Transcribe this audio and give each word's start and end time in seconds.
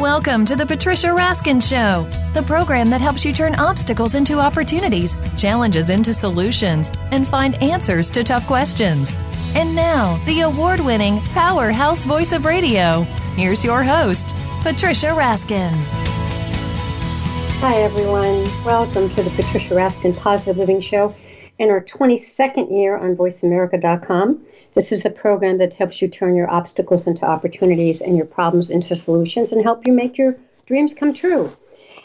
Welcome 0.00 0.44
to 0.46 0.54
the 0.54 0.64
Patricia 0.64 1.08
Raskin 1.08 1.60
Show, 1.60 2.08
the 2.32 2.46
program 2.46 2.88
that 2.88 3.00
helps 3.00 3.24
you 3.24 3.32
turn 3.32 3.56
obstacles 3.56 4.14
into 4.14 4.38
opportunities, 4.38 5.16
challenges 5.36 5.90
into 5.90 6.14
solutions, 6.14 6.92
and 7.10 7.26
find 7.26 7.60
answers 7.60 8.08
to 8.12 8.22
tough 8.22 8.46
questions. 8.46 9.16
And 9.56 9.74
now, 9.74 10.24
the 10.24 10.42
award 10.42 10.78
winning 10.78 11.18
powerhouse 11.34 12.04
voice 12.04 12.30
of 12.30 12.44
radio. 12.44 13.02
Here's 13.34 13.64
your 13.64 13.82
host, 13.82 14.36
Patricia 14.62 15.08
Raskin. 15.08 15.72
Hi, 17.58 17.82
everyone. 17.82 18.44
Welcome 18.64 19.12
to 19.16 19.22
the 19.24 19.30
Patricia 19.30 19.74
Raskin 19.74 20.16
Positive 20.16 20.58
Living 20.58 20.80
Show 20.80 21.12
in 21.58 21.70
our 21.70 21.82
22nd 21.82 22.70
year 22.70 22.96
on 22.96 23.16
VoiceAmerica.com. 23.16 24.46
This 24.74 24.92
is 24.92 25.02
the 25.02 25.10
program 25.10 25.58
that 25.58 25.74
helps 25.74 26.02
you 26.02 26.08
turn 26.08 26.36
your 26.36 26.50
obstacles 26.50 27.06
into 27.06 27.24
opportunities 27.24 28.00
and 28.00 28.16
your 28.16 28.26
problems 28.26 28.70
into 28.70 28.94
solutions 28.94 29.52
and 29.52 29.62
help 29.62 29.86
you 29.86 29.92
make 29.92 30.18
your 30.18 30.36
dreams 30.66 30.94
come 30.94 31.14
true. 31.14 31.52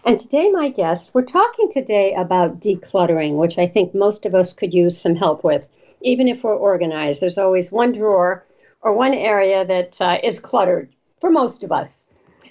And 0.06 0.18
today, 0.18 0.50
my 0.50 0.70
guest, 0.70 1.12
we're 1.14 1.24
talking 1.24 1.70
today 1.70 2.14
about 2.14 2.60
decluttering, 2.60 3.36
which 3.36 3.58
I 3.58 3.68
think 3.68 3.94
most 3.94 4.26
of 4.26 4.34
us 4.34 4.54
could 4.54 4.74
use 4.74 4.98
some 4.98 5.16
help 5.16 5.44
with. 5.44 5.64
Even 6.02 6.28
if 6.28 6.44
we're 6.44 6.56
organized, 6.56 7.22
there's 7.22 7.38
always 7.38 7.72
one 7.72 7.92
drawer 7.92 8.46
or 8.82 8.94
one 8.94 9.14
area 9.14 9.66
that 9.66 10.02
uh, 10.02 10.18
is 10.24 10.40
cluttered 10.40 10.90
for 11.22 11.32
most 11.32 11.64
of 11.64 11.72
us. 11.72 12.04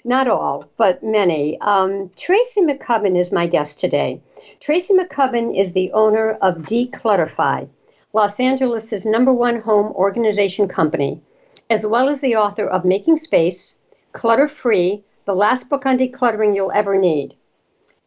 Not 0.03 0.27
all, 0.27 0.65
but 0.77 1.03
many. 1.03 1.59
Um, 1.61 2.11
Tracy 2.17 2.61
McCubbin 2.61 3.17
is 3.17 3.31
my 3.31 3.47
guest 3.47 3.79
today. 3.79 4.21
Tracy 4.59 4.93
McCubbin 4.93 5.59
is 5.59 5.73
the 5.73 5.91
owner 5.91 6.31
of 6.41 6.57
Declutterfly. 6.57 7.67
Los 8.15 8.39
Angeles' 8.39 9.05
number 9.05 9.33
one 9.33 9.59
home 9.59 9.87
organization 9.93 10.67
company, 10.67 11.19
as 11.67 11.83
well 11.83 12.07
as 12.07 12.21
the 12.21 12.35
author 12.35 12.67
of 12.67 12.85
Making 12.85 13.17
Space, 13.17 13.75
Clutter 14.11 14.47
Free, 14.47 15.03
the 15.25 15.33
last 15.33 15.67
book 15.67 15.87
on 15.87 15.97
decluttering 15.97 16.55
you'll 16.55 16.71
ever 16.73 16.95
need. 16.95 17.33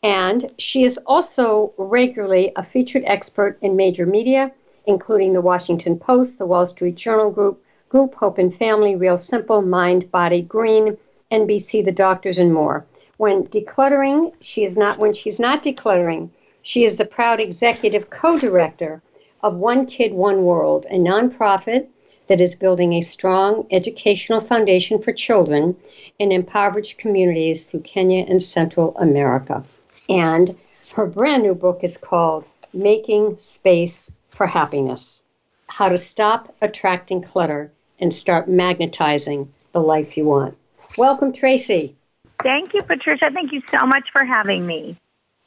And 0.04 0.52
she 0.58 0.84
is 0.84 0.96
also 1.06 1.72
regularly 1.76 2.52
a 2.54 2.62
featured 2.62 3.02
expert 3.04 3.58
in 3.60 3.74
major 3.74 4.06
media, 4.06 4.52
including 4.86 5.32
the 5.32 5.40
Washington 5.40 5.98
Post, 5.98 6.38
the 6.38 6.46
Wall 6.46 6.68
Street 6.68 6.94
Journal 6.94 7.32
Group, 7.32 7.64
Group 7.88 8.14
Hope 8.14 8.38
and 8.38 8.56
Family, 8.56 8.94
Real 8.94 9.18
Simple, 9.18 9.60
Mind, 9.60 10.12
Body, 10.12 10.40
Green, 10.40 10.96
NBC, 11.32 11.84
The 11.84 11.90
Doctors, 11.90 12.38
and 12.38 12.54
more. 12.54 12.86
When 13.16 13.48
decluttering, 13.48 14.34
she 14.38 14.62
is 14.62 14.76
not 14.76 15.00
when 15.00 15.14
she's 15.14 15.40
not 15.40 15.64
decluttering, 15.64 16.30
she 16.62 16.84
is 16.84 16.96
the 16.96 17.06
proud 17.06 17.40
executive 17.40 18.08
co-director 18.08 19.02
of 19.46 19.54
One 19.54 19.86
Kid, 19.86 20.12
One 20.12 20.42
World, 20.42 20.86
a 20.90 20.96
nonprofit 20.96 21.86
that 22.26 22.40
is 22.40 22.56
building 22.56 22.94
a 22.94 23.00
strong 23.00 23.68
educational 23.70 24.40
foundation 24.40 25.00
for 25.00 25.12
children 25.12 25.76
in 26.18 26.32
impoverished 26.32 26.98
communities 26.98 27.70
through 27.70 27.82
Kenya 27.82 28.24
and 28.28 28.42
Central 28.42 28.96
America. 28.96 29.62
And 30.08 30.50
her 30.94 31.06
brand 31.06 31.44
new 31.44 31.54
book 31.54 31.84
is 31.84 31.96
called 31.96 32.44
Making 32.72 33.38
Space 33.38 34.10
for 34.30 34.48
Happiness 34.48 35.22
How 35.68 35.90
to 35.90 35.98
Stop 35.98 36.52
Attracting 36.60 37.22
Clutter 37.22 37.70
and 38.00 38.12
Start 38.12 38.48
Magnetizing 38.48 39.46
the 39.70 39.80
Life 39.80 40.16
You 40.16 40.24
Want. 40.24 40.56
Welcome, 40.98 41.32
Tracy. 41.32 41.94
Thank 42.42 42.74
you, 42.74 42.82
Patricia. 42.82 43.30
Thank 43.32 43.52
you 43.52 43.62
so 43.70 43.86
much 43.86 44.08
for 44.10 44.24
having 44.24 44.66
me. 44.66 44.96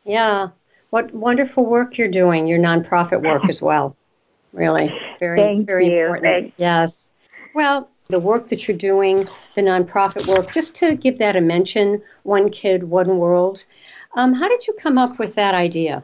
Yeah, 0.05 0.51
what 0.89 1.13
wonderful 1.13 1.69
work 1.69 1.97
you're 1.97 2.07
doing, 2.07 2.47
your 2.47 2.59
nonprofit 2.59 3.23
work 3.23 3.47
as 3.49 3.61
well. 3.61 3.95
Really, 4.53 4.91
very, 5.19 5.39
Thank 5.39 5.67
very 5.67 5.87
you. 5.87 6.01
important. 6.01 6.23
Thank- 6.23 6.53
yes. 6.57 7.11
Well, 7.53 7.89
the 8.07 8.19
work 8.19 8.47
that 8.47 8.67
you're 8.67 8.77
doing, 8.77 9.27
the 9.55 9.61
nonprofit 9.61 10.25
work, 10.27 10.51
just 10.51 10.75
to 10.75 10.95
give 10.95 11.19
that 11.19 11.35
a 11.35 11.41
mention, 11.41 12.01
One 12.23 12.49
Kid, 12.49 12.83
One 12.83 13.19
World. 13.19 13.65
Um, 14.15 14.33
how 14.33 14.47
did 14.47 14.65
you 14.65 14.73
come 14.73 14.97
up 14.97 15.19
with 15.19 15.35
that 15.35 15.53
idea? 15.53 16.01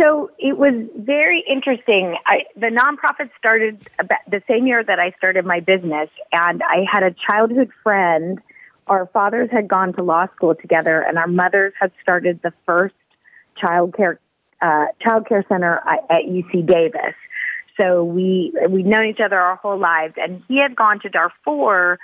So 0.00 0.30
it 0.38 0.58
was 0.58 0.74
very 0.96 1.44
interesting. 1.48 2.16
I, 2.26 2.44
the 2.56 2.66
nonprofit 2.66 3.30
started 3.38 3.88
about 3.98 4.18
the 4.28 4.42
same 4.48 4.66
year 4.66 4.82
that 4.82 4.98
I 4.98 5.12
started 5.12 5.46
my 5.46 5.60
business, 5.60 6.10
and 6.32 6.62
I 6.62 6.84
had 6.90 7.02
a 7.02 7.12
childhood 7.12 7.70
friend. 7.82 8.40
Our 8.88 9.06
fathers 9.06 9.48
had 9.50 9.68
gone 9.68 9.92
to 9.94 10.02
law 10.02 10.26
school 10.34 10.54
together, 10.54 11.00
and 11.00 11.16
our 11.16 11.28
mothers 11.28 11.72
had 11.78 11.92
started 12.02 12.40
the 12.42 12.52
first 12.66 12.94
child 13.56 13.94
care 13.96 14.20
uh, 14.62 14.86
child 15.00 15.26
care 15.28 15.44
center 15.48 15.82
at, 16.08 16.24
UC 16.24 16.66
Davis. 16.66 17.14
So 17.78 18.04
we 18.04 18.52
we'd 18.68 18.86
known 18.86 19.06
each 19.06 19.20
other 19.20 19.38
our 19.38 19.56
whole 19.56 19.78
lives, 19.78 20.14
and 20.16 20.42
he 20.48 20.58
had 20.58 20.74
gone 20.74 21.00
to 21.00 21.08
Darfur 21.08 21.98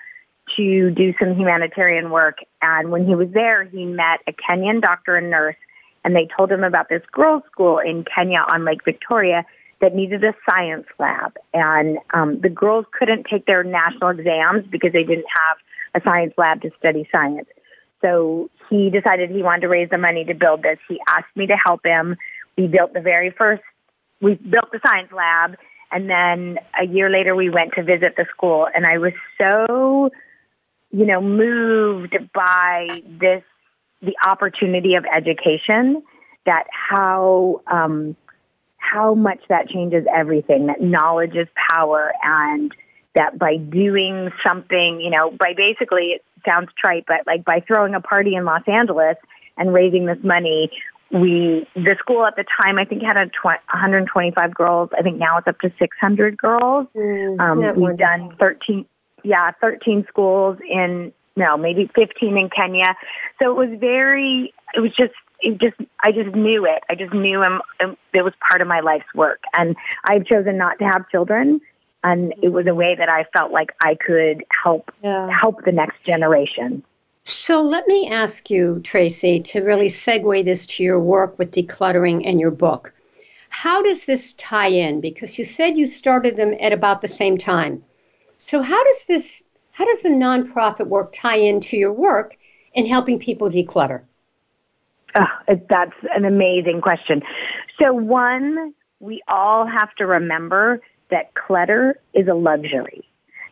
to 0.56 0.90
do 0.90 1.14
some 1.18 1.34
humanitarian 1.34 2.10
work. 2.10 2.38
And 2.60 2.90
when 2.90 3.06
he 3.06 3.14
was 3.14 3.28
there, 3.32 3.64
he 3.64 3.84
met 3.86 4.20
a 4.26 4.32
Kenyan 4.32 4.82
doctor 4.82 5.16
and 5.16 5.30
nurse, 5.30 5.56
and 6.04 6.14
they 6.14 6.28
told 6.36 6.52
him 6.52 6.64
about 6.64 6.88
this 6.88 7.02
girls' 7.10 7.42
school 7.50 7.78
in 7.78 8.04
Kenya 8.04 8.44
on 8.52 8.64
Lake 8.64 8.84
Victoria 8.84 9.46
that 9.80 9.94
needed 9.94 10.22
a 10.24 10.34
science 10.48 10.86
lab. 10.98 11.36
And 11.54 11.98
um, 12.14 12.40
the 12.40 12.48
girls 12.48 12.86
couldn't 12.96 13.26
take 13.28 13.46
their 13.46 13.64
national 13.64 14.10
exams 14.10 14.66
because 14.70 14.92
they 14.92 15.04
didn't 15.04 15.26
have 15.38 15.56
a 15.94 16.04
science 16.04 16.34
lab 16.36 16.62
to 16.62 16.70
study 16.78 17.08
science. 17.10 17.48
So 18.00 18.50
he 18.72 18.88
decided 18.88 19.28
he 19.28 19.42
wanted 19.42 19.60
to 19.60 19.68
raise 19.68 19.90
the 19.90 19.98
money 19.98 20.24
to 20.24 20.34
build 20.34 20.62
this. 20.62 20.78
He 20.88 20.98
asked 21.06 21.36
me 21.36 21.46
to 21.46 21.56
help 21.56 21.84
him. 21.84 22.16
We 22.56 22.66
built 22.68 22.94
the 22.94 23.02
very 23.02 23.30
first, 23.30 23.62
we 24.22 24.36
built 24.36 24.72
the 24.72 24.80
science 24.82 25.12
lab. 25.12 25.56
And 25.90 26.08
then 26.08 26.58
a 26.80 26.86
year 26.86 27.10
later, 27.10 27.36
we 27.36 27.50
went 27.50 27.74
to 27.74 27.82
visit 27.82 28.16
the 28.16 28.24
school. 28.30 28.66
And 28.74 28.86
I 28.86 28.96
was 28.96 29.12
so, 29.36 30.10
you 30.90 31.04
know, 31.04 31.20
moved 31.20 32.16
by 32.32 33.02
this, 33.06 33.42
the 34.00 34.16
opportunity 34.26 34.94
of 34.94 35.04
education 35.04 36.02
that 36.46 36.64
how, 36.72 37.60
um, 37.66 38.16
how 38.78 39.12
much 39.12 39.40
that 39.50 39.68
changes 39.68 40.06
everything, 40.12 40.66
that 40.66 40.80
knowledge 40.80 41.36
is 41.36 41.46
power 41.70 42.14
and 42.22 42.74
that 43.14 43.38
by 43.38 43.58
doing 43.58 44.32
something, 44.46 44.98
you 45.02 45.10
know, 45.10 45.30
by 45.30 45.52
basically, 45.54 46.20
sounds 46.44 46.70
trite, 46.78 47.04
but 47.06 47.26
like 47.26 47.44
by 47.44 47.60
throwing 47.60 47.94
a 47.94 48.00
party 48.00 48.34
in 48.34 48.44
Los 48.44 48.62
Angeles 48.66 49.16
and 49.56 49.72
raising 49.72 50.06
this 50.06 50.18
money, 50.22 50.70
we, 51.10 51.68
the 51.74 51.96
school 51.98 52.24
at 52.24 52.36
the 52.36 52.44
time, 52.62 52.78
I 52.78 52.84
think 52.84 53.02
had 53.02 53.16
a 53.18 53.26
tw- 53.26 53.44
125 53.44 54.54
girls. 54.54 54.90
I 54.96 55.02
think 55.02 55.18
now 55.18 55.36
it's 55.38 55.46
up 55.46 55.60
to 55.60 55.72
600 55.78 56.36
girls. 56.38 56.86
Mm, 56.96 57.40
Um, 57.40 57.58
we've 57.76 57.96
done 57.98 58.34
13, 58.40 58.86
yeah, 59.22 59.50
13 59.60 60.06
schools 60.08 60.58
in, 60.68 61.12
no, 61.36 61.56
maybe 61.56 61.90
15 61.94 62.38
in 62.38 62.48
Kenya. 62.50 62.96
So 63.40 63.50
it 63.50 63.68
was 63.68 63.78
very, 63.78 64.54
it 64.74 64.80
was 64.80 64.92
just, 64.92 65.12
it 65.40 65.58
just, 65.58 65.76
I 66.02 66.12
just 66.12 66.34
knew 66.34 66.64
it. 66.66 66.82
I 66.88 66.94
just 66.94 67.12
knew 67.12 67.42
him. 67.42 67.60
It 68.14 68.22
was 68.22 68.32
part 68.48 68.62
of 68.62 68.68
my 68.68 68.80
life's 68.80 69.12
work. 69.14 69.40
And 69.56 69.76
I've 70.04 70.24
chosen 70.24 70.56
not 70.56 70.78
to 70.78 70.84
have 70.84 71.08
children. 71.10 71.60
And 72.04 72.34
it 72.42 72.48
was 72.48 72.66
a 72.66 72.74
way 72.74 72.94
that 72.96 73.08
I 73.08 73.24
felt 73.36 73.52
like 73.52 73.72
I 73.82 73.94
could 73.94 74.44
help, 74.64 74.90
Yeah. 75.02 75.28
help 75.30 75.64
the 75.64 75.72
next 75.72 76.02
generation. 76.04 76.82
So 77.24 77.62
let 77.62 77.86
me 77.86 78.08
ask 78.10 78.50
you, 78.50 78.80
Tracy, 78.82 79.40
to 79.40 79.62
really 79.62 79.88
segue 79.88 80.44
this 80.44 80.66
to 80.66 80.82
your 80.82 80.98
work 80.98 81.38
with 81.38 81.52
decluttering 81.52 82.22
and 82.26 82.40
your 82.40 82.50
book. 82.50 82.92
How 83.48 83.82
does 83.82 84.06
this 84.06 84.32
tie 84.34 84.68
in? 84.68 85.00
Because 85.00 85.38
you 85.38 85.44
said 85.44 85.78
you 85.78 85.86
started 85.86 86.36
them 86.36 86.54
at 86.60 86.72
about 86.72 87.00
the 87.02 87.08
same 87.08 87.38
time. 87.38 87.84
So 88.38 88.62
how 88.62 88.82
does 88.82 89.04
this 89.04 89.42
how 89.70 89.84
does 89.86 90.02
the 90.02 90.10
nonprofit 90.10 90.86
work 90.86 91.12
tie 91.14 91.36
into 91.36 91.76
your 91.76 91.92
work 91.92 92.36
in 92.74 92.86
helping 92.86 93.18
people 93.18 93.48
declutter? 93.48 94.02
Oh, 95.14 95.26
that's 95.68 95.96
an 96.14 96.24
amazing 96.24 96.80
question. 96.80 97.22
So 97.80 97.92
one, 97.92 98.74
we 99.00 99.22
all 99.28 99.66
have 99.66 99.94
to 99.96 100.06
remember 100.06 100.80
that 101.12 101.34
clutter 101.34 101.96
is 102.12 102.26
a 102.26 102.34
luxury. 102.34 103.04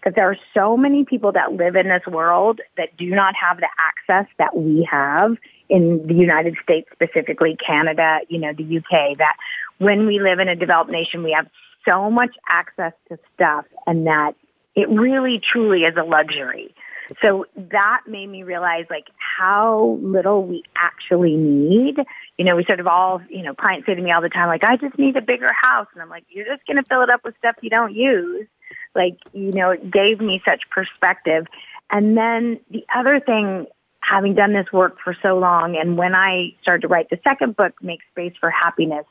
That 0.04 0.14
there 0.16 0.28
are 0.30 0.36
so 0.54 0.76
many 0.76 1.04
people 1.04 1.32
that 1.32 1.52
live 1.52 1.76
in 1.76 1.88
this 1.88 2.06
world 2.06 2.60
that 2.78 2.96
do 2.96 3.10
not 3.10 3.34
have 3.36 3.58
the 3.58 3.68
access 3.78 4.32
that 4.38 4.56
we 4.56 4.88
have 4.90 5.36
in 5.68 6.06
the 6.06 6.14
United 6.14 6.56
States, 6.62 6.88
specifically 6.92 7.56
Canada, 7.64 8.20
you 8.28 8.38
know, 8.38 8.52
the 8.52 8.78
UK, 8.78 9.18
that 9.18 9.36
when 9.78 10.06
we 10.06 10.18
live 10.18 10.38
in 10.38 10.48
a 10.48 10.56
developed 10.56 10.90
nation, 10.90 11.22
we 11.22 11.32
have 11.32 11.46
so 11.86 12.10
much 12.10 12.34
access 12.48 12.92
to 13.08 13.18
stuff 13.34 13.66
and 13.86 14.06
that 14.06 14.34
it 14.74 14.88
really 14.88 15.38
truly 15.38 15.84
is 15.84 15.94
a 15.96 16.02
luxury. 16.02 16.74
So 17.22 17.46
that 17.56 18.02
made 18.06 18.28
me 18.28 18.42
realize 18.42 18.86
like 18.88 19.08
how 19.18 19.98
little 20.00 20.46
we 20.46 20.62
actually 20.76 21.36
need. 21.36 21.96
You 22.40 22.46
know, 22.46 22.56
we 22.56 22.64
sort 22.64 22.80
of 22.80 22.86
all, 22.86 23.20
you 23.28 23.42
know, 23.42 23.52
clients 23.52 23.84
say 23.84 23.94
to 23.94 24.00
me 24.00 24.12
all 24.12 24.22
the 24.22 24.30
time, 24.30 24.48
like, 24.48 24.64
I 24.64 24.76
just 24.76 24.98
need 24.98 25.14
a 25.14 25.20
bigger 25.20 25.52
house. 25.52 25.88
And 25.92 26.00
I'm 26.00 26.08
like, 26.08 26.24
you're 26.30 26.46
just 26.46 26.66
going 26.66 26.78
to 26.78 26.82
fill 26.84 27.02
it 27.02 27.10
up 27.10 27.22
with 27.22 27.36
stuff 27.36 27.56
you 27.60 27.68
don't 27.68 27.94
use. 27.94 28.46
Like, 28.94 29.18
you 29.34 29.52
know, 29.52 29.72
it 29.72 29.90
gave 29.90 30.22
me 30.22 30.40
such 30.42 30.62
perspective. 30.70 31.46
And 31.90 32.16
then 32.16 32.58
the 32.70 32.82
other 32.96 33.20
thing, 33.20 33.66
having 34.00 34.36
done 34.36 34.54
this 34.54 34.72
work 34.72 34.96
for 35.04 35.14
so 35.20 35.38
long, 35.38 35.76
and 35.76 35.98
when 35.98 36.14
I 36.14 36.54
started 36.62 36.80
to 36.80 36.88
write 36.88 37.10
the 37.10 37.20
second 37.22 37.56
book, 37.56 37.74
Make 37.82 38.00
Space 38.10 38.32
for 38.40 38.48
Happiness, 38.48 39.04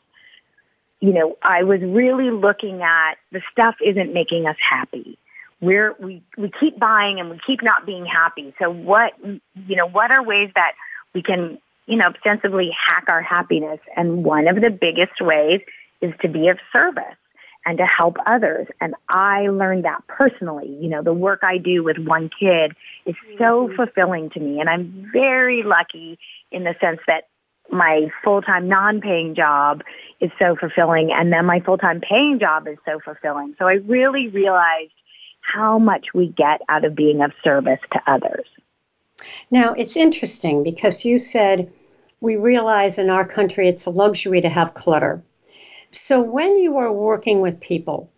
you 1.00 1.14
know, 1.14 1.38
I 1.44 1.62
was 1.66 1.82
really 1.82 2.32
looking 2.32 2.82
at 2.82 3.18
the 3.32 3.44
stuff 3.52 3.76
isn't 3.80 4.12
making 4.12 4.48
us 4.48 4.58
happy 4.60 5.20
we're 5.62 5.94
we 6.00 6.24
we 6.38 6.50
keep 6.58 6.80
buying 6.80 7.20
and 7.20 7.30
we 7.30 7.38
keep 7.46 7.62
not 7.62 7.86
being 7.86 8.06
happy. 8.06 8.54
So 8.60 8.72
what 8.72 9.12
you 9.20 9.76
know, 9.76 9.88
what 9.88 10.10
are 10.10 10.24
ways 10.24 10.52
that 10.56 10.72
we 11.14 11.22
can 11.22 11.60
you 11.90 11.98
know 11.98 12.08
ostensibly 12.08 12.72
hack 12.72 13.06
our 13.08 13.22
happiness? 13.22 13.80
And 13.96 14.24
one 14.24 14.48
of 14.48 14.62
the 14.62 14.70
biggest 14.70 15.20
ways 15.20 15.62
is 16.02 16.14
to 16.22 16.28
be 16.28 16.48
of 16.48 16.58
service 16.72 17.04
and 17.66 17.78
to 17.78 17.86
help 17.86 18.18
others. 18.26 18.68
And 18.80 18.96
I 19.10 19.48
learned 19.48 19.86
that 19.86 20.06
personally. 20.08 20.78
You 20.80 20.90
know, 20.90 21.04
the 21.04 21.14
work 21.14 21.42
I 21.44 21.58
do 21.58 21.84
with 21.84 21.98
one 21.98 22.30
kid 22.40 22.74
is 23.06 23.16
so 23.38 23.68
mm-hmm. 23.68 23.76
fulfilling 23.76 24.30
to 24.32 24.40
me. 24.40 24.60
And 24.60 24.70
I'm 24.70 25.10
very 25.12 25.64
lucky 25.64 26.18
in 26.52 26.64
the 26.64 26.76
sense 26.80 27.00
that 27.08 27.28
my 27.72 28.10
full-time 28.24 28.68
non-paying 28.68 29.36
job 29.36 29.84
is 30.20 30.32
so 30.40 30.56
fulfilling 30.56 31.12
and 31.12 31.32
then 31.32 31.46
my 31.46 31.60
full-time 31.60 32.02
paying 32.02 32.40
job 32.40 32.68
is 32.68 32.78
so 32.86 33.00
fulfilling. 33.00 33.56
So 33.60 33.68
I 33.68 33.74
really 33.74 34.28
realized 34.28 34.92
how 35.42 35.78
much 35.78 36.08
we 36.14 36.28
get 36.28 36.62
out 36.70 36.86
of 36.86 36.96
being 36.96 37.22
of 37.22 37.32
service 37.44 37.80
to 37.92 38.02
others. 38.08 38.46
Now, 39.52 39.74
it's 39.74 39.98
interesting 39.98 40.64
because 40.64 41.06
you 41.06 41.20
said 41.20 41.72
we 42.22 42.36
realize 42.36 42.98
in 42.98 43.10
our 43.10 43.26
country 43.26 43.68
it's 43.68 43.86
a 43.86 43.92
luxury 43.92 44.42
to 44.42 44.50
have 44.50 44.74
clutter. 44.74 45.24
So 45.92 46.22
when 46.22 46.58
you 46.58 46.78
are 46.78 46.92
working 46.92 47.42
with 47.42 47.60
people, 47.60 48.12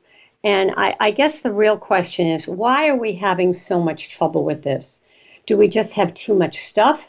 and 0.44 0.74
I, 0.76 0.96
I, 1.00 1.12
guess 1.12 1.42
the 1.42 1.54
real 1.54 1.78
question 1.78 2.28
is 2.28 2.48
why 2.48 2.90
are 2.90 2.98
we 2.98 3.14
having 3.14 3.54
so 3.54 3.80
much 3.80 4.10
trouble 4.10 4.44
with 4.44 4.64
this? 4.64 5.00
Do 5.46 5.56
we 5.56 5.68
just 5.68 5.94
have 5.96 6.14
too 6.14 6.34
much 6.34 6.66
stuff? 6.66 7.00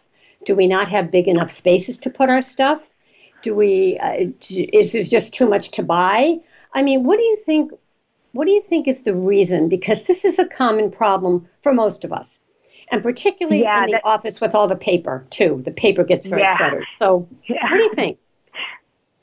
Do 0.45 0.55
we 0.55 0.67
not 0.67 0.89
have 0.91 1.11
big 1.11 1.29
enough 1.29 1.51
spaces 1.51 1.99
to 1.99 2.11
put 2.11 2.29
our 2.29 2.43
stuff? 2.43 2.83
Do 3.43 3.55
we? 3.55 3.99
Uh, 3.99 4.27
is 4.41 4.93
there 4.93 5.03
just 5.03 5.35
too 5.35 5.49
much 5.49 5.73
to 5.73 5.83
buy? 5.83 6.41
I 6.75 6.83
mean, 6.83 7.05
what 7.05 7.17
do 7.17 7.23
you 7.23 7.37
think? 7.37 7.73
What 8.33 8.47
do 8.47 8.53
you 8.53 8.61
think 8.61 8.87
is 8.87 9.03
the 9.03 9.15
reason? 9.15 9.69
Because 9.69 10.05
this 10.05 10.25
is 10.25 10.39
a 10.39 10.47
common 10.47 10.91
problem 10.91 11.49
for 11.63 11.73
most 11.73 12.05
of 12.05 12.13
us, 12.13 12.39
and 12.93 13.03
particularly 13.03 13.63
yeah, 13.63 13.85
in 13.85 13.87
the 13.87 13.93
that, 13.93 14.05
office 14.05 14.41
with 14.41 14.55
all 14.55 14.69
the 14.69 14.77
paper 14.77 15.27
too. 15.31 15.63
The 15.65 15.71
paper 15.71 16.05
gets 16.05 16.27
very 16.27 16.43
yeah. 16.43 16.57
cluttered. 16.57 16.85
So, 16.97 17.29
yeah. 17.47 17.71
what 17.71 17.79
do 17.79 17.83
you 17.83 17.95
think? 17.95 18.19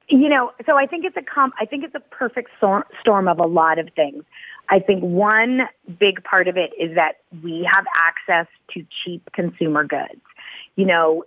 You 0.10 0.28
know, 0.28 0.52
so 0.66 0.76
I 0.76 0.88
think 0.88 1.06
it's 1.06 1.18
a 1.18 1.22
com- 1.22 1.54
I 1.60 1.66
think 1.66 1.84
it's 1.84 1.96
a 1.96 2.00
perfect 2.00 2.50
storm 2.58 3.28
of 3.28 3.40
a 3.40 3.46
lot 3.46 3.78
of 3.78 3.90
things. 3.96 4.24
I 4.68 4.80
think 4.80 5.04
one 5.04 5.62
big 6.00 6.24
part 6.24 6.48
of 6.48 6.58
it 6.58 6.72
is 6.80 6.96
that 6.96 7.18
we 7.44 7.68
have 7.72 7.86
access 7.96 8.48
to 8.74 8.86
cheap 9.04 9.30
consumer 9.34 9.84
goods. 9.84 10.22
You 10.76 10.86
know, 10.86 11.24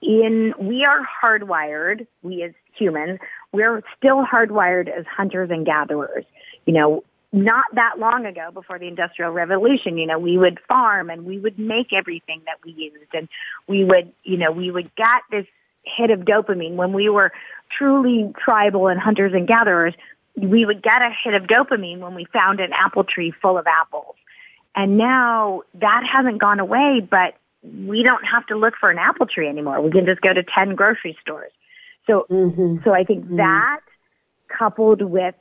in 0.00 0.54
we 0.58 0.84
are 0.84 1.00
hardwired, 1.22 2.06
we 2.22 2.42
as 2.44 2.52
humans, 2.74 3.18
we're 3.50 3.82
still 3.96 4.24
hardwired 4.24 4.88
as 4.88 5.04
hunters 5.06 5.50
and 5.50 5.66
gatherers. 5.66 6.24
You 6.66 6.74
know, 6.74 7.02
not 7.32 7.64
that 7.74 7.98
long 7.98 8.26
ago 8.26 8.50
before 8.52 8.78
the 8.78 8.86
industrial 8.86 9.30
revolution, 9.30 9.96
you 9.96 10.06
know, 10.06 10.18
we 10.18 10.36
would 10.36 10.60
farm 10.68 11.08
and 11.08 11.24
we 11.24 11.38
would 11.38 11.58
make 11.58 11.92
everything 11.92 12.42
that 12.46 12.58
we 12.64 12.72
used 12.72 13.14
and 13.14 13.28
we 13.66 13.84
would, 13.84 14.12
you 14.22 14.36
know, 14.36 14.52
we 14.52 14.70
would 14.70 14.94
get 14.96 15.22
this 15.30 15.46
hit 15.84 16.10
of 16.10 16.20
dopamine 16.20 16.74
when 16.74 16.92
we 16.92 17.08
were 17.08 17.32
truly 17.76 18.32
tribal 18.38 18.88
and 18.88 19.00
hunters 19.00 19.32
and 19.32 19.48
gatherers, 19.48 19.94
we 20.36 20.64
would 20.64 20.82
get 20.82 21.02
a 21.02 21.10
hit 21.24 21.34
of 21.34 21.44
dopamine 21.44 21.98
when 21.98 22.14
we 22.14 22.26
found 22.26 22.60
an 22.60 22.72
apple 22.72 23.04
tree 23.04 23.32
full 23.42 23.58
of 23.58 23.66
apples. 23.66 24.14
And 24.74 24.96
now 24.96 25.62
that 25.74 26.04
hasn't 26.10 26.38
gone 26.38 26.60
away, 26.60 27.06
but 27.08 27.34
we 27.62 28.02
don't 28.02 28.24
have 28.24 28.46
to 28.46 28.56
look 28.56 28.74
for 28.78 28.90
an 28.90 28.98
apple 28.98 29.26
tree 29.26 29.48
anymore. 29.48 29.80
We 29.80 29.90
can 29.90 30.06
just 30.06 30.20
go 30.20 30.32
to 30.32 30.42
10 30.42 30.74
grocery 30.74 31.16
stores. 31.20 31.52
So, 32.06 32.26
mm-hmm. 32.28 32.78
so 32.84 32.92
I 32.92 33.04
think 33.04 33.24
mm-hmm. 33.24 33.36
that 33.36 33.80
coupled 34.48 35.02
with, 35.02 35.34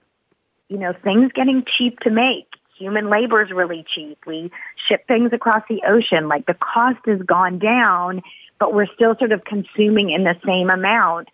you 0.71 0.77
know, 0.77 0.93
things 1.03 1.33
getting 1.33 1.65
cheap 1.65 1.99
to 1.99 2.09
make, 2.09 2.47
human 2.77 3.09
labor 3.09 3.43
is 3.43 3.51
really 3.51 3.85
cheap. 3.93 4.19
We 4.25 4.51
ship 4.87 5.05
things 5.05 5.33
across 5.33 5.63
the 5.67 5.81
ocean. 5.85 6.29
Like 6.29 6.45
the 6.45 6.53
cost 6.53 6.99
has 7.07 7.21
gone 7.21 7.59
down, 7.59 8.21
but 8.57 8.73
we're 8.73 8.87
still 8.95 9.17
sort 9.19 9.33
of 9.33 9.43
consuming 9.43 10.11
in 10.11 10.23
the 10.23 10.35
same 10.45 10.69
amount. 10.69 11.27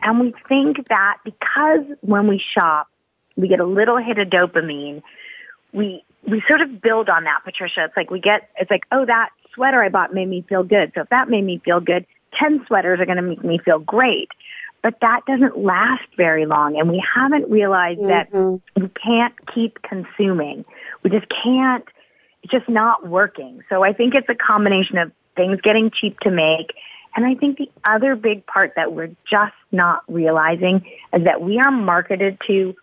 And 0.00 0.18
we 0.18 0.34
think 0.48 0.88
that 0.88 1.18
because 1.22 1.84
when 2.00 2.28
we 2.28 2.42
shop, 2.54 2.88
we 3.36 3.46
get 3.46 3.60
a 3.60 3.66
little 3.66 3.98
hit 3.98 4.16
of 4.18 4.28
dopamine, 4.28 5.02
we, 5.74 6.02
we 6.26 6.42
sort 6.48 6.62
of 6.62 6.80
build 6.80 7.10
on 7.10 7.24
that, 7.24 7.40
Patricia. 7.44 7.84
It's 7.84 7.96
like 7.96 8.10
we 8.10 8.20
get, 8.20 8.48
it's 8.56 8.70
like, 8.70 8.84
oh, 8.90 9.04
that 9.04 9.28
sweater 9.54 9.82
I 9.82 9.90
bought 9.90 10.14
made 10.14 10.28
me 10.28 10.46
feel 10.48 10.62
good. 10.62 10.92
So 10.94 11.02
if 11.02 11.10
that 11.10 11.28
made 11.28 11.44
me 11.44 11.60
feel 11.62 11.80
good, 11.80 12.06
10 12.38 12.64
sweaters 12.66 13.00
are 13.00 13.06
going 13.06 13.16
to 13.16 13.22
make 13.22 13.44
me 13.44 13.58
feel 13.58 13.80
great. 13.80 14.30
But 14.82 15.00
that 15.00 15.26
doesn't 15.26 15.58
last 15.58 16.06
very 16.16 16.46
long. 16.46 16.78
And 16.78 16.88
we 16.88 17.02
haven't 17.14 17.50
realized 17.50 18.00
mm-hmm. 18.00 18.08
that 18.08 18.60
we 18.76 18.88
can't 18.88 19.34
keep 19.52 19.82
consuming. 19.82 20.64
We 21.02 21.10
just 21.10 21.26
can't, 21.28 21.84
it's 22.42 22.52
just 22.52 22.68
not 22.68 23.06
working. 23.06 23.62
So 23.68 23.82
I 23.82 23.92
think 23.92 24.14
it's 24.14 24.28
a 24.28 24.34
combination 24.34 24.98
of 24.98 25.12
things 25.36 25.60
getting 25.62 25.90
cheap 25.90 26.20
to 26.20 26.30
make 26.30 26.74
and 27.18 27.26
I 27.26 27.34
think 27.34 27.58
the 27.58 27.70
other 27.84 28.14
big 28.14 28.46
part 28.46 28.74
that 28.76 28.92
we're 28.92 29.10
just 29.28 29.54
not 29.72 30.02
realizing 30.08 30.86
is 31.12 31.24
that 31.24 31.40
we 31.40 31.58
are 31.58 31.70
marketed 31.70 32.38
to 32.46 32.76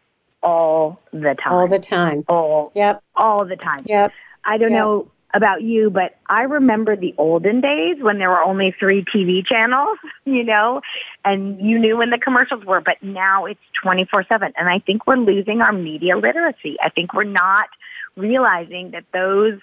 all 0.44 1.00
the 1.13 1.36
time. 1.36 1.53
All 1.53 1.68
the 1.68 1.80
time. 1.80 2.25
All. 2.27 2.71
Yep. 2.75 3.03
All 3.15 3.45
the 3.45 3.56
time. 3.56 3.83
Yep. 3.86 4.12
I 4.44 4.57
don't 4.57 4.71
yep. 4.71 4.80
know 4.80 5.12
about 5.36 5.62
you, 5.62 5.90
but 5.90 6.18
I 6.28 6.44
remember 6.44 6.96
the 6.96 7.14
olden 7.18 7.60
days 7.60 7.98
when 8.00 8.18
there 8.18 8.30
were 8.30 8.42
only 8.42 8.74
three 8.80 9.04
TV 9.04 9.46
channels, 9.46 9.98
you 10.26 10.44
know, 10.44 10.82
and 11.26 11.62
you 11.62 11.78
knew 11.78 11.98
when 11.98 12.10
the 12.10 12.18
commercials 12.18 12.64
were, 12.64 12.80
but 12.80 13.04
now 13.04 13.46
it's 13.46 13.60
24-7. 13.84 14.54
And 14.58 14.70
I 14.70 14.80
think 14.80 15.06
we're 15.06 15.18
losing 15.18 15.62
our 15.62 15.74
media 15.74 16.18
literacy. 16.18 16.78
I 16.82 16.90
think 16.90 17.14
we're 17.14 17.26
not 17.26 17.68
realizing 18.16 18.92
that 18.92 19.04
those 19.14 19.60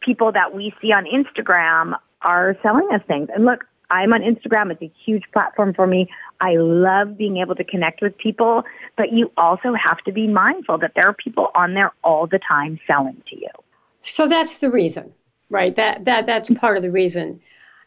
people 0.00 0.32
that 0.32 0.54
we 0.54 0.74
see 0.80 0.90
on 0.92 1.04
Instagram 1.04 1.98
are 2.22 2.56
selling 2.62 2.88
us 2.92 3.02
things. 3.06 3.28
And 3.34 3.44
look, 3.44 3.66
I'm 3.90 4.14
on 4.14 4.22
Instagram. 4.22 4.70
It's 4.70 4.82
a 4.82 4.92
huge 5.04 5.24
platform 5.32 5.74
for 5.74 5.86
me. 5.86 6.08
I 6.40 6.56
love 6.56 7.18
being 7.18 7.36
able 7.38 7.56
to 7.56 7.64
connect 7.64 8.00
with 8.00 8.16
people, 8.16 8.64
but 8.96 9.12
you 9.12 9.30
also 9.36 9.74
have 9.74 9.98
to 10.04 10.12
be 10.12 10.26
mindful 10.28 10.78
that 10.78 10.92
there 10.94 11.08
are 11.08 11.12
people 11.12 11.48
on 11.54 11.74
there 11.74 11.92
all 12.02 12.26
the 12.26 12.38
time 12.38 12.80
selling 12.86 13.20
to 13.28 13.36
you. 13.36 13.50
So 14.02 14.28
that's 14.28 14.58
the 14.58 14.70
reason, 14.70 15.12
right? 15.50 15.74
That 15.76 16.04
that 16.06 16.26
that's 16.26 16.50
part 16.50 16.76
of 16.76 16.82
the 16.82 16.90
reason. 16.90 17.40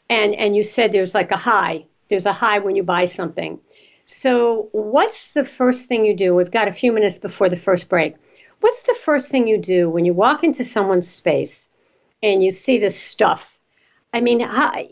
And 0.09 0.35
and 0.35 0.55
you 0.55 0.63
said 0.63 0.91
there's 0.91 1.15
like 1.15 1.31
a 1.31 1.37
high. 1.37 1.85
There's 2.09 2.25
a 2.25 2.33
high 2.33 2.59
when 2.59 2.75
you 2.75 2.83
buy 2.83 3.05
something. 3.05 3.59
So 4.05 4.69
what's 4.71 5.31
the 5.31 5.45
first 5.45 5.87
thing 5.87 6.05
you 6.05 6.15
do? 6.15 6.35
We've 6.35 6.51
got 6.51 6.67
a 6.67 6.73
few 6.73 6.91
minutes 6.91 7.17
before 7.17 7.49
the 7.49 7.57
first 7.57 7.89
break. 7.89 8.15
What's 8.59 8.83
the 8.83 8.93
first 8.95 9.29
thing 9.29 9.47
you 9.47 9.57
do 9.57 9.89
when 9.89 10.05
you 10.05 10.13
walk 10.13 10.43
into 10.43 10.63
someone's 10.63 11.07
space 11.07 11.69
and 12.21 12.43
you 12.43 12.51
see 12.51 12.79
this 12.79 12.99
stuff? 12.99 13.57
I 14.13 14.21
mean, 14.21 14.41
how, 14.41 14.83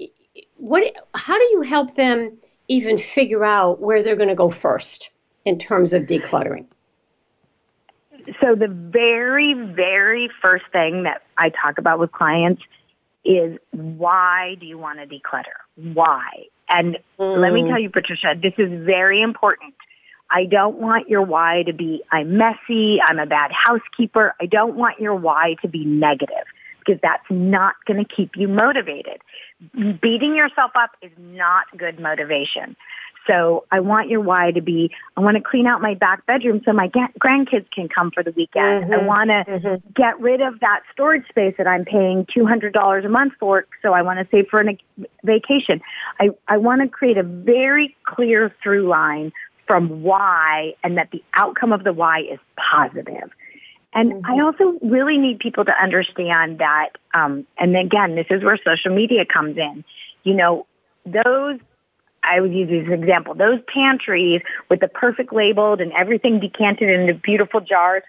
what 0.58 0.94
how 1.13 1.38
do 1.38 1.44
you 1.46 1.62
help 1.62 1.96
them 1.96 2.38
even 2.68 2.98
figure 2.98 3.44
out 3.44 3.80
where 3.80 4.01
they're 4.01 4.16
going 4.16 4.30
to 4.30 4.36
go 4.36 4.50
first 4.50 5.12
in 5.46 5.60
terms 5.60 5.94
of 5.94 6.04
decluttering? 6.04 6.66
So 8.42 8.56
the 8.56 8.68
very 8.68 9.54
very 9.54 10.30
first 10.42 10.66
thing 10.72 11.04
that 11.04 11.24
I 11.38 11.50
talk 11.50 11.78
about 11.78 12.00
with 12.00 12.12
clients 12.12 12.62
is 13.24 13.58
why 13.72 14.56
do 14.60 14.66
you 14.66 14.78
want 14.78 15.00
to 15.00 15.06
declutter? 15.06 15.58
Why? 15.75 16.46
And 16.70 16.98
mm. 17.20 17.38
let 17.38 17.54
me 17.54 17.62
mm. 17.63 17.70
tell 17.70 17.80
you 17.80 17.90
Patricia, 17.90 18.36
this 18.42 18.54
is 18.58 18.86
very 18.86 19.22
important. 19.22 19.74
I 20.30 20.46
don't 20.46 20.78
want 20.78 21.10
your 21.10 21.22
why 21.22 21.63
to 21.63 21.74
be 21.74 22.01
I'm 22.12 22.38
messy, 22.38 23.00
I'm 23.01 23.20
a 23.20 23.25
bad 23.25 23.51
housekeeper. 23.51 24.34
I 24.40 24.46
don't 24.46 24.75
want 24.75 25.00
your 25.00 25.16
why 25.16 25.56
to 25.62 25.68
be 25.68 25.86
negative 25.86 26.46
because 26.80 27.00
that's 27.01 27.25
not 27.30 27.75
going 27.86 28.04
to 28.04 28.16
keep 28.16 28.32
you 28.36 28.48
motivated 28.48 29.22
beating 30.01 30.36
yourself 30.36 30.72
up 30.75 30.92
is 31.01 31.12
not 31.18 31.66
good 31.78 32.00
motivation. 32.00 32.75
So 33.28 33.66
I 33.72 33.80
want 33.80 34.10
your 34.10 34.22
why 34.22 34.51
to 34.51 34.62
be, 34.62 34.92
I 35.16 35.22
want 35.22 35.38
to 35.38 35.44
clean 35.44 35.68
out 35.68 35.82
my 35.82 35.94
back 35.94 36.25
bedroom 36.25 36.62
so 36.66 36.74
my 36.74 36.88
grandkids 36.88 37.70
can 37.72 37.88
come 37.88 38.12
for 38.12 38.24
the 38.24 38.32
weekend. 38.32 38.86
Mm-hmm. 38.86 38.94
I 38.94 38.98
want 39.04 39.30
to 39.30 39.44
mm-hmm. 39.48 39.92
get 39.94 40.20
rid 40.20 40.42
of 40.42 40.60
that 40.62 40.82
storage 40.92 41.28
space 41.30 41.54
that 41.58 41.68
I'm 41.68 41.86
paying 41.86 42.25
$200 42.25 43.06
a 43.06 43.10
month 43.10 43.34
for. 43.40 43.66
So 43.82 43.94
I 43.94 44.01
want 44.01 44.20
to 44.20 44.28
save 44.32 44.48
for 44.50 44.62
a 44.62 44.78
vacation. 45.24 45.82
I, 46.20 46.30
I 46.48 46.58
want 46.58 46.82
to 46.82 46.88
create 46.88 47.18
a 47.18 47.24
very 47.24 47.96
clear 48.06 48.54
through 48.63 48.88
line 48.88 49.32
from 49.68 50.01
why 50.01 50.74
and 50.84 50.98
that 50.98 51.12
the 51.12 51.24
outcome 51.34 51.72
of 51.72 51.84
the 51.84 51.94
why 51.94 52.22
is 52.22 52.40
positive. 52.58 53.30
And 53.94 54.13
mm-hmm. 54.13 54.32
I 54.32 54.44
also 54.44 54.80
really 54.82 55.18
need 55.18 55.40
people 55.40 55.66
to 55.66 55.74
understand 55.74 56.60
that, 56.60 56.90
um, 57.13 57.46
and 57.58 57.75
again, 57.75 58.16
this 58.16 58.28
is 58.30 58.44
where 58.44 58.58
social 58.58 58.94
media 58.94 59.25
comes 59.25 59.58
in. 59.58 59.84
You 60.24 60.34
know, 60.36 60.66
those, 61.06 61.60
I 62.24 62.40
would 62.40 62.54
use 62.54 62.70
as 62.70 62.88
an 62.88 62.94
example, 62.94 63.34
those 63.34 63.60
pantries 63.68 64.42
with 64.70 64.80
the 64.80 64.88
perfect 64.88 65.34
labeled 65.34 65.82
and 65.82 65.92
everything 65.94 66.40
decanted 66.40 66.90
into 66.90 67.13
beautiful 67.13 67.62
jars. 67.62 68.04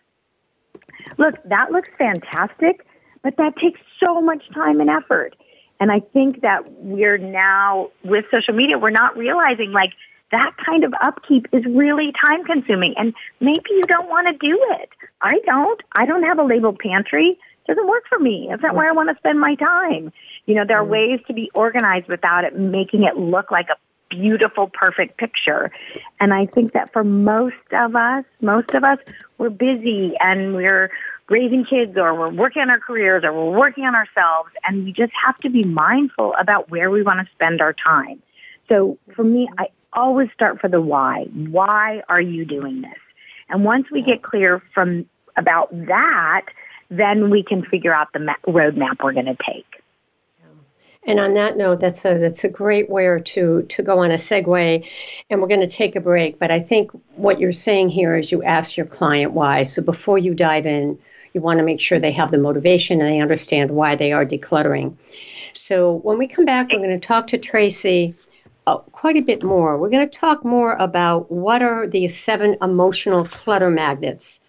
Look, 1.18 1.42
that 1.44 1.72
looks 1.72 1.90
fantastic, 1.98 2.86
but 3.22 3.36
that 3.36 3.56
takes 3.56 3.80
so 3.98 4.20
much 4.20 4.42
time 4.54 4.80
and 4.80 4.90
effort. 4.90 5.34
And 5.80 5.90
I 5.90 6.00
think 6.00 6.42
that 6.42 6.70
we're 6.72 7.18
now, 7.18 7.90
with 8.04 8.24
social 8.30 8.54
media, 8.54 8.78
we're 8.78 8.90
not 8.90 9.16
realizing 9.16 9.72
like, 9.72 9.92
that 10.32 10.56
kind 10.64 10.82
of 10.82 10.94
upkeep 11.02 11.46
is 11.52 11.64
really 11.66 12.10
time 12.24 12.42
consuming 12.44 12.94
and 12.96 13.14
maybe 13.40 13.68
you 13.68 13.82
don't 13.82 14.08
want 14.08 14.26
to 14.28 14.32
do 14.48 14.58
it. 14.80 14.88
I 15.20 15.38
don't. 15.44 15.80
I 15.94 16.06
don't 16.06 16.22
have 16.22 16.38
a 16.38 16.42
labeled 16.42 16.78
pantry. 16.78 17.38
doesn't 17.66 17.86
work 17.86 18.04
for 18.08 18.18
me. 18.18 18.48
It's 18.50 18.62
not 18.62 18.74
where 18.74 18.88
I 18.88 18.92
want 18.92 19.10
to 19.10 19.16
spend 19.16 19.38
my 19.38 19.54
time. 19.56 20.10
You 20.46 20.54
know, 20.54 20.64
there 20.66 20.80
are 20.80 20.86
mm. 20.86 20.88
ways 20.88 21.20
to 21.26 21.34
be 21.34 21.50
organized 21.54 22.08
without 22.08 22.44
it 22.44 22.58
making 22.58 23.04
it 23.04 23.16
look 23.16 23.50
like 23.50 23.68
a 23.68 23.76
beautiful, 24.12 24.68
perfect 24.68 25.16
picture. 25.16 25.70
And 26.20 26.32
I 26.32 26.46
think 26.46 26.72
that 26.72 26.92
for 26.92 27.02
most 27.02 27.56
of 27.72 27.96
us, 27.96 28.24
most 28.40 28.74
of 28.74 28.84
us, 28.84 28.98
we're 29.38 29.50
busy 29.50 30.14
and 30.20 30.54
we're 30.54 30.90
raising 31.28 31.64
kids 31.64 31.98
or 31.98 32.14
we're 32.14 32.32
working 32.32 32.62
on 32.62 32.70
our 32.70 32.78
careers 32.78 33.24
or 33.24 33.32
we're 33.32 33.58
working 33.58 33.84
on 33.84 33.94
ourselves 33.94 34.50
and 34.66 34.84
we 34.84 34.92
just 34.92 35.12
have 35.24 35.36
to 35.38 35.48
be 35.48 35.64
mindful 35.64 36.34
about 36.38 36.70
where 36.70 36.90
we 36.90 37.02
want 37.02 37.26
to 37.26 37.32
spend 37.34 37.60
our 37.60 37.72
time. 37.72 38.22
So 38.68 38.98
for 39.14 39.24
me, 39.24 39.48
I 39.58 39.68
always 39.92 40.30
start 40.32 40.60
for 40.60 40.68
the 40.68 40.80
why. 40.80 41.24
Why 41.32 42.02
are 42.08 42.20
you 42.20 42.44
doing 42.44 42.82
this? 42.82 42.98
And 43.48 43.64
once 43.64 43.90
we 43.90 44.02
get 44.02 44.22
clear 44.22 44.62
from 44.74 45.06
about 45.36 45.70
that, 45.86 46.46
then 46.90 47.30
we 47.30 47.42
can 47.42 47.64
figure 47.64 47.94
out 47.94 48.12
the 48.12 48.18
ma- 48.18 48.34
roadmap 48.46 49.02
we're 49.02 49.12
going 49.12 49.26
to 49.26 49.36
take. 49.44 49.81
And 51.04 51.18
on 51.18 51.32
that 51.32 51.56
note, 51.56 51.80
that's 51.80 52.04
a 52.04 52.18
that's 52.18 52.44
a 52.44 52.48
great 52.48 52.88
way 52.88 53.20
to 53.20 53.62
to 53.62 53.82
go 53.82 53.98
on 53.98 54.12
a 54.12 54.16
segue, 54.16 54.86
and 55.28 55.40
we're 55.40 55.48
going 55.48 55.60
to 55.60 55.66
take 55.66 55.96
a 55.96 56.00
break. 56.00 56.38
But 56.38 56.52
I 56.52 56.60
think 56.60 56.92
what 57.16 57.40
you're 57.40 57.52
saying 57.52 57.88
here 57.88 58.16
is 58.16 58.30
you 58.30 58.44
ask 58.44 58.76
your 58.76 58.86
client 58.86 59.32
why. 59.32 59.64
So 59.64 59.82
before 59.82 60.18
you 60.18 60.32
dive 60.32 60.64
in, 60.64 60.98
you 61.32 61.40
want 61.40 61.58
to 61.58 61.64
make 61.64 61.80
sure 61.80 61.98
they 61.98 62.12
have 62.12 62.30
the 62.30 62.38
motivation 62.38 63.00
and 63.00 63.10
they 63.10 63.20
understand 63.20 63.72
why 63.72 63.96
they 63.96 64.12
are 64.12 64.24
decluttering. 64.24 64.96
So 65.54 65.94
when 65.94 66.18
we 66.18 66.28
come 66.28 66.44
back, 66.44 66.68
we're 66.70 66.78
going 66.78 67.00
to 67.00 67.06
talk 67.06 67.26
to 67.28 67.38
Tracy 67.38 68.14
uh, 68.66 68.78
quite 68.78 69.16
a 69.16 69.22
bit 69.22 69.42
more. 69.42 69.78
We're 69.78 69.90
going 69.90 70.08
to 70.08 70.18
talk 70.18 70.44
more 70.44 70.74
about 70.74 71.32
what 71.32 71.62
are 71.62 71.88
the 71.88 72.08
seven 72.08 72.56
emotional 72.62 73.26
clutter 73.26 73.70
magnets 73.70 74.40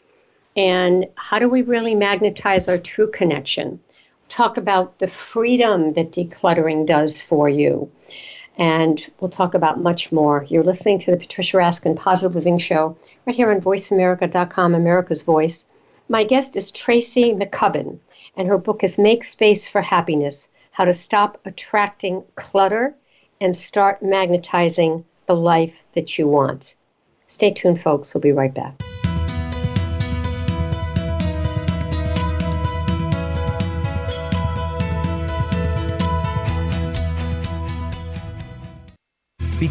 and 0.56 1.08
how 1.16 1.40
do 1.40 1.50
we 1.50 1.64
really 1.64 1.96
magnetize 1.96 2.68
our 2.68 2.78
true 2.78 3.10
connection 3.10 3.80
talk 4.30 4.58
about 4.58 5.00
the 5.00 5.08
freedom 5.08 5.94
that 5.94 6.12
decluttering 6.12 6.86
does 6.86 7.22
for 7.22 7.50
you. 7.50 7.92
And 8.58 9.06
we'll 9.20 9.30
talk 9.30 9.54
about 9.54 9.80
much 9.80 10.12
more. 10.12 10.46
You're 10.50 10.64
listening 10.64 11.00
to 11.00 11.12
the 11.12 11.18
Patricia 11.18 11.58
Raskin 11.58 11.96
Positive 11.96 12.36
Living 12.36 12.58
Show 12.58 12.98
right 13.26 13.36
here 13.36 13.52
on 13.52 13.62
VoiceAmerica.com, 13.62 14.76
America's 14.76 15.24
Voice. 15.24 15.66
My 16.08 16.24
guest 16.24 16.56
is 16.56 16.72
Tracy 16.72 17.34
McCubbin, 17.34 18.00
and 18.38 18.48
her 18.48 18.58
book 18.58 18.84
is 18.84 18.98
Make 18.98 19.24
Space 19.24 19.68
for 19.68 19.82
Happiness 19.82 20.48
How 20.72 20.86
to 20.86 20.94
Stop 20.94 21.40
Attracting 21.46 22.24
Clutter 22.36 22.96
and 23.42 23.56
Start 23.56 24.02
Magnetizing 24.04 25.04
the 25.26 25.36
Life 25.36 25.84
That 25.94 26.18
You 26.18 26.28
Want. 26.28 26.76
Stay 27.28 27.52
tuned, 27.52 27.82
folks. 27.82 28.14
We'll 28.14 28.22
be 28.22 28.32
right 28.32 28.54
back. 28.54 28.82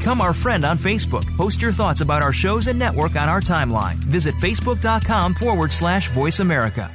Become 0.02 0.20
our 0.20 0.34
friend 0.34 0.64
on 0.64 0.78
Facebook. 0.78 1.24
Post 1.36 1.62
your 1.62 1.70
thoughts 1.70 2.00
about 2.00 2.24
our 2.24 2.32
shows 2.32 2.66
and 2.66 2.76
network 2.76 3.14
on 3.14 3.28
our 3.28 3.40
timeline. 3.40 3.94
Visit 3.94 4.34
facebook.com 4.34 5.32
forward 5.32 5.72
slash 5.72 6.10
voice 6.10 6.40
America. 6.40 6.90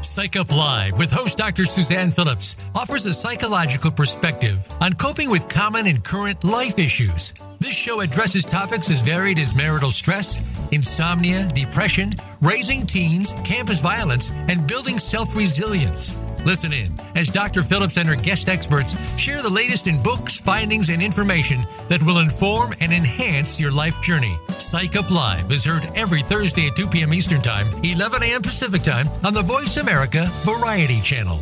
Psych 0.00 0.36
Up 0.36 0.56
Live 0.56 0.96
with 1.00 1.10
host 1.10 1.36
Dr. 1.36 1.64
Suzanne 1.64 2.12
Phillips 2.12 2.54
offers 2.76 3.06
a 3.06 3.12
psychological 3.12 3.90
perspective 3.90 4.68
on 4.80 4.92
coping 4.92 5.28
with 5.28 5.48
common 5.48 5.88
and 5.88 6.04
current 6.04 6.44
life 6.44 6.78
issues. 6.78 7.34
This 7.58 7.74
show 7.74 8.02
addresses 8.02 8.44
topics 8.44 8.88
as 8.88 9.02
varied 9.02 9.40
as 9.40 9.56
marital 9.56 9.90
stress, 9.90 10.44
insomnia, 10.70 11.48
depression, 11.54 12.12
raising 12.40 12.86
teens, 12.86 13.34
campus 13.42 13.80
violence, 13.80 14.30
and 14.30 14.64
building 14.68 14.96
self 14.96 15.34
resilience. 15.34 16.14
Listen 16.44 16.72
in 16.72 16.92
as 17.14 17.28
Dr. 17.28 17.62
Phillips 17.62 17.96
and 17.96 18.08
her 18.08 18.16
guest 18.16 18.48
experts 18.48 18.96
share 19.18 19.42
the 19.42 19.50
latest 19.50 19.86
in 19.86 20.02
books, 20.02 20.38
findings, 20.38 20.90
and 20.90 21.02
information 21.02 21.66
that 21.88 22.02
will 22.02 22.18
inform 22.18 22.74
and 22.80 22.92
enhance 22.92 23.58
your 23.58 23.72
life 23.72 24.00
journey. 24.02 24.36
Psych 24.58 24.96
Up 24.96 25.10
Live 25.10 25.50
is 25.50 25.64
heard 25.64 25.90
every 25.94 26.22
Thursday 26.22 26.68
at 26.68 26.76
2 26.76 26.88
p.m. 26.88 27.14
Eastern 27.14 27.40
Time, 27.42 27.66
11 27.82 28.22
a.m. 28.22 28.42
Pacific 28.42 28.82
Time 28.82 29.08
on 29.24 29.34
the 29.34 29.42
Voice 29.42 29.78
America 29.78 30.26
Variety 30.44 31.00
Channel. 31.00 31.40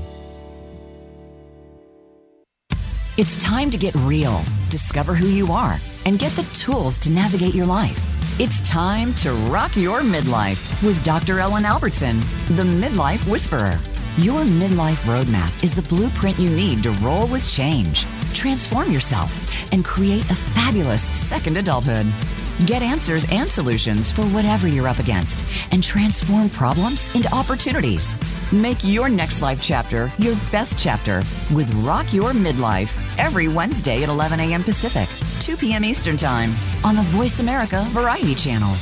It's 3.19 3.37
time 3.37 3.71
to 3.71 3.77
get 3.77 3.95
real, 3.97 4.43
discover 4.71 5.15
who 5.15 5.27
you 5.27 5.53
are, 5.53 5.77
and 6.07 6.19
get 6.19 6.33
the 6.33 6.45
tools 6.55 6.99
to 7.01 7.13
navigate 7.13 7.55
your 7.55 7.67
life. 7.67 8.01
It's 8.41 8.67
time 8.67 9.13
to 9.17 9.33
rock 9.51 9.77
your 9.77 10.01
midlife 10.01 10.83
with 10.83 11.05
Dr. 11.05 11.39
Ellen 11.39 11.67
Albertson, 11.67 12.21
the 12.49 12.65
Midlife 12.65 13.31
Whisperer. 13.31 13.79
Your 14.19 14.43
midlife 14.43 15.07
roadmap 15.07 15.65
is 15.65 15.75
the 15.75 15.81
blueprint 15.81 16.39
you 16.39 16.51
need 16.51 16.83
to 16.83 16.91
roll 17.01 17.27
with 17.29 17.49
change, 17.49 18.05
transform 18.35 18.93
yourself, 18.93 19.33
and 19.73 19.83
create 19.83 20.31
a 20.31 20.35
fabulous 20.35 21.03
second 21.03 21.57
adulthood. 21.57 22.07
Get 22.67 22.83
answers 22.83 23.25
and 23.31 23.51
solutions 23.51 24.13
for 24.13 24.21
whatever 24.27 24.69
you're 24.69 24.87
up 24.87 24.99
against 24.99 25.47
and 25.73 25.83
transform 25.83 26.51
problems 26.51 27.13
into 27.15 27.35
opportunities. 27.35 28.19
Make 28.53 28.85
your 28.85 29.09
next 29.09 29.41
life 29.41 29.63
chapter 29.63 30.11
your 30.19 30.37
best 30.53 30.79
chapter 30.79 31.23
with 31.55 31.73
Rock 31.77 32.13
Your 32.13 32.33
Midlife 32.33 32.95
every 33.19 33.49
Wednesday 33.49 34.03
at 34.03 34.11
11 34.11 34.41
a.m. 34.41 34.63
Pacific, 34.63 35.09
2 35.41 35.57
p.m. 35.57 35.87
Eastern 35.87 36.19
Time 36.19 36.53
on 36.85 36.97
the 36.97 37.03
Voice 37.03 37.41
America 37.41 37.83
Variety 37.89 38.35
Channel. 38.35 38.75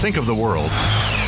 Think 0.00 0.16
of 0.16 0.26
the 0.26 0.34
world 0.36 0.70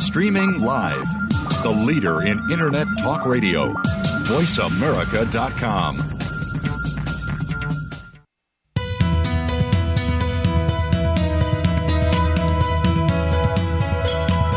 Streaming 0.00 0.60
live. 0.60 1.06
The 1.62 1.70
leader 1.70 2.22
in 2.22 2.38
Internet 2.50 2.86
talk 2.98 3.26
radio. 3.26 3.72
VoiceAmerica.com. 4.28 5.96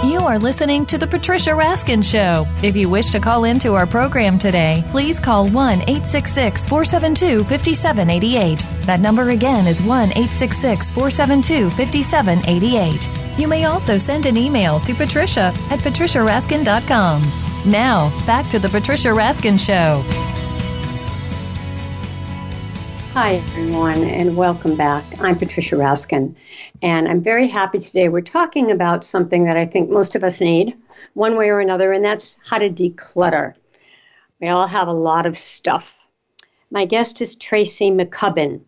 You 0.09 0.19
are 0.19 0.37
listening 0.37 0.85
to 0.85 0.97
The 0.97 1.07
Patricia 1.07 1.51
Raskin 1.51 2.03
Show. 2.03 2.45
If 2.63 2.75
you 2.75 2.89
wish 2.89 3.09
to 3.11 3.19
call 3.19 3.43
into 3.45 3.73
our 3.73 3.87
program 3.87 4.37
today, 4.37 4.83
please 4.89 5.19
call 5.19 5.47
1 5.47 5.81
866 5.81 6.67
472 6.67 7.43
5788. 7.45 8.59
That 8.85 8.99
number 8.99 9.31
again 9.31 9.65
is 9.67 9.81
1 9.81 10.09
866 10.09 10.91
472 10.91 11.71
5788. 11.71 13.20
You 13.41 13.47
may 13.47 13.65
also 13.65 13.97
send 13.97 14.27
an 14.27 14.37
email 14.37 14.79
to 14.81 14.93
patricia 14.93 15.51
at 15.71 15.79
patriciaraskin.com. 15.79 17.23
Now, 17.65 18.25
back 18.27 18.47
to 18.51 18.59
The 18.59 18.69
Patricia 18.69 19.07
Raskin 19.07 19.59
Show. 19.59 20.03
Hi, 23.13 23.37
everyone, 23.37 24.03
and 24.03 24.37
welcome 24.37 24.75
back. 24.75 25.03
I'm 25.19 25.39
Patricia 25.39 25.75
Raskin, 25.75 26.35
and 26.83 27.07
I'm 27.07 27.23
very 27.23 27.47
happy 27.47 27.79
today. 27.79 28.09
We're 28.09 28.21
talking 28.21 28.69
about 28.69 29.03
something 29.03 29.45
that 29.45 29.57
I 29.57 29.65
think 29.65 29.89
most 29.89 30.15
of 30.15 30.23
us 30.23 30.39
need, 30.39 30.75
one 31.15 31.35
way 31.35 31.49
or 31.49 31.59
another, 31.59 31.93
and 31.93 32.05
that's 32.05 32.37
how 32.45 32.59
to 32.59 32.69
declutter. 32.69 33.55
We 34.39 34.49
all 34.49 34.67
have 34.67 34.87
a 34.87 34.93
lot 34.93 35.25
of 35.25 35.35
stuff. 35.35 35.91
My 36.69 36.85
guest 36.85 37.21
is 37.21 37.35
Tracy 37.35 37.89
McCubbin, 37.89 38.61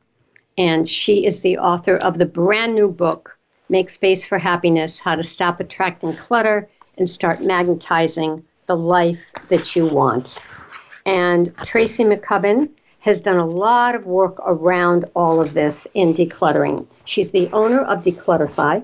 and 0.58 0.90
she 0.90 1.28
is 1.28 1.44
the 1.44 1.60
author 1.60 1.96
of 1.96 2.18
the 2.18 2.26
brand 2.26 2.74
new 2.74 2.90
book, 2.90 3.38
Make 3.74 3.90
Space 3.90 4.24
for 4.24 4.38
Happiness 4.38 5.00
How 5.00 5.16
to 5.16 5.24
Stop 5.24 5.60
Attracting 5.60 6.14
Clutter 6.14 6.70
and 7.00 7.10
Start 7.10 7.40
Magnetizing 7.40 8.44
the 8.68 8.78
Life 8.78 9.18
That 9.50 9.76
You 9.76 9.88
Want. 9.88 10.38
And 11.08 11.52
Tracy 11.64 12.04
McCubbin 12.04 12.70
has 13.00 13.20
done 13.20 13.38
a 13.38 13.48
lot 13.48 13.96
of 13.96 14.06
work 14.06 14.36
around 14.46 15.06
all 15.16 15.42
of 15.42 15.56
this 15.56 15.88
in 15.96 16.14
decluttering. 16.14 16.86
She's 17.06 17.32
the 17.32 17.50
owner 17.52 17.82
of 17.82 18.04
Declutterfly, 18.04 18.84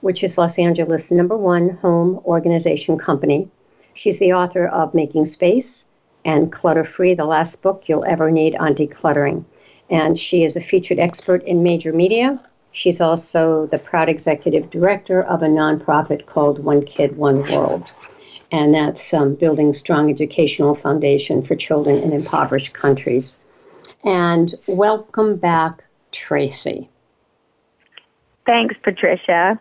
which 0.00 0.24
is 0.24 0.36
Los 0.36 0.58
Angeles' 0.58 1.12
number 1.12 1.36
one 1.36 1.70
home 1.76 2.20
organization 2.24 2.98
company. 2.98 3.48
She's 3.94 4.18
the 4.18 4.32
author 4.32 4.66
of 4.66 4.94
Making 4.94 5.26
Space 5.26 5.84
and 6.24 6.50
Clutter 6.50 6.84
Free, 6.84 7.14
the 7.14 7.24
last 7.24 7.62
book 7.62 7.84
you'll 7.86 8.04
ever 8.04 8.32
need 8.32 8.56
on 8.56 8.74
decluttering. 8.74 9.44
And 9.90 10.18
she 10.18 10.42
is 10.42 10.56
a 10.56 10.60
featured 10.60 10.98
expert 10.98 11.44
in 11.44 11.62
major 11.62 11.92
media 11.92 12.40
She's 12.74 13.00
also 13.00 13.66
the 13.66 13.78
proud 13.78 14.08
executive 14.08 14.68
director 14.68 15.22
of 15.22 15.42
a 15.42 15.46
nonprofit 15.46 16.26
called 16.26 16.58
One 16.58 16.84
Kid, 16.84 17.16
One 17.16 17.48
World. 17.50 17.92
And 18.50 18.74
that's 18.74 19.14
um, 19.14 19.36
building 19.36 19.74
strong 19.74 20.10
educational 20.10 20.74
foundation 20.74 21.46
for 21.46 21.54
children 21.54 22.02
in 22.02 22.12
impoverished 22.12 22.72
countries. 22.72 23.38
And 24.02 24.52
welcome 24.66 25.36
back, 25.36 25.84
Tracy. 26.10 26.90
Thanks, 28.44 28.74
Patricia. 28.82 29.60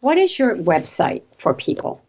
What 0.00 0.18
is 0.18 0.36
your 0.36 0.56
website 0.56 1.22
for 1.38 1.54
people? 1.54 2.02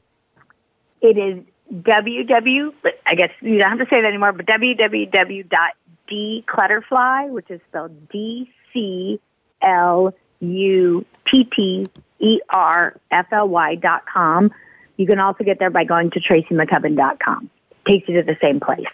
It 1.00 1.18
is 1.18 1.44
www. 1.72 2.74
I 3.06 3.16
guess 3.16 3.30
you 3.42 3.60
don't 3.60 3.70
have 3.70 3.80
to 3.80 3.86
say 3.86 4.02
that 4.02 4.08
anymore, 4.08 4.34
but 4.34 4.48
www.declutterfly, 4.48 7.30
which 7.30 7.52
is 7.52 7.62
spelled 7.70 8.10
D 8.10 8.52
C 8.74 9.22
L 9.62 10.14
U 10.40 11.06
T 11.30 11.44
T 11.46 11.88
E 12.20 12.40
R 12.50 12.96
F 13.12 13.28
L 13.32 13.50
Y 13.50 13.76
dot 13.76 14.06
com. 14.06 14.52
You 14.98 15.06
can 15.06 15.20
also 15.20 15.44
get 15.44 15.60
there 15.60 15.70
by 15.70 15.84
going 15.84 16.12
to 16.12 16.20
tracymccubbin.com. 16.20 17.50
Takes 17.86 18.10
you 18.10 18.16
to 18.16 18.24
the 18.24 18.38
same 18.42 18.60
place. 18.60 18.86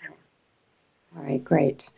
All 1.16 1.24
right, 1.24 1.44
great. 1.44 1.90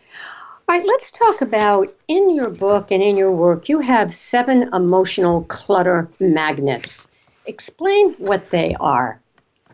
All 0.68 0.78
right, 0.78 0.86
let's 0.86 1.12
talk 1.12 1.42
about 1.42 1.96
in 2.08 2.36
your 2.36 2.50
book 2.50 2.92
and 2.92 3.02
in 3.02 3.18
your 3.18 3.32
work, 3.32 3.70
you 3.70 3.80
have 3.80 4.14
seven 4.14 4.70
emotional 4.74 5.44
clutter 5.44 6.10
magnets. 6.20 7.08
Explain 7.46 8.14
what 8.14 8.50
they 8.50 8.76
are. 8.80 9.20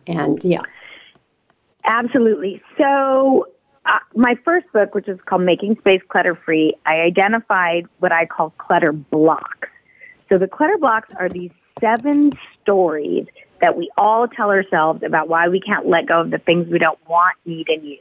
And 0.06 0.42
yeah. 0.44 0.62
Absolutely. 1.84 2.62
So, 2.78 3.48
uh, 3.84 3.98
my 4.14 4.36
first 4.44 4.70
book, 4.72 4.94
which 4.94 5.08
is 5.08 5.18
called 5.24 5.42
Making 5.42 5.76
Space 5.78 6.02
Clutter 6.08 6.34
Free, 6.34 6.74
I 6.86 7.00
identified 7.00 7.86
what 7.98 8.12
I 8.12 8.26
call 8.26 8.50
clutter 8.58 8.92
blocks. 8.92 9.68
So, 10.28 10.38
the 10.38 10.48
clutter 10.48 10.78
blocks 10.78 11.08
are 11.18 11.28
these 11.28 11.50
seven 11.80 12.36
stories 12.60 13.26
that 13.60 13.76
we 13.76 13.90
all 13.96 14.28
tell 14.28 14.50
ourselves 14.50 15.02
about 15.02 15.28
why 15.28 15.48
we 15.48 15.60
can't 15.60 15.86
let 15.86 16.06
go 16.06 16.20
of 16.20 16.30
the 16.30 16.38
things 16.38 16.68
we 16.68 16.78
don't 16.78 16.98
want, 17.08 17.36
need, 17.44 17.68
and 17.68 17.84
use. 17.84 17.98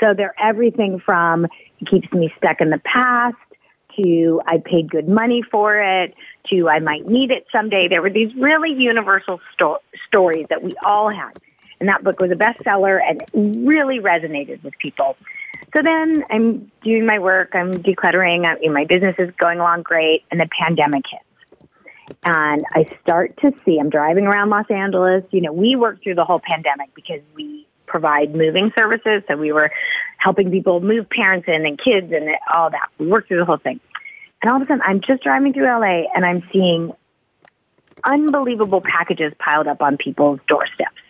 So, 0.00 0.14
they're 0.14 0.34
everything 0.40 0.98
from 1.00 1.44
it 1.44 1.86
keeps 1.86 2.10
me 2.12 2.32
stuck 2.38 2.60
in 2.60 2.70
the 2.70 2.78
past 2.78 3.36
to 3.96 4.40
I 4.46 4.58
paid 4.58 4.90
good 4.90 5.08
money 5.08 5.42
for 5.42 5.78
it 5.78 6.14
to 6.48 6.68
I 6.68 6.78
might 6.78 7.06
need 7.06 7.30
it 7.30 7.46
someday. 7.52 7.88
There 7.88 8.00
were 8.00 8.10
these 8.10 8.34
really 8.36 8.72
universal 8.72 9.40
sto- 9.52 9.80
stories 10.06 10.46
that 10.48 10.62
we 10.62 10.74
all 10.84 11.12
had. 11.12 11.38
And 11.80 11.88
that 11.88 12.04
book 12.04 12.20
was 12.20 12.30
a 12.30 12.36
bestseller 12.36 13.00
and 13.02 13.66
really 13.66 13.98
resonated 13.98 14.62
with 14.62 14.78
people. 14.78 15.16
So 15.72 15.82
then 15.82 16.24
I'm 16.30 16.70
doing 16.82 17.06
my 17.06 17.18
work, 17.18 17.54
I'm 17.54 17.72
decluttering, 17.72 18.44
I, 18.44 18.68
my 18.68 18.84
business 18.84 19.16
is 19.18 19.30
going 19.38 19.60
along 19.60 19.82
great, 19.82 20.24
and 20.30 20.40
the 20.40 20.48
pandemic 20.58 21.04
hits. 21.08 21.24
And 22.24 22.64
I 22.74 22.84
start 23.02 23.36
to 23.38 23.52
see, 23.64 23.78
I'm 23.78 23.88
driving 23.88 24.26
around 24.26 24.50
Los 24.50 24.68
Angeles. 24.68 25.24
You 25.30 25.42
know, 25.42 25.52
we 25.52 25.76
worked 25.76 26.02
through 26.02 26.16
the 26.16 26.24
whole 26.24 26.40
pandemic 26.40 26.92
because 26.94 27.20
we 27.34 27.66
provide 27.86 28.36
moving 28.36 28.72
services. 28.76 29.22
So 29.28 29.36
we 29.36 29.52
were 29.52 29.70
helping 30.18 30.50
people 30.50 30.80
move 30.80 31.08
parents 31.08 31.46
in 31.48 31.64
and 31.64 31.78
kids 31.78 32.12
and 32.12 32.30
all 32.52 32.70
that. 32.70 32.88
We 32.98 33.06
worked 33.06 33.28
through 33.28 33.38
the 33.38 33.44
whole 33.44 33.58
thing. 33.58 33.80
And 34.42 34.50
all 34.50 34.56
of 34.56 34.62
a 34.62 34.66
sudden, 34.66 34.82
I'm 34.84 35.00
just 35.00 35.22
driving 35.22 35.52
through 35.52 35.66
LA 35.66 36.04
and 36.14 36.24
I'm 36.24 36.42
seeing 36.52 36.92
unbelievable 38.02 38.80
packages 38.80 39.32
piled 39.38 39.66
up 39.66 39.82
on 39.82 39.96
people's 39.96 40.40
doorsteps 40.48 41.00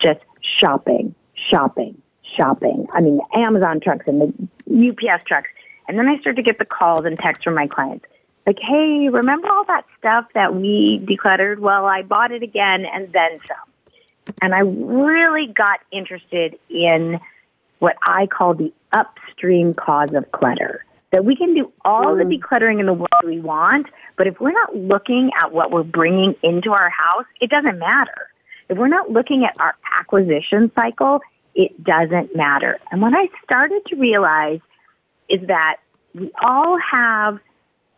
just 0.00 0.20
shopping, 0.40 1.14
shopping, 1.34 2.00
shopping. 2.22 2.86
I 2.92 3.00
mean, 3.00 3.18
the 3.18 3.38
Amazon 3.38 3.80
trucks 3.80 4.06
and 4.06 4.20
the 4.66 4.88
UPS 4.90 5.24
trucks. 5.24 5.50
And 5.88 5.98
then 5.98 6.08
I 6.08 6.18
start 6.18 6.36
to 6.36 6.42
get 6.42 6.58
the 6.58 6.64
calls 6.64 7.04
and 7.04 7.18
texts 7.18 7.44
from 7.44 7.54
my 7.54 7.66
clients. 7.66 8.06
Like, 8.46 8.58
hey, 8.60 9.08
remember 9.08 9.48
all 9.48 9.64
that 9.64 9.84
stuff 9.98 10.26
that 10.34 10.54
we 10.54 10.98
decluttered? 11.02 11.58
Well, 11.58 11.84
I 11.84 12.02
bought 12.02 12.32
it 12.32 12.42
again 12.42 12.86
and 12.86 13.12
then 13.12 13.36
some. 13.46 14.34
And 14.40 14.54
I 14.54 14.60
really 14.60 15.46
got 15.46 15.80
interested 15.90 16.58
in 16.68 17.20
what 17.80 17.96
I 18.02 18.26
call 18.26 18.54
the 18.54 18.72
upstream 18.92 19.74
cause 19.74 20.12
of 20.14 20.30
clutter. 20.32 20.84
That 21.10 21.24
we 21.24 21.34
can 21.34 21.54
do 21.54 21.72
all 21.84 22.14
mm. 22.14 22.18
the 22.18 22.36
decluttering 22.36 22.78
in 22.78 22.86
the 22.86 22.92
world 22.92 23.08
we 23.24 23.40
want, 23.40 23.88
but 24.16 24.28
if 24.28 24.40
we're 24.40 24.52
not 24.52 24.76
looking 24.76 25.30
at 25.40 25.52
what 25.52 25.72
we're 25.72 25.82
bringing 25.82 26.36
into 26.42 26.72
our 26.72 26.88
house, 26.88 27.24
it 27.40 27.50
doesn't 27.50 27.78
matter. 27.78 28.29
If 28.70 28.78
we're 28.78 28.88
not 28.88 29.10
looking 29.10 29.44
at 29.44 29.54
our 29.60 29.74
acquisition 29.98 30.70
cycle, 30.76 31.20
it 31.56 31.82
doesn't 31.82 32.36
matter. 32.36 32.78
And 32.92 33.02
what 33.02 33.12
I 33.14 33.28
started 33.42 33.84
to 33.86 33.96
realize 33.96 34.60
is 35.28 35.44
that 35.48 35.78
we 36.14 36.30
all 36.40 36.78
have, 36.78 37.40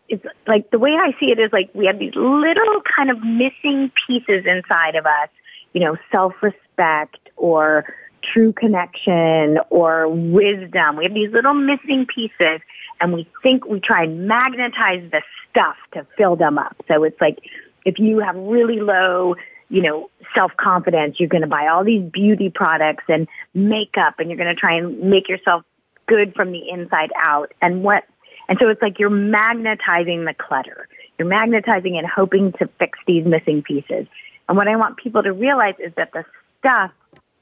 it's 0.08 0.24
like 0.46 0.70
the 0.70 0.78
way 0.78 0.94
I 0.94 1.14
see 1.20 1.30
it 1.30 1.38
is 1.38 1.52
like 1.52 1.70
we 1.74 1.84
have 1.86 1.98
these 1.98 2.14
little 2.14 2.80
kind 2.96 3.10
of 3.10 3.22
missing 3.22 3.92
pieces 4.06 4.46
inside 4.46 4.96
of 4.96 5.04
us, 5.04 5.28
you 5.74 5.80
know, 5.80 5.96
self-respect 6.10 7.30
or 7.36 7.84
true 8.22 8.54
connection 8.54 9.58
or 9.68 10.08
wisdom. 10.08 10.96
We 10.96 11.04
have 11.04 11.14
these 11.14 11.32
little 11.32 11.54
missing 11.54 12.06
pieces 12.06 12.60
and 12.98 13.12
we 13.12 13.28
think 13.42 13.66
we 13.66 13.78
try 13.78 14.04
and 14.04 14.26
magnetize 14.26 15.10
the 15.10 15.20
stuff 15.50 15.76
to 15.92 16.06
fill 16.16 16.36
them 16.36 16.56
up. 16.56 16.76
So 16.88 17.04
it's 17.04 17.20
like 17.20 17.40
if 17.84 17.98
you 17.98 18.20
have 18.20 18.36
really 18.36 18.80
low 18.80 19.36
you 19.72 19.80
know, 19.80 20.10
self-confidence. 20.34 21.18
You're 21.18 21.30
going 21.30 21.42
to 21.42 21.48
buy 21.48 21.66
all 21.68 21.82
these 21.82 22.02
beauty 22.02 22.50
products 22.50 23.04
and 23.08 23.26
makeup 23.54 24.16
and 24.18 24.28
you're 24.28 24.36
going 24.36 24.54
to 24.54 24.60
try 24.60 24.74
and 24.74 25.00
make 25.00 25.30
yourself 25.30 25.64
good 26.06 26.34
from 26.34 26.52
the 26.52 26.68
inside 26.68 27.10
out. 27.16 27.54
And 27.62 27.82
what, 27.82 28.04
and 28.50 28.58
so 28.60 28.68
it's 28.68 28.82
like 28.82 28.98
you're 28.98 29.08
magnetizing 29.08 30.26
the 30.26 30.34
clutter. 30.34 30.88
You're 31.18 31.26
magnetizing 31.26 31.96
and 31.96 32.06
hoping 32.06 32.52
to 32.54 32.68
fix 32.78 32.98
these 33.06 33.24
missing 33.24 33.62
pieces. 33.62 34.06
And 34.46 34.58
what 34.58 34.68
I 34.68 34.76
want 34.76 34.98
people 34.98 35.22
to 35.22 35.32
realize 35.32 35.76
is 35.78 35.94
that 35.96 36.12
the 36.12 36.26
stuff 36.58 36.90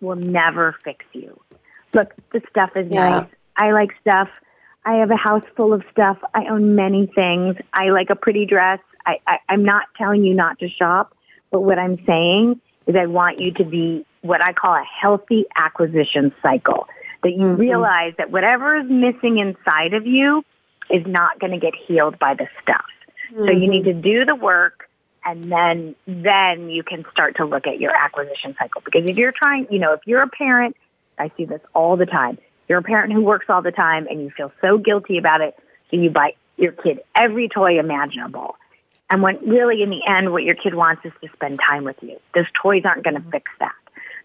will 0.01 0.15
never 0.15 0.77
fix 0.85 1.05
you. 1.13 1.37
Look, 1.93 2.15
the 2.33 2.43
stuff 2.49 2.71
is 2.77 2.87
yeah. 2.93 3.09
nice. 3.09 3.29
I 3.57 3.73
like 3.73 3.91
stuff. 4.01 4.29
I 4.85 4.99
have 4.99 5.11
a 5.11 5.17
house 5.17 5.43
full 5.57 5.73
of 5.73 5.83
stuff. 5.91 6.19
I 6.33 6.47
own 6.47 6.77
many 6.77 7.07
things. 7.07 7.57
I 7.73 7.89
like 7.89 8.11
a 8.11 8.17
pretty 8.17 8.47
dress. 8.47 8.79
I, 9.05 9.19
I, 9.27 9.39
I'm 9.49 9.65
not 9.65 9.87
telling 9.99 10.23
you 10.23 10.35
not 10.35 10.61
to 10.61 10.69
shop. 10.69 11.13
But 11.51 11.63
what 11.63 11.79
I'm 11.79 12.05
saying 12.07 12.61
is 12.87 12.97
I 12.97 13.07
want 13.07 13.41
you 13.41 13.53
to 13.53 13.65
be 13.65 14.07
what 14.23 14.43
I 14.43 14.53
call 14.53 14.75
a 14.75 14.85
healthy 14.85 15.47
acquisition 15.57 16.33
cycle. 16.43 16.87
That 17.23 17.33
you 17.33 17.39
mm-hmm. 17.39 17.61
realize 17.61 18.15
that 18.17 18.31
whatever 18.31 18.77
is 18.77 18.89
missing 18.89 19.39
inside 19.39 19.93
of 19.93 20.07
you 20.07 20.43
is 20.89 21.07
not 21.07 21.39
going 21.39 21.53
to 21.53 21.59
get 21.59 21.75
healed 21.75 22.19
by 22.19 22.35
the 22.35 22.49
stuff. 22.63 22.85
Mm-hmm. 23.33 23.45
So 23.45 23.51
you 23.51 23.69
need 23.69 23.85
mm-hmm. 23.85 24.03
to 24.03 24.09
do 24.09 24.25
the 24.25 24.35
work 24.35 24.89
and 25.25 25.53
then 25.53 25.95
then 26.07 26.71
you 26.71 26.83
can 26.83 27.05
start 27.13 27.37
to 27.37 27.45
look 27.45 27.67
at 27.67 27.79
your 27.79 27.95
acquisition 27.95 28.57
cycle. 28.59 28.83
Because 28.85 29.09
if 29.09 29.17
you're 29.17 29.33
trying, 29.33 29.67
you 29.71 29.79
know, 29.79 29.93
if 29.93 30.01
you're 30.07 30.23
a 30.23 30.29
parent, 30.29 30.77
I 31.19 31.31
see 31.37 31.45
this 31.45 31.61
all 31.75 31.97
the 31.97 32.07
time. 32.07 32.39
You're 32.69 32.79
a 32.79 32.83
parent 32.83 33.13
who 33.13 33.23
works 33.23 33.47
all 33.49 33.63
the 33.63 33.73
time 33.73 34.07
and 34.09 34.23
you 34.23 34.31
feel 34.31 34.53
so 34.61 34.79
guilty 34.79 35.19
about 35.19 35.41
it, 35.41 35.59
so 35.91 35.97
you 35.97 36.11
buy 36.11 36.35
your 36.57 36.73
kid 36.73 37.01
every 37.15 37.49
toy 37.49 37.79
imaginable. 37.79 38.57
And 39.11 39.23
when 39.23 39.37
really 39.47 39.83
in 39.83 39.91
the 39.91 40.01
end, 40.07 40.33
what 40.33 40.45
your 40.45 40.55
kid 40.55 40.75
wants 40.75 41.05
is 41.05 41.13
to 41.23 41.29
spend 41.35 41.61
time 41.61 41.85
with 41.85 41.97
you. 42.01 42.19
Those 42.35 42.47
toys 42.55 42.83
aren't 42.85 43.03
going 43.03 43.15
to 43.15 43.21
mm-hmm. 43.21 43.31
fix 43.31 43.51
that. 43.59 43.75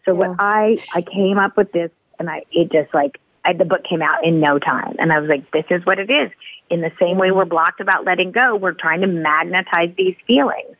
So 0.06 0.12
yeah. 0.12 0.28
what 0.28 0.36
I, 0.40 0.78
I 0.94 1.02
came 1.02 1.40
up 1.40 1.58
with 1.58 1.72
this 1.72 1.90
and 2.20 2.30
I, 2.30 2.44
it 2.52 2.72
just 2.72 2.94
like, 2.94 3.20
I, 3.44 3.54
the 3.54 3.66
book 3.66 3.84
came 3.84 4.02
out 4.02 4.24
in 4.24 4.40
no 4.40 4.60
time. 4.60 4.96
And 5.00 5.12
I 5.12 5.20
was 5.20 5.28
like, 5.28 5.50
this 5.52 5.66
is 5.72 5.86
what 5.86 6.00
it 6.00 6.12
is. 6.12 6.32
In 6.70 6.82
the 6.82 6.92
same 7.00 7.18
way 7.18 7.32
we're 7.32 7.46
blocked 7.46 7.82
about 7.82 8.06
letting 8.06 8.32
go, 8.32 8.56
we're 8.56 8.74
trying 8.74 9.02
to 9.02 9.08
magnetize 9.08 9.92
these 9.98 10.16
feelings. 10.26 10.76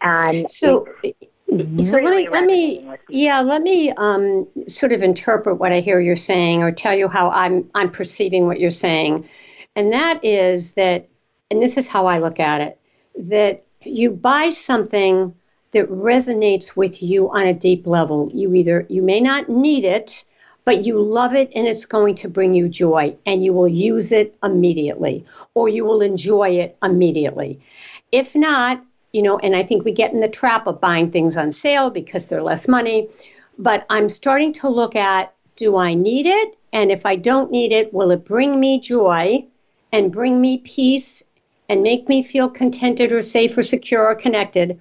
And 0.00 0.50
so, 0.50 0.88
so 1.02 1.98
really 1.98 2.28
let 2.28 2.44
me, 2.46 2.80
let 2.80 3.00
me 3.00 3.00
yeah, 3.08 3.40
let 3.40 3.60
me 3.60 3.92
um, 3.92 4.46
sort 4.68 4.92
of 4.92 5.02
interpret 5.02 5.58
what 5.58 5.72
I 5.72 5.80
hear 5.80 6.00
you're 6.00 6.16
saying 6.16 6.62
or 6.62 6.72
tell 6.72 6.94
you 6.94 7.08
how 7.08 7.30
I'm, 7.30 7.70
I'm 7.74 7.90
perceiving 7.90 8.46
what 8.46 8.58
you're 8.58 8.70
saying. 8.70 9.28
And 9.76 9.90
that 9.92 10.24
is 10.24 10.72
that, 10.72 11.08
and 11.50 11.62
this 11.62 11.76
is 11.76 11.88
how 11.88 12.06
I 12.06 12.18
look 12.18 12.40
at 12.40 12.62
it 12.62 12.79
that 13.28 13.64
you 13.82 14.10
buy 14.10 14.50
something 14.50 15.34
that 15.72 15.88
resonates 15.90 16.76
with 16.76 17.02
you 17.02 17.30
on 17.30 17.46
a 17.46 17.54
deep 17.54 17.86
level. 17.86 18.30
You 18.34 18.54
either 18.54 18.86
you 18.88 19.02
may 19.02 19.20
not 19.20 19.48
need 19.48 19.84
it, 19.84 20.24
but 20.64 20.84
you 20.84 21.00
love 21.00 21.34
it 21.34 21.50
and 21.54 21.66
it's 21.66 21.86
going 21.86 22.14
to 22.16 22.28
bring 22.28 22.54
you 22.54 22.68
joy 22.68 23.16
and 23.26 23.44
you 23.44 23.52
will 23.52 23.68
use 23.68 24.12
it 24.12 24.36
immediately 24.42 25.24
or 25.54 25.68
you 25.68 25.84
will 25.84 26.02
enjoy 26.02 26.50
it 26.50 26.76
immediately. 26.82 27.60
If 28.12 28.34
not, 28.34 28.84
you 29.12 29.22
know, 29.22 29.38
and 29.38 29.56
I 29.56 29.64
think 29.64 29.84
we 29.84 29.92
get 29.92 30.12
in 30.12 30.20
the 30.20 30.28
trap 30.28 30.66
of 30.66 30.80
buying 30.80 31.10
things 31.10 31.36
on 31.36 31.52
sale 31.52 31.90
because 31.90 32.26
they're 32.26 32.42
less 32.42 32.68
money, 32.68 33.08
but 33.58 33.86
I'm 33.90 34.08
starting 34.08 34.52
to 34.54 34.68
look 34.68 34.96
at 34.96 35.34
do 35.56 35.76
I 35.76 35.94
need 35.94 36.26
it? 36.26 36.56
And 36.72 36.90
if 36.90 37.04
I 37.04 37.16
don't 37.16 37.50
need 37.50 37.72
it, 37.72 37.92
will 37.92 38.12
it 38.12 38.24
bring 38.24 38.58
me 38.58 38.80
joy 38.80 39.44
and 39.92 40.12
bring 40.12 40.40
me 40.40 40.58
peace 40.58 41.22
and 41.70 41.84
make 41.84 42.08
me 42.08 42.24
feel 42.24 42.50
contented 42.50 43.12
or 43.12 43.22
safe 43.22 43.56
or 43.56 43.62
secure 43.62 44.04
or 44.04 44.16
connected. 44.16 44.80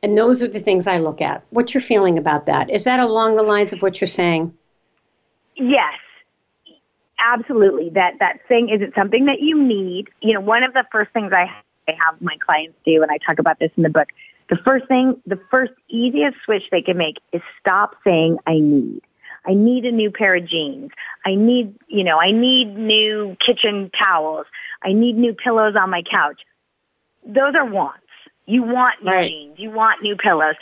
And 0.00 0.16
those 0.16 0.40
are 0.40 0.46
the 0.46 0.60
things 0.60 0.86
I 0.86 0.98
look 0.98 1.20
at. 1.20 1.42
What's 1.50 1.74
your 1.74 1.80
feeling 1.80 2.18
about 2.18 2.46
that? 2.46 2.70
Is 2.70 2.84
that 2.84 3.00
along 3.00 3.34
the 3.34 3.42
lines 3.42 3.72
of 3.72 3.82
what 3.82 4.00
you're 4.00 4.06
saying? 4.06 4.56
Yes, 5.56 5.98
absolutely. 7.18 7.90
That 7.90 8.20
that 8.20 8.46
thing 8.46 8.68
is 8.68 8.80
it 8.80 8.92
something 8.94 9.24
that 9.24 9.40
you 9.40 9.60
need? 9.60 10.08
You 10.22 10.34
know, 10.34 10.40
one 10.40 10.62
of 10.62 10.72
the 10.72 10.84
first 10.92 11.10
things 11.10 11.32
I 11.32 11.50
I 11.88 11.96
have 12.06 12.22
my 12.22 12.36
clients 12.46 12.76
do, 12.86 13.02
and 13.02 13.10
I 13.10 13.18
talk 13.18 13.40
about 13.40 13.58
this 13.58 13.72
in 13.76 13.82
the 13.82 13.88
book. 13.88 14.08
The 14.50 14.58
first 14.64 14.86
thing, 14.86 15.20
the 15.26 15.40
first 15.50 15.72
easiest 15.88 16.36
switch 16.44 16.62
they 16.70 16.80
can 16.80 16.96
make 16.96 17.16
is 17.32 17.42
stop 17.58 17.96
saying 18.04 18.38
I 18.46 18.60
need. 18.60 19.02
I 19.48 19.54
need 19.54 19.86
a 19.86 19.92
new 19.92 20.10
pair 20.10 20.34
of 20.34 20.46
jeans. 20.46 20.90
I 21.24 21.34
need, 21.34 21.74
you 21.88 22.04
know, 22.04 22.20
I 22.20 22.32
need 22.32 22.76
new 22.76 23.36
kitchen 23.40 23.90
towels. 23.98 24.46
I 24.82 24.92
need 24.92 25.16
new 25.16 25.32
pillows 25.32 25.74
on 25.74 25.90
my 25.90 26.02
couch. 26.02 26.42
Those 27.26 27.54
are 27.54 27.64
wants. 27.64 28.04
You 28.44 28.62
want 28.62 29.02
new 29.02 29.10
right. 29.10 29.30
jeans. 29.30 29.58
You 29.58 29.70
want 29.70 30.02
new 30.02 30.16
pillows. 30.16 30.56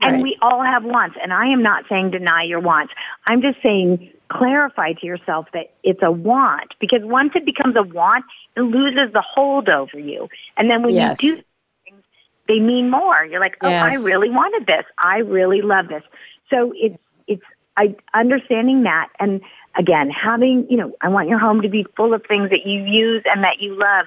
And 0.00 0.14
right. 0.14 0.22
we 0.22 0.38
all 0.40 0.62
have 0.62 0.84
wants. 0.84 1.16
And 1.22 1.32
I 1.32 1.48
am 1.48 1.62
not 1.62 1.84
saying 1.88 2.12
deny 2.12 2.44
your 2.44 2.60
wants. 2.60 2.94
I'm 3.26 3.42
just 3.42 3.58
saying 3.62 4.10
clarify 4.30 4.94
to 4.94 5.06
yourself 5.06 5.46
that 5.52 5.74
it's 5.82 6.02
a 6.02 6.10
want 6.10 6.74
because 6.80 7.02
once 7.02 7.32
it 7.34 7.44
becomes 7.44 7.76
a 7.76 7.82
want, 7.82 8.24
it 8.56 8.62
loses 8.62 9.12
the 9.12 9.20
hold 9.20 9.68
over 9.68 9.98
you. 9.98 10.28
And 10.56 10.70
then 10.70 10.82
when 10.82 10.94
yes. 10.94 11.22
you 11.22 11.36
do 11.36 11.42
things, 11.84 12.02
they 12.48 12.60
mean 12.60 12.88
more. 12.88 13.22
You're 13.24 13.40
like, 13.40 13.58
oh, 13.60 13.68
yes. 13.68 13.84
I 13.84 13.94
really 13.96 14.30
wanted 14.30 14.66
this. 14.66 14.86
I 14.96 15.18
really 15.18 15.60
love 15.60 15.88
this. 15.88 16.02
So 16.48 16.72
it's, 16.74 16.96
it's, 17.26 17.42
I 17.80 17.96
understanding 18.12 18.82
that. 18.82 19.08
And 19.18 19.40
again, 19.74 20.10
having, 20.10 20.66
you 20.70 20.76
know, 20.76 20.92
I 21.00 21.08
want 21.08 21.28
your 21.28 21.38
home 21.38 21.62
to 21.62 21.68
be 21.68 21.86
full 21.96 22.12
of 22.12 22.22
things 22.26 22.50
that 22.50 22.66
you 22.66 22.82
use 22.82 23.22
and 23.24 23.42
that 23.42 23.60
you 23.60 23.74
love. 23.74 24.06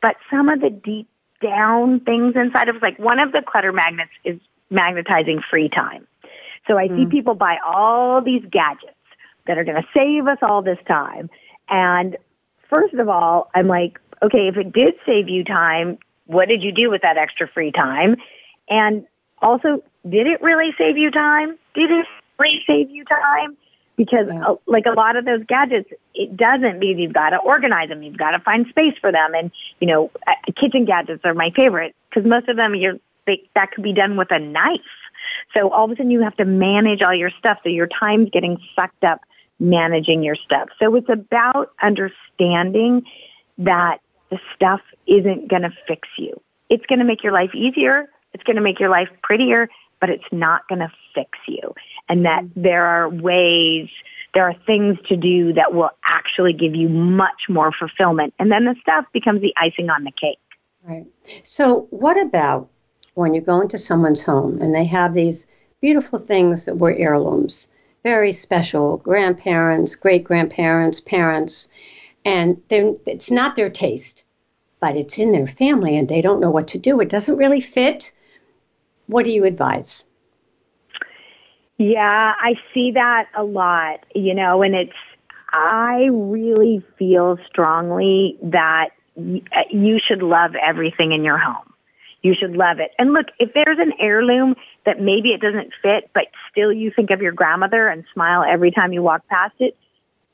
But 0.00 0.16
some 0.30 0.48
of 0.48 0.60
the 0.60 0.70
deep 0.70 1.08
down 1.42 2.00
things 2.00 2.36
inside 2.36 2.68
of 2.68 2.76
us, 2.76 2.82
like 2.82 2.98
one 2.98 3.18
of 3.18 3.32
the 3.32 3.42
clutter 3.42 3.72
magnets 3.72 4.12
is 4.22 4.38
magnetizing 4.70 5.42
free 5.50 5.68
time. 5.68 6.06
So 6.68 6.78
I 6.78 6.86
mm. 6.86 6.96
see 6.96 7.06
people 7.06 7.34
buy 7.34 7.58
all 7.66 8.20
these 8.22 8.44
gadgets 8.48 8.94
that 9.46 9.58
are 9.58 9.64
going 9.64 9.82
to 9.82 9.88
save 9.92 10.28
us 10.28 10.38
all 10.40 10.62
this 10.62 10.78
time. 10.86 11.28
And 11.68 12.16
first 12.70 12.94
of 12.94 13.08
all, 13.08 13.50
I'm 13.52 13.66
like, 13.66 13.98
okay, 14.22 14.46
if 14.46 14.56
it 14.56 14.72
did 14.72 14.94
save 15.04 15.28
you 15.28 15.42
time, 15.42 15.98
what 16.26 16.48
did 16.48 16.62
you 16.62 16.70
do 16.70 16.88
with 16.88 17.02
that 17.02 17.16
extra 17.16 17.48
free 17.48 17.72
time? 17.72 18.16
And 18.68 19.06
also, 19.42 19.82
did 20.08 20.26
it 20.28 20.40
really 20.40 20.72
save 20.78 20.98
you 20.98 21.10
time? 21.10 21.58
Did 21.74 21.90
it 21.90 22.06
really 22.38 22.62
save 22.66 22.90
you 22.90 23.04
time? 23.04 23.56
Because 23.96 24.28
yeah. 24.28 24.46
uh, 24.46 24.56
like 24.66 24.86
a 24.86 24.92
lot 24.92 25.16
of 25.16 25.24
those 25.24 25.42
gadgets, 25.48 25.90
it 26.14 26.36
doesn't 26.36 26.78
because 26.78 26.98
you've 26.98 27.12
got 27.12 27.30
to 27.30 27.38
organize 27.38 27.88
them. 27.88 28.02
You've 28.02 28.16
got 28.16 28.30
to 28.30 28.38
find 28.40 28.66
space 28.68 28.94
for 29.00 29.10
them. 29.10 29.34
And, 29.34 29.50
you 29.80 29.88
know, 29.88 30.10
uh, 30.26 30.32
kitchen 30.54 30.84
gadgets 30.84 31.24
are 31.24 31.34
my 31.34 31.50
favorite 31.50 31.96
because 32.08 32.28
most 32.28 32.48
of 32.48 32.56
them 32.56 32.74
you're, 32.74 32.98
they, 33.26 33.42
that 33.54 33.72
could 33.72 33.82
be 33.82 33.92
done 33.92 34.16
with 34.16 34.30
a 34.30 34.38
knife. 34.38 34.80
So 35.52 35.70
all 35.70 35.86
of 35.86 35.90
a 35.90 35.96
sudden 35.96 36.10
you 36.10 36.22
have 36.22 36.36
to 36.36 36.44
manage 36.44 37.02
all 37.02 37.14
your 37.14 37.30
stuff. 37.30 37.58
So 37.64 37.70
your 37.70 37.88
time's 37.88 38.30
getting 38.30 38.58
sucked 38.76 39.02
up 39.02 39.20
managing 39.58 40.22
your 40.22 40.36
stuff. 40.36 40.68
So 40.78 40.94
it's 40.94 41.08
about 41.08 41.72
understanding 41.82 43.02
that 43.58 43.98
the 44.30 44.38
stuff 44.54 44.80
isn't 45.06 45.48
going 45.48 45.62
to 45.62 45.72
fix 45.86 46.08
you. 46.16 46.40
It's 46.70 46.86
going 46.86 47.00
to 47.00 47.04
make 47.04 47.22
your 47.22 47.32
life 47.32 47.54
easier. 47.54 48.08
It's 48.34 48.44
going 48.44 48.56
to 48.56 48.62
make 48.62 48.78
your 48.78 48.90
life 48.90 49.08
prettier, 49.22 49.68
but 50.00 50.10
it's 50.10 50.24
not 50.32 50.66
going 50.68 50.80
to 50.80 50.92
fix 51.14 51.38
you. 51.46 51.74
And 52.08 52.24
that 52.24 52.44
mm. 52.44 52.50
there 52.56 52.84
are 52.84 53.08
ways, 53.08 53.88
there 54.34 54.44
are 54.44 54.54
things 54.66 54.98
to 55.08 55.16
do 55.16 55.52
that 55.54 55.74
will 55.74 55.90
actually 56.04 56.52
give 56.52 56.74
you 56.74 56.88
much 56.88 57.48
more 57.48 57.72
fulfillment. 57.72 58.34
And 58.38 58.50
then 58.50 58.64
the 58.64 58.76
stuff 58.80 59.04
becomes 59.12 59.40
the 59.40 59.54
icing 59.56 59.90
on 59.90 60.04
the 60.04 60.12
cake. 60.12 60.38
Right. 60.82 61.06
So 61.42 61.86
what 61.90 62.20
about 62.20 62.68
when 63.14 63.34
you 63.34 63.40
go 63.40 63.60
into 63.60 63.78
someone's 63.78 64.22
home 64.22 64.60
and 64.62 64.74
they 64.74 64.84
have 64.84 65.12
these 65.12 65.46
beautiful 65.80 66.18
things 66.18 66.64
that 66.64 66.78
were 66.78 66.92
heirlooms? 66.92 67.68
very 68.08 68.32
special 68.32 68.98
grandparents, 68.98 69.96
great 69.96 70.24
grandparents, 70.24 71.00
parents, 71.00 71.68
and 72.24 72.60
it's 72.70 73.30
not 73.30 73.56
their 73.56 73.70
taste, 73.70 74.24
but 74.80 74.96
it's 74.96 75.18
in 75.18 75.32
their 75.32 75.46
family 75.46 75.96
and 75.96 76.08
they 76.08 76.20
don't 76.20 76.40
know 76.40 76.50
what 76.50 76.68
to 76.68 76.78
do. 76.78 77.00
It 77.00 77.08
doesn't 77.08 77.36
really 77.36 77.60
fit. 77.60 78.12
What 79.08 79.24
do 79.24 79.30
you 79.30 79.44
advise? 79.44 80.04
Yeah, 81.78 82.34
I 82.38 82.54
see 82.72 82.92
that 82.92 83.28
a 83.36 83.42
lot, 83.42 84.04
you 84.14 84.34
know, 84.34 84.62
and 84.62 84.74
it's, 84.74 84.92
I 85.50 86.08
really 86.12 86.84
feel 86.98 87.38
strongly 87.48 88.36
that 88.42 88.90
you 89.70 89.98
should 89.98 90.22
love 90.22 90.54
everything 90.54 91.12
in 91.12 91.24
your 91.24 91.38
home. 91.38 91.72
You 92.22 92.34
should 92.34 92.56
love 92.56 92.80
it. 92.80 92.90
And 92.98 93.12
look, 93.12 93.26
if 93.38 93.54
there's 93.54 93.78
an 93.78 93.92
heirloom 94.00 94.56
that 94.84 95.00
maybe 95.00 95.32
it 95.32 95.40
doesn't 95.40 95.72
fit, 95.80 96.10
but 96.12 96.26
still 96.50 96.72
you 96.72 96.90
think 96.90 97.10
of 97.10 97.22
your 97.22 97.32
grandmother 97.32 97.88
and 97.88 98.04
smile 98.12 98.44
every 98.46 98.72
time 98.72 98.92
you 98.92 99.02
walk 99.02 99.26
past 99.28 99.54
it, 99.60 99.76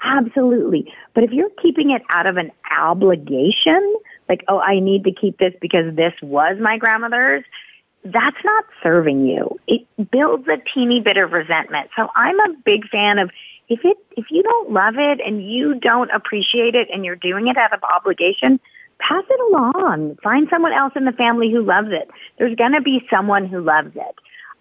absolutely. 0.03 0.93
But 1.13 1.25
if 1.25 1.31
you're 1.31 1.51
keeping 1.63 1.91
it 1.91 2.03
out 2.09 2.27
of 2.27 2.39
an 2.39 2.51
obligation, 2.77 3.97
like, 4.29 4.45
oh, 4.49 4.61
I 4.61 4.81
need 4.81 5.05
to 5.05 5.13
keep 5.13 5.39
this 5.39 5.55
because 5.61 5.95
this 5.95 6.15
was 6.23 6.57
my 6.59 6.79
grandmother's, 6.79 7.45
that's 8.05 8.37
not 8.45 8.64
serving 8.83 9.27
you. 9.27 9.59
It 9.67 9.87
builds 10.11 10.47
a 10.49 10.59
teeny 10.73 11.01
bit 11.01 11.17
of 11.17 11.33
resentment. 11.33 11.90
So 11.97 12.09
I'm 12.14 12.38
a 12.40 12.55
big 12.64 12.88
fan 12.88 13.19
of 13.19 13.31
if 13.69 13.85
it 13.85 13.97
if 14.17 14.27
you 14.31 14.43
don't 14.43 14.73
love 14.73 14.97
it 14.99 15.21
and 15.21 15.43
you 15.43 15.75
don't 15.75 16.11
appreciate 16.11 16.75
it 16.75 16.88
and 16.93 17.05
you're 17.05 17.17
doing 17.17 17.49
it 17.49 17.57
out 17.57 17.73
of 17.73 17.83
obligation, 17.83 18.61
pass 18.99 19.25
it 19.29 19.40
along. 19.53 20.17
Find 20.23 20.49
someone 20.51 20.73
else 20.73 20.93
in 20.97 21.07
the 21.07 21.12
family 21.12 21.51
who 21.51 21.62
loves 21.62 21.88
it. 21.90 22.11
There's 22.38 22.55
going 22.57 22.73
to 22.73 22.83
be 22.83 23.07
someone 23.11 23.47
who 23.47 23.61
loves 23.61 23.97
it. 23.97 24.14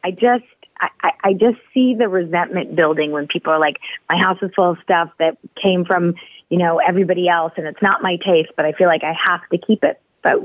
I 0.06 0.12
just, 0.12 0.46
I, 0.80 1.12
I 1.24 1.34
just 1.34 1.58
see 1.74 1.96
the 1.96 2.10
resentment 2.10 2.76
building 2.76 3.12
when 3.12 3.28
people 3.28 3.54
are 3.54 3.60
like, 3.60 3.78
my 4.10 4.18
house 4.18 4.38
is 4.42 4.52
full 4.56 4.72
of 4.72 4.78
stuff 4.84 5.10
that 5.20 5.38
came 5.56 5.86
from, 5.86 6.16
you 6.50 6.58
know, 6.58 6.80
everybody 6.80 7.30
else 7.30 7.54
and 7.58 7.68
it's 7.68 7.82
not 7.82 8.02
my 8.02 8.18
taste, 8.18 8.52
but 8.56 8.66
I 8.66 8.74
feel 8.74 8.88
like 8.88 9.04
I 9.04 9.14
have 9.14 9.48
to 9.50 9.58
keep 9.58 9.84
it. 9.84 10.02
But, 10.22 10.40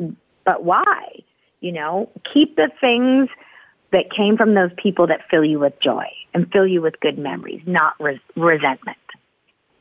but 0.45 0.65
why? 0.65 1.23
You 1.61 1.73
know, 1.73 2.11
keep 2.33 2.57
the 2.57 2.71
things 2.81 3.29
that 3.91 4.11
came 4.11 4.37
from 4.37 4.55
those 4.55 4.71
people 4.77 5.07
that 5.07 5.21
fill 5.31 5.45
you 5.45 5.59
with 5.59 5.79
joy 5.81 6.07
and 6.35 6.51
fill 6.53 6.67
you 6.67 6.83
with 6.83 7.01
good 7.01 7.19
memories, 7.19 7.63
not 7.67 7.95
res- 7.99 8.21
resentment. 8.37 8.99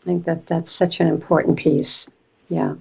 I 0.02 0.06
think 0.06 0.26
that 0.26 0.48
that's 0.48 0.72
such 0.72 1.00
an 1.00 1.08
important 1.08 1.58
piece. 1.58 2.08
Yeah. 2.50 2.76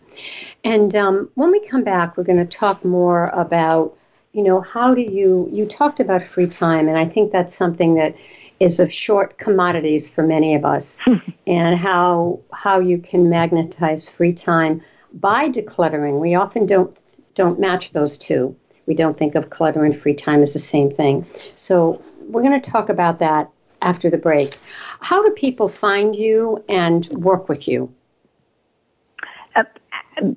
And 0.63 0.95
um, 0.95 1.31
when 1.35 1.51
we 1.51 1.67
come 1.67 1.83
back, 1.83 2.17
we're 2.17 2.25
going 2.25 2.47
to 2.47 2.57
talk 2.57 2.85
more 2.85 3.27
about, 3.29 3.97
you 4.33 4.43
know, 4.43 4.61
how 4.61 4.95
do 4.95 5.01
you, 5.01 5.49
you 5.53 5.67
talked 5.67 5.99
about 5.99 6.23
free 6.23 6.47
time, 6.47 6.89
and 6.89 6.97
I 6.97 7.07
think 7.07 7.33
that's 7.33 7.55
something 7.55 7.95
that 7.95 8.15
is 8.61 8.81
of 8.81 8.93
short 8.93 9.39
commodities 9.39 10.09
for 10.09 10.23
many 10.23 10.55
of 10.55 10.65
us, 10.65 11.01
and 11.47 11.77
how, 11.77 12.41
how 12.53 12.79
you 12.79 12.99
can 12.99 13.29
magnetize 13.29 14.09
free 14.09 14.33
time 14.33 14.81
by 15.13 15.49
decluttering. 15.49 16.21
We 16.21 16.37
often 16.37 16.67
don't, 16.67 16.97
don't 17.35 17.59
match 17.59 17.93
those 17.93 18.17
two. 18.17 18.57
We 18.87 18.95
don't 18.95 19.17
think 19.17 19.35
of 19.35 19.51
clutter 19.51 19.85
and 19.85 20.01
free 20.01 20.15
time 20.15 20.43
as 20.43 20.53
the 20.53 20.59
same 20.59 20.91
thing. 20.91 21.27
So 21.55 22.03
we're 22.29 22.43
going 22.43 22.61
to 22.61 22.71
talk 22.71 22.89
about 22.89 23.19
that 23.21 23.51
after 23.83 24.11
the 24.11 24.19
break. 24.19 24.57
How 25.01 25.23
do 25.23 25.31
people 25.33 25.69
find 25.69 26.15
you 26.15 26.65
and 26.69 27.07
work 27.09 27.49
with 27.49 27.69
you? 27.69 27.93
Uh, 29.55 29.65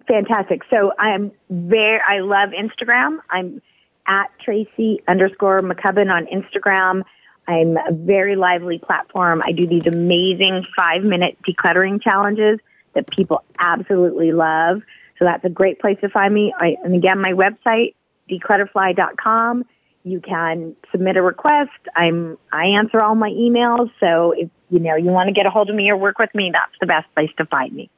fantastic. 0.07 0.63
So 0.69 0.93
I'm 0.97 1.31
very, 1.49 2.01
I 2.07 2.19
love 2.19 2.49
Instagram. 2.49 3.19
I'm 3.29 3.61
at 4.07 4.27
Tracy 4.39 5.01
underscore 5.07 5.59
McCubbin 5.59 6.11
on 6.11 6.25
Instagram. 6.25 7.03
I'm 7.47 7.77
a 7.77 7.91
very 7.91 8.35
lively 8.35 8.77
platform. 8.77 9.41
I 9.45 9.51
do 9.51 9.65
these 9.65 9.87
amazing 9.87 10.65
five 10.75 11.03
minute 11.03 11.37
decluttering 11.47 12.01
challenges 12.01 12.59
that 12.93 13.09
people 13.09 13.43
absolutely 13.57 14.31
love. 14.31 14.81
So 15.17 15.25
that's 15.25 15.43
a 15.45 15.49
great 15.49 15.79
place 15.79 15.97
to 16.01 16.09
find 16.09 16.33
me. 16.33 16.53
I, 16.57 16.77
and 16.83 16.95
again, 16.95 17.19
my 17.19 17.33
website, 17.33 17.95
declutterfly.com. 18.29 19.65
You 20.03 20.21
can 20.21 20.75
submit 20.91 21.17
a 21.17 21.21
request. 21.21 21.71
I'm, 21.95 22.37
I 22.51 22.65
answer 22.65 23.01
all 23.01 23.15
my 23.15 23.31
emails. 23.31 23.91
So 23.99 24.31
if, 24.31 24.49
you 24.69 24.79
know, 24.79 24.95
you 24.95 25.09
want 25.09 25.27
to 25.27 25.33
get 25.33 25.45
a 25.45 25.49
hold 25.49 25.69
of 25.69 25.75
me 25.75 25.89
or 25.89 25.97
work 25.97 26.19
with 26.19 26.33
me, 26.33 26.51
that's 26.53 26.71
the 26.79 26.85
best 26.85 27.13
place 27.13 27.31
to 27.37 27.45
find 27.45 27.73
me. 27.73 27.89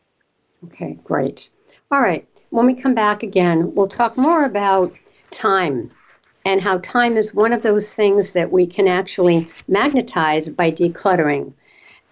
Okay, 0.65 0.97
great. 1.03 1.49
All 1.91 2.01
right. 2.01 2.27
When 2.49 2.65
we 2.65 2.73
come 2.73 2.95
back 2.95 3.23
again, 3.23 3.73
we'll 3.75 3.87
talk 3.87 4.17
more 4.17 4.45
about 4.45 4.93
time 5.29 5.91
and 6.45 6.61
how 6.61 6.79
time 6.79 7.17
is 7.17 7.33
one 7.33 7.53
of 7.53 7.61
those 7.61 7.93
things 7.93 8.33
that 8.33 8.51
we 8.51 8.65
can 8.65 8.87
actually 8.87 9.49
magnetize 9.67 10.49
by 10.49 10.71
decluttering. 10.71 11.53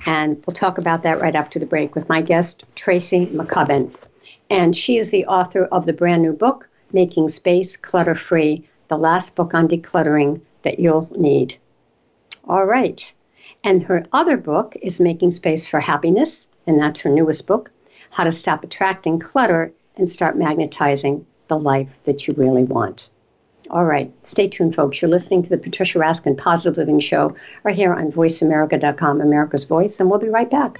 And 0.06 0.42
we'll 0.46 0.54
talk 0.54 0.78
about 0.78 1.04
that 1.04 1.20
right 1.20 1.36
after 1.36 1.60
the 1.60 1.66
break 1.66 1.96
with 1.96 2.08
my 2.08 2.22
guest, 2.22 2.64
Tracy 2.76 3.26
McCubbin. 3.28 3.94
And 4.50 4.76
she 4.76 4.98
is 4.98 5.12
the 5.12 5.26
author 5.26 5.66
of 5.66 5.86
the 5.86 5.94
brand 5.94 6.22
new 6.22 6.34
book, 6.34 6.69
Making 6.92 7.30
Space 7.30 7.78
Clutter 7.78 8.16
Free, 8.16 8.68
the 8.88 8.98
last 8.98 9.36
book 9.36 9.54
on 9.54 9.68
decluttering 9.68 10.42
that 10.64 10.80
you'll 10.80 11.10
need. 11.16 11.56
All 12.46 12.66
right. 12.66 13.14
And 13.64 13.84
her 13.84 14.06
other 14.14 14.38
book 14.38 14.76
is 14.82 15.00
Making 15.00 15.32
Space 15.32 15.68
for 15.68 15.80
Happiness, 15.80 16.48
and 16.66 16.80
that's 16.80 17.02
her 17.02 17.10
newest 17.10 17.46
book 17.46 17.72
how 18.12 18.24
to 18.24 18.32
stop 18.32 18.64
attracting 18.64 19.20
clutter 19.20 19.72
and 19.96 20.10
start 20.10 20.38
magnetizing 20.38 21.26
the 21.48 21.58
life 21.58 21.90
that 22.06 22.28
you 22.28 22.34
really 22.38 22.64
want. 22.64 23.10
All 23.70 23.86
right, 23.86 24.12
stay 24.24 24.48
tuned, 24.48 24.76
folks. 24.76 25.02
You're 25.02 25.12
listening 25.12 25.44
to 25.44 25.50
the 25.50 25.58
Patricia 25.58 26.00
Raskin 26.00 26.38
Positive 26.38 26.78
Living 26.78 27.00
Show 27.00 27.36
right 27.64 27.76
here 27.76 27.94
on 27.94 28.12
VoiceAmerica.com, 28.12 29.22
America's 29.22 29.66
Voice, 29.66 30.00
and 30.00 30.10
we'll 30.10 30.20
be 30.20 30.30
right 30.30 30.50
back. 30.50 30.80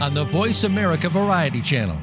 on 0.00 0.12
the 0.14 0.24
Voice 0.24 0.64
America 0.64 1.08
Variety 1.08 1.62
Channel. 1.62 1.98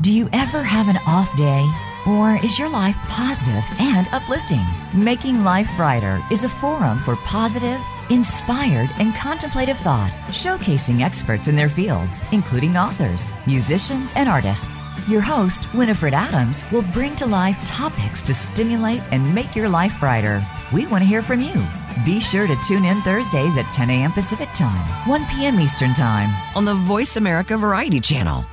Do 0.00 0.12
you 0.12 0.28
ever 0.32 0.62
have 0.62 0.88
an 0.88 0.98
off 1.06 1.34
day? 1.36 1.70
Or 2.08 2.36
is 2.42 2.58
your 2.58 2.70
life 2.70 2.96
positive 3.08 3.62
and 3.78 4.08
uplifting? 4.12 4.64
Making 4.94 5.44
Life 5.44 5.68
Brighter 5.76 6.18
is 6.32 6.44
a 6.44 6.48
forum 6.48 6.98
for 7.00 7.16
positive, 7.16 7.78
inspired, 8.08 8.88
and 8.98 9.14
contemplative 9.14 9.76
thought, 9.78 10.10
showcasing 10.28 11.02
experts 11.02 11.46
in 11.46 11.54
their 11.54 11.68
fields, 11.68 12.22
including 12.32 12.76
authors, 12.76 13.34
musicians, 13.46 14.12
and 14.16 14.28
artists. 14.28 14.86
Your 15.08 15.20
host, 15.20 15.72
Winifred 15.74 16.14
Adams, 16.14 16.64
will 16.72 16.84
bring 16.94 17.14
to 17.16 17.26
life 17.26 17.62
topics 17.66 18.22
to 18.24 18.34
stimulate 18.34 19.02
and 19.12 19.34
make 19.34 19.54
your 19.54 19.68
life 19.68 19.94
brighter. 20.00 20.42
We 20.72 20.86
want 20.86 21.02
to 21.02 21.08
hear 21.08 21.22
from 21.22 21.42
you. 21.42 21.62
Be 22.04 22.20
sure 22.20 22.46
to 22.46 22.56
tune 22.66 22.84
in 22.84 23.00
Thursdays 23.02 23.56
at 23.56 23.70
10 23.72 23.90
a.m. 23.90 24.12
Pacific 24.12 24.48
Time, 24.54 25.08
1 25.08 25.26
p.m. 25.26 25.60
Eastern 25.60 25.94
Time 25.94 26.30
on 26.56 26.64
the 26.64 26.74
Voice 26.74 27.16
America 27.16 27.56
Variety 27.56 28.00
Channel. 28.00 28.44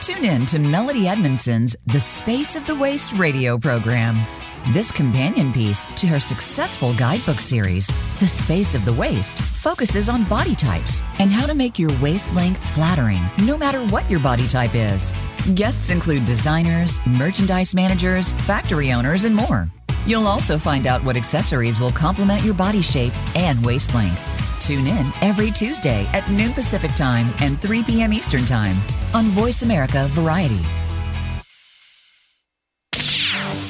Tune 0.00 0.24
in 0.24 0.46
to 0.46 0.58
Melody 0.58 1.08
Edmondson's 1.08 1.76
The 1.86 2.00
Space 2.00 2.56
of 2.56 2.66
the 2.66 2.74
Waist 2.74 3.12
radio 3.12 3.56
program. 3.56 4.26
This 4.68 4.90
companion 4.90 5.52
piece 5.52 5.86
to 5.96 6.06
her 6.06 6.20
successful 6.20 6.94
guidebook 6.94 7.40
series, 7.40 7.86
The 8.18 8.28
Space 8.28 8.74
of 8.74 8.84
the 8.84 8.92
Waist, 8.94 9.38
focuses 9.40 10.08
on 10.08 10.24
body 10.24 10.54
types 10.54 11.02
and 11.18 11.30
how 11.30 11.46
to 11.46 11.54
make 11.54 11.78
your 11.78 11.92
waist 12.00 12.34
length 12.34 12.66
flattering 12.74 13.22
no 13.46 13.56
matter 13.56 13.84
what 13.86 14.10
your 14.10 14.20
body 14.20 14.46
type 14.46 14.74
is. 14.74 15.14
Guests 15.54 15.90
include 15.90 16.24
designers, 16.24 17.00
merchandise 17.06 17.74
managers, 17.74 18.32
factory 18.32 18.92
owners, 18.92 19.24
and 19.24 19.34
more. 19.34 19.70
You'll 20.06 20.26
also 20.26 20.58
find 20.58 20.86
out 20.86 21.02
what 21.04 21.16
accessories 21.16 21.80
will 21.80 21.90
complement 21.90 22.44
your 22.44 22.54
body 22.54 22.82
shape 22.82 23.14
and 23.36 23.64
waist 23.64 23.94
length. 23.94 24.30
Tune 24.60 24.86
in 24.86 25.06
every 25.20 25.50
Tuesday 25.50 26.06
at 26.12 26.28
noon 26.30 26.52
Pacific 26.52 26.94
Time 26.94 27.32
and 27.40 27.60
3 27.60 27.82
p.m. 27.84 28.12
Eastern 28.12 28.44
Time 28.44 28.76
on 29.12 29.24
Voice 29.26 29.62
America 29.62 30.06
Variety. 30.10 30.60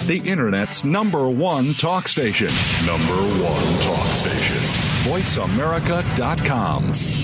The 0.06 0.20
Internet's 0.26 0.84
number 0.84 1.30
one 1.30 1.72
talk 1.74 2.08
station. 2.08 2.48
Number 2.84 3.14
one 3.42 3.80
talk 3.80 4.06
station. 4.08 4.58
VoiceAmerica.com. 5.10 7.23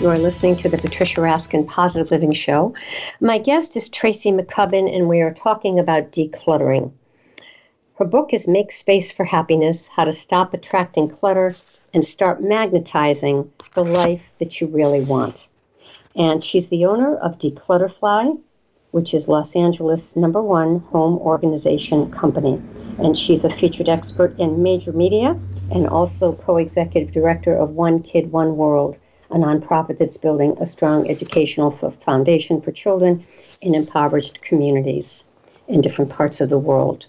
You 0.00 0.08
are 0.08 0.18
listening 0.18 0.56
to 0.56 0.70
the 0.70 0.78
Patricia 0.78 1.20
Raskin 1.20 1.68
Positive 1.68 2.10
Living 2.10 2.32
Show. 2.32 2.72
My 3.20 3.36
guest 3.36 3.76
is 3.76 3.90
Tracy 3.90 4.32
McCubbin, 4.32 4.90
and 4.90 5.10
we 5.10 5.20
are 5.20 5.34
talking 5.34 5.78
about 5.78 6.10
decluttering. 6.10 6.92
Her 7.96 8.06
book 8.06 8.32
is 8.32 8.48
Make 8.48 8.72
Space 8.72 9.12
for 9.12 9.24
Happiness 9.24 9.88
How 9.88 10.04
to 10.04 10.14
Stop 10.14 10.54
Attracting 10.54 11.10
Clutter 11.10 11.54
and 11.92 12.02
Start 12.02 12.42
Magnetizing 12.42 13.50
the 13.74 13.84
Life 13.84 14.22
That 14.38 14.58
You 14.58 14.68
Really 14.68 15.02
Want. 15.02 15.50
And 16.16 16.42
she's 16.42 16.70
the 16.70 16.86
owner 16.86 17.16
of 17.16 17.36
Declutterfly, 17.36 18.40
which 18.92 19.12
is 19.12 19.28
Los 19.28 19.54
Angeles' 19.54 20.16
number 20.16 20.40
one 20.40 20.78
home 20.78 21.18
organization 21.18 22.10
company. 22.10 22.58
And 22.98 23.18
she's 23.18 23.44
a 23.44 23.50
featured 23.50 23.90
expert 23.90 24.38
in 24.38 24.62
major 24.62 24.94
media 24.94 25.38
and 25.70 25.86
also 25.86 26.32
co 26.32 26.56
executive 26.56 27.12
director 27.12 27.54
of 27.54 27.72
One 27.72 28.02
Kid, 28.02 28.32
One 28.32 28.56
World 28.56 28.98
a 29.30 29.36
nonprofit 29.36 29.98
that's 29.98 30.16
building 30.16 30.56
a 30.60 30.66
strong 30.66 31.08
educational 31.08 31.70
foundation 31.70 32.60
for 32.60 32.72
children 32.72 33.24
in 33.60 33.74
impoverished 33.74 34.42
communities 34.42 35.24
in 35.68 35.80
different 35.80 36.10
parts 36.10 36.40
of 36.40 36.48
the 36.48 36.58
world. 36.58 37.06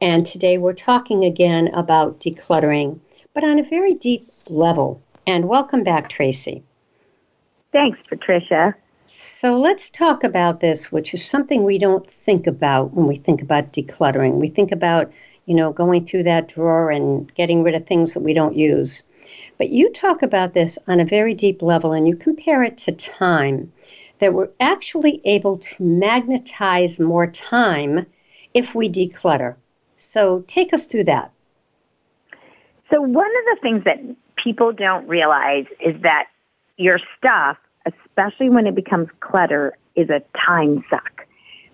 And 0.00 0.24
today 0.24 0.58
we're 0.58 0.72
talking 0.72 1.24
again 1.24 1.68
about 1.74 2.20
decluttering, 2.20 3.00
but 3.34 3.44
on 3.44 3.58
a 3.58 3.68
very 3.68 3.94
deep 3.94 4.28
level. 4.48 5.02
And 5.26 5.48
welcome 5.48 5.84
back, 5.84 6.08
Tracy. 6.08 6.62
Thanks, 7.72 8.00
Patricia. 8.08 8.74
So 9.06 9.58
let's 9.58 9.90
talk 9.90 10.22
about 10.24 10.60
this, 10.60 10.92
which 10.92 11.14
is 11.14 11.24
something 11.24 11.64
we 11.64 11.78
don't 11.78 12.08
think 12.08 12.46
about 12.46 12.94
when 12.94 13.06
we 13.06 13.16
think 13.16 13.42
about 13.42 13.72
decluttering. 13.72 14.34
We 14.34 14.48
think 14.48 14.70
about, 14.70 15.12
you 15.46 15.54
know, 15.54 15.72
going 15.72 16.06
through 16.06 16.22
that 16.24 16.48
drawer 16.48 16.90
and 16.90 17.32
getting 17.34 17.62
rid 17.62 17.74
of 17.74 17.86
things 17.86 18.14
that 18.14 18.20
we 18.20 18.34
don't 18.34 18.56
use. 18.56 19.02
But 19.60 19.68
you 19.68 19.92
talk 19.92 20.22
about 20.22 20.54
this 20.54 20.78
on 20.88 21.00
a 21.00 21.04
very 21.04 21.34
deep 21.34 21.60
level 21.60 21.92
and 21.92 22.08
you 22.08 22.16
compare 22.16 22.62
it 22.62 22.78
to 22.78 22.92
time, 22.92 23.70
that 24.18 24.32
we're 24.32 24.48
actually 24.58 25.20
able 25.26 25.58
to 25.58 25.82
magnetize 25.82 26.98
more 26.98 27.26
time 27.26 28.06
if 28.54 28.74
we 28.74 28.88
declutter. 28.88 29.56
So 29.98 30.44
take 30.46 30.72
us 30.72 30.86
through 30.86 31.04
that. 31.04 31.30
So, 32.88 33.02
one 33.02 33.26
of 33.26 33.44
the 33.44 33.58
things 33.60 33.84
that 33.84 33.98
people 34.36 34.72
don't 34.72 35.06
realize 35.06 35.66
is 35.78 36.00
that 36.00 36.28
your 36.78 36.98
stuff, 37.18 37.58
especially 37.84 38.48
when 38.48 38.66
it 38.66 38.74
becomes 38.74 39.10
clutter, 39.20 39.76
is 39.94 40.08
a 40.08 40.22
time 40.46 40.82
suck 40.88 41.26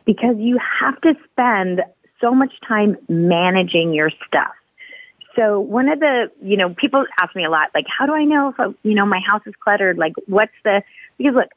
because 0.05 0.35
you 0.38 0.59
have 0.81 1.01
to 1.03 1.14
spend 1.31 1.83
so 2.20 2.35
much 2.35 2.53
time 2.66 2.96
managing 3.09 3.92
your 3.92 4.11
stuff. 4.27 4.56
So 5.37 5.61
one 5.61 5.88
of 5.88 6.01
the, 6.01 6.31
you 6.42 6.57
know, 6.57 6.75
people 6.75 7.05
ask 7.20 7.37
me 7.37 7.44
a 7.44 7.51
lot, 7.51 7.68
like, 7.75 7.85
how 7.87 8.07
do 8.07 8.14
I 8.14 8.25
know 8.25 8.55
if, 8.59 8.75
you 8.83 8.94
know, 8.94 9.05
my 9.05 9.20
house 9.27 9.42
is 9.46 9.55
cluttered? 9.62 9.99
Like, 9.99 10.14
what's 10.27 10.53
the, 10.64 10.83
because 11.18 11.35
look, 11.35 11.49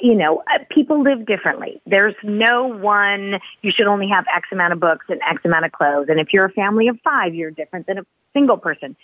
you 0.00 0.14
know, 0.14 0.42
uh, 0.52 0.58
people 0.70 1.02
live 1.02 1.26
differently. 1.26 1.80
There's 1.86 2.14
no 2.22 2.66
one, 2.66 3.40
you 3.62 3.70
should 3.70 3.86
only 3.86 4.08
have 4.08 4.24
X 4.34 4.48
amount 4.52 4.72
of 4.72 4.80
books 4.80 5.06
and 5.08 5.20
X 5.22 5.42
amount 5.44 5.64
of 5.64 5.72
clothes. 5.72 6.08
And 6.08 6.18
if 6.18 6.32
you're 6.32 6.44
a 6.44 6.52
family 6.52 6.88
of 6.88 6.98
five, 7.02 7.34
you're 7.34 7.50
different 7.50 7.86
than 7.86 7.98
a 7.98 8.06
single 8.32 8.56
person. 8.56 8.96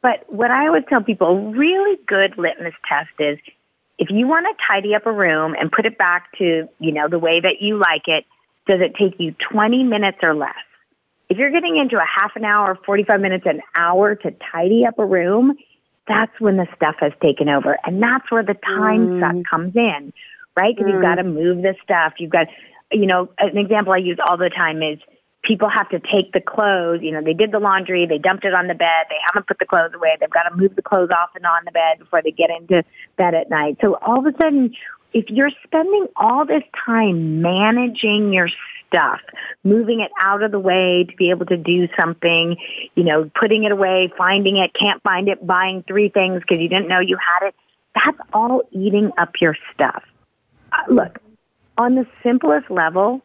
But 0.00 0.24
what 0.32 0.50
I 0.50 0.66
always 0.68 0.84
tell 0.88 1.02
people, 1.02 1.26
a 1.26 1.50
really 1.50 1.98
good 2.06 2.38
litmus 2.38 2.74
test 2.88 3.10
is 3.18 3.38
if 3.98 4.10
you 4.10 4.28
want 4.28 4.46
to 4.46 4.64
tidy 4.70 4.94
up 4.94 5.06
a 5.06 5.12
room 5.12 5.56
and 5.58 5.72
put 5.72 5.86
it 5.86 5.98
back 5.98 6.30
to, 6.38 6.68
you 6.78 6.92
know, 6.92 7.08
the 7.08 7.18
way 7.18 7.40
that 7.40 7.60
you 7.60 7.78
like 7.78 8.06
it, 8.06 8.24
does 8.66 8.80
it 8.80 8.94
take 8.94 9.18
you 9.18 9.34
20 9.50 9.82
minutes 9.82 10.18
or 10.22 10.34
less? 10.34 10.54
If 11.28 11.36
you're 11.38 11.50
getting 11.50 11.76
into 11.76 11.96
a 11.96 12.06
half 12.06 12.36
an 12.36 12.44
hour, 12.44 12.78
45 12.86 13.20
minutes, 13.20 13.46
an 13.46 13.60
hour 13.76 14.14
to 14.14 14.34
tidy 14.52 14.86
up 14.86 14.98
a 14.98 15.04
room, 15.04 15.56
that's 16.06 16.32
when 16.40 16.56
the 16.56 16.66
stuff 16.74 16.96
has 17.00 17.12
taken 17.20 17.48
over. 17.48 17.78
And 17.84 18.02
that's 18.02 18.30
where 18.30 18.42
the 18.42 18.54
time 18.54 19.08
mm. 19.08 19.20
suck 19.20 19.50
comes 19.50 19.76
in, 19.76 20.12
right? 20.56 20.74
Because 20.74 20.90
mm. 20.90 20.94
you've 20.94 21.02
got 21.02 21.16
to 21.16 21.24
move 21.24 21.62
the 21.62 21.74
stuff. 21.82 22.14
You've 22.18 22.30
got, 22.30 22.46
you 22.90 23.06
know, 23.06 23.28
an 23.38 23.58
example 23.58 23.92
I 23.92 23.98
use 23.98 24.18
all 24.26 24.38
the 24.38 24.48
time 24.48 24.82
is 24.82 24.98
people 25.42 25.68
have 25.68 25.88
to 25.90 26.00
take 26.00 26.32
the 26.32 26.40
clothes, 26.40 27.00
you 27.02 27.12
know, 27.12 27.22
they 27.22 27.34
did 27.34 27.52
the 27.52 27.58
laundry, 27.58 28.06
they 28.06 28.18
dumped 28.18 28.44
it 28.44 28.54
on 28.54 28.66
the 28.66 28.74
bed, 28.74 29.06
they 29.08 29.16
haven't 29.24 29.46
put 29.46 29.58
the 29.58 29.64
clothes 29.64 29.92
away, 29.94 30.16
they've 30.20 30.30
got 30.30 30.42
to 30.42 30.56
move 30.56 30.74
the 30.74 30.82
clothes 30.82 31.10
off 31.10 31.30
and 31.34 31.46
on 31.46 31.64
the 31.64 31.70
bed 31.70 31.98
before 31.98 32.22
they 32.22 32.32
get 32.32 32.50
into 32.50 32.84
bed 33.16 33.34
at 33.34 33.48
night. 33.48 33.78
So 33.80 33.94
all 34.02 34.18
of 34.18 34.26
a 34.26 34.36
sudden, 34.42 34.74
if 35.12 35.30
you're 35.30 35.50
spending 35.64 36.06
all 36.16 36.44
this 36.44 36.64
time 36.84 37.40
managing 37.40 38.32
your 38.32 38.48
stuff, 38.88 39.20
moving 39.64 40.00
it 40.00 40.10
out 40.20 40.42
of 40.42 40.50
the 40.50 40.58
way 40.58 41.04
to 41.08 41.16
be 41.16 41.30
able 41.30 41.46
to 41.46 41.56
do 41.56 41.88
something, 41.98 42.56
you 42.94 43.04
know, 43.04 43.30
putting 43.38 43.64
it 43.64 43.72
away, 43.72 44.12
finding 44.16 44.56
it, 44.56 44.74
can't 44.74 45.02
find 45.02 45.28
it, 45.28 45.46
buying 45.46 45.84
three 45.86 46.08
things 46.08 46.40
because 46.40 46.60
you 46.60 46.68
didn't 46.68 46.88
know 46.88 47.00
you 47.00 47.16
had 47.16 47.48
it. 47.48 47.54
That's 47.94 48.18
all 48.32 48.62
eating 48.72 49.12
up 49.18 49.40
your 49.40 49.56
stuff. 49.74 50.02
Uh, 50.72 50.92
look, 50.92 51.18
on 51.76 51.94
the 51.94 52.06
simplest 52.22 52.70
level, 52.70 53.22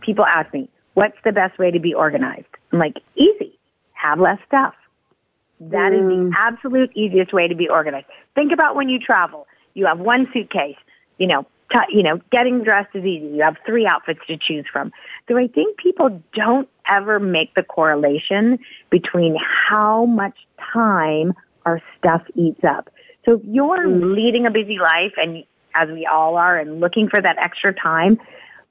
people 0.00 0.24
ask 0.24 0.52
me, 0.52 0.68
what's 0.94 1.16
the 1.24 1.32
best 1.32 1.58
way 1.58 1.70
to 1.70 1.80
be 1.80 1.94
organized? 1.94 2.46
I'm 2.72 2.78
like, 2.78 2.98
easy. 3.16 3.58
Have 3.92 4.18
less 4.18 4.38
stuff. 4.46 4.74
That 5.60 5.92
is 5.92 6.00
the 6.00 6.32
absolute 6.38 6.90
easiest 6.94 7.34
way 7.34 7.46
to 7.46 7.54
be 7.54 7.68
organized. 7.68 8.06
Think 8.34 8.50
about 8.50 8.76
when 8.76 8.88
you 8.88 8.98
travel. 8.98 9.46
You 9.74 9.86
have 9.86 9.98
one 9.98 10.26
suitcase. 10.32 10.78
You 11.18 11.26
know, 11.26 11.46
t- 11.72 11.96
you 11.96 12.02
know, 12.02 12.20
getting 12.30 12.62
dressed 12.62 12.94
is 12.94 13.04
easy. 13.04 13.26
You 13.36 13.42
have 13.42 13.56
three 13.66 13.86
outfits 13.86 14.20
to 14.26 14.36
choose 14.36 14.66
from. 14.72 14.92
So 15.28 15.36
I 15.36 15.46
think 15.46 15.76
people 15.76 16.22
don't 16.34 16.68
ever 16.88 17.18
make 17.20 17.54
the 17.54 17.62
correlation 17.62 18.58
between 18.90 19.36
how 19.68 20.04
much 20.06 20.36
time 20.72 21.34
our 21.64 21.80
stuff 21.98 22.22
eats 22.34 22.64
up. 22.64 22.90
So 23.24 23.34
if 23.34 23.40
you're 23.44 23.86
leading 23.86 24.46
a 24.46 24.50
busy 24.50 24.78
life 24.78 25.12
and 25.16 25.44
as 25.74 25.88
we 25.88 26.06
all 26.06 26.36
are 26.36 26.58
and 26.58 26.80
looking 26.80 27.08
for 27.08 27.20
that 27.20 27.38
extra 27.38 27.72
time, 27.72 28.18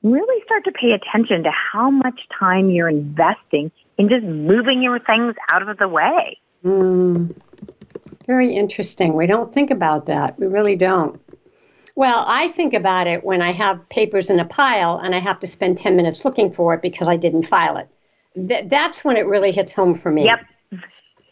really 0.04 0.44
start 0.46 0.64
to 0.66 0.72
pay 0.72 0.92
attention 0.92 1.44
to 1.44 1.52
how 1.52 1.90
much 1.90 2.20
time 2.38 2.70
you're 2.70 2.90
investing 2.90 3.72
in 3.98 4.10
just 4.10 4.24
moving 4.24 4.82
your 4.82 5.00
things 5.00 5.36
out 5.52 5.68
of 5.68 5.78
the 5.78 5.88
way. 5.88 6.40
Mm, 6.64 7.36
very 8.26 8.54
interesting. 8.54 9.14
We 9.14 9.28
don't 9.28 9.54
think 9.54 9.72
about 9.72 10.08
that. 10.08 10.40
We 10.40 10.48
really 10.48 10.76
don't. 10.76 11.22
Well, 12.00 12.24
I 12.26 12.48
think 12.48 12.74
about 12.74 13.08
it 13.08 13.26
when 13.26 13.42
I 13.42 13.52
have 13.52 13.90
papers 13.90 14.30
in 14.30 14.40
a 14.40 14.46
pile 14.46 15.02
and 15.04 15.14
I 15.14 15.20
have 15.20 15.38
to 15.42 15.48
spend 15.48 15.78
10 15.78 15.98
minutes 15.98 16.24
looking 16.24 16.54
for 16.54 16.74
it 16.74 16.82
because 16.82 17.10
I 17.10 17.18
didn't 17.18 17.44
file 17.44 17.76
it. 17.76 17.90
Th- 18.48 18.70
that's 18.70 19.04
when 19.04 19.18
it 19.18 19.28
really 19.28 19.52
hits 19.52 19.74
home 19.74 20.00
for 20.00 20.10
me. 20.10 20.24
Yep. 20.24 20.46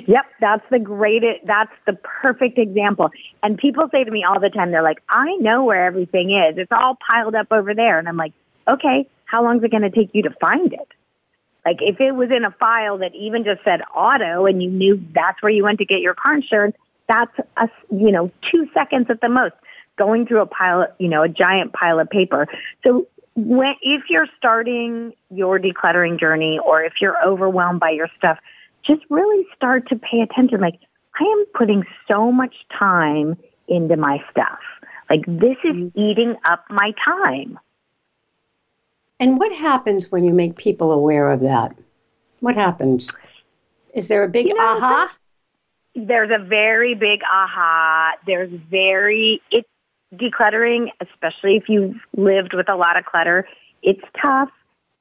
yep, 0.08 0.24
that's 0.40 0.68
the 0.68 0.80
greatest, 0.80 1.46
that's 1.46 1.70
the 1.86 1.92
perfect 1.92 2.58
example. 2.58 3.12
And 3.44 3.56
people 3.56 3.88
say 3.92 4.02
to 4.02 4.10
me 4.10 4.24
all 4.24 4.40
the 4.40 4.50
time, 4.50 4.72
they're 4.72 4.82
like, 4.82 5.00
I 5.08 5.36
know 5.36 5.62
where 5.62 5.86
everything 5.86 6.32
is. 6.32 6.58
It's 6.58 6.72
all 6.72 6.98
piled 7.08 7.36
up 7.36 7.52
over 7.52 7.72
there. 7.72 7.96
And 7.96 8.08
I'm 8.08 8.16
like, 8.16 8.32
okay, 8.66 9.08
how 9.26 9.44
long 9.44 9.58
is 9.58 9.62
it 9.62 9.70
going 9.70 9.84
to 9.84 9.90
take 9.90 10.12
you 10.12 10.24
to 10.24 10.30
find 10.40 10.72
it? 10.72 10.88
Like 11.64 11.78
if 11.80 12.00
it 12.00 12.16
was 12.16 12.32
in 12.32 12.44
a 12.44 12.50
file 12.50 12.98
that 12.98 13.14
even 13.14 13.44
just 13.44 13.62
said 13.62 13.80
auto 13.94 14.46
and 14.46 14.60
you 14.60 14.70
knew 14.70 15.06
that's 15.14 15.40
where 15.40 15.52
you 15.52 15.62
went 15.62 15.78
to 15.78 15.84
get 15.84 16.00
your 16.00 16.14
car 16.14 16.34
insurance, 16.34 16.74
that's 17.06 17.38
a, 17.56 17.68
you 17.92 18.10
know, 18.10 18.32
two 18.50 18.68
seconds 18.74 19.06
at 19.08 19.20
the 19.20 19.28
most 19.28 19.54
going 19.96 20.26
through 20.26 20.40
a 20.40 20.46
pile, 20.46 20.86
you 20.98 21.08
know, 21.08 21.22
a 21.22 21.28
giant 21.28 21.72
pile 21.72 21.98
of 21.98 22.10
paper. 22.10 22.46
So 22.84 23.06
when, 23.34 23.74
if 23.82 24.02
you're 24.08 24.28
starting 24.36 25.12
your 25.30 25.58
decluttering 25.58 26.18
journey 26.18 26.58
or 26.64 26.82
if 26.82 26.94
you're 27.00 27.16
overwhelmed 27.24 27.80
by 27.80 27.90
your 27.90 28.08
stuff, 28.16 28.38
just 28.82 29.02
really 29.10 29.46
start 29.54 29.88
to 29.88 29.96
pay 29.96 30.20
attention. 30.20 30.60
Like 30.60 30.78
I 31.18 31.24
am 31.24 31.44
putting 31.54 31.84
so 32.08 32.30
much 32.30 32.54
time 32.76 33.36
into 33.68 33.96
my 33.96 34.22
stuff. 34.30 34.58
Like 35.08 35.24
this 35.26 35.56
is 35.64 35.74
mm-hmm. 35.74 36.00
eating 36.00 36.36
up 36.44 36.64
my 36.70 36.92
time. 37.04 37.58
And 39.20 39.38
what 39.38 39.52
happens 39.52 40.10
when 40.10 40.24
you 40.24 40.32
make 40.32 40.56
people 40.56 40.92
aware 40.92 41.30
of 41.30 41.40
that? 41.40 41.76
What 42.40 42.56
happens? 42.56 43.12
Is 43.94 44.08
there 44.08 44.24
a 44.24 44.28
big 44.28 44.46
You 44.46 44.54
know, 44.54 44.66
aha? 44.66 45.16
There's 45.94 46.30
a 46.30 46.42
very 46.42 46.94
big 46.94 47.20
aha. 47.22 48.14
There's 48.26 48.50
very, 48.50 49.40
it, 49.50 49.66
decluttering, 50.18 50.88
especially 51.00 51.56
if 51.56 51.68
you've 51.68 51.96
lived 52.16 52.54
with 52.54 52.68
a 52.68 52.76
lot 52.76 52.96
of 52.96 53.04
clutter, 53.04 53.46
it's 53.82 54.02
tough. 54.20 54.50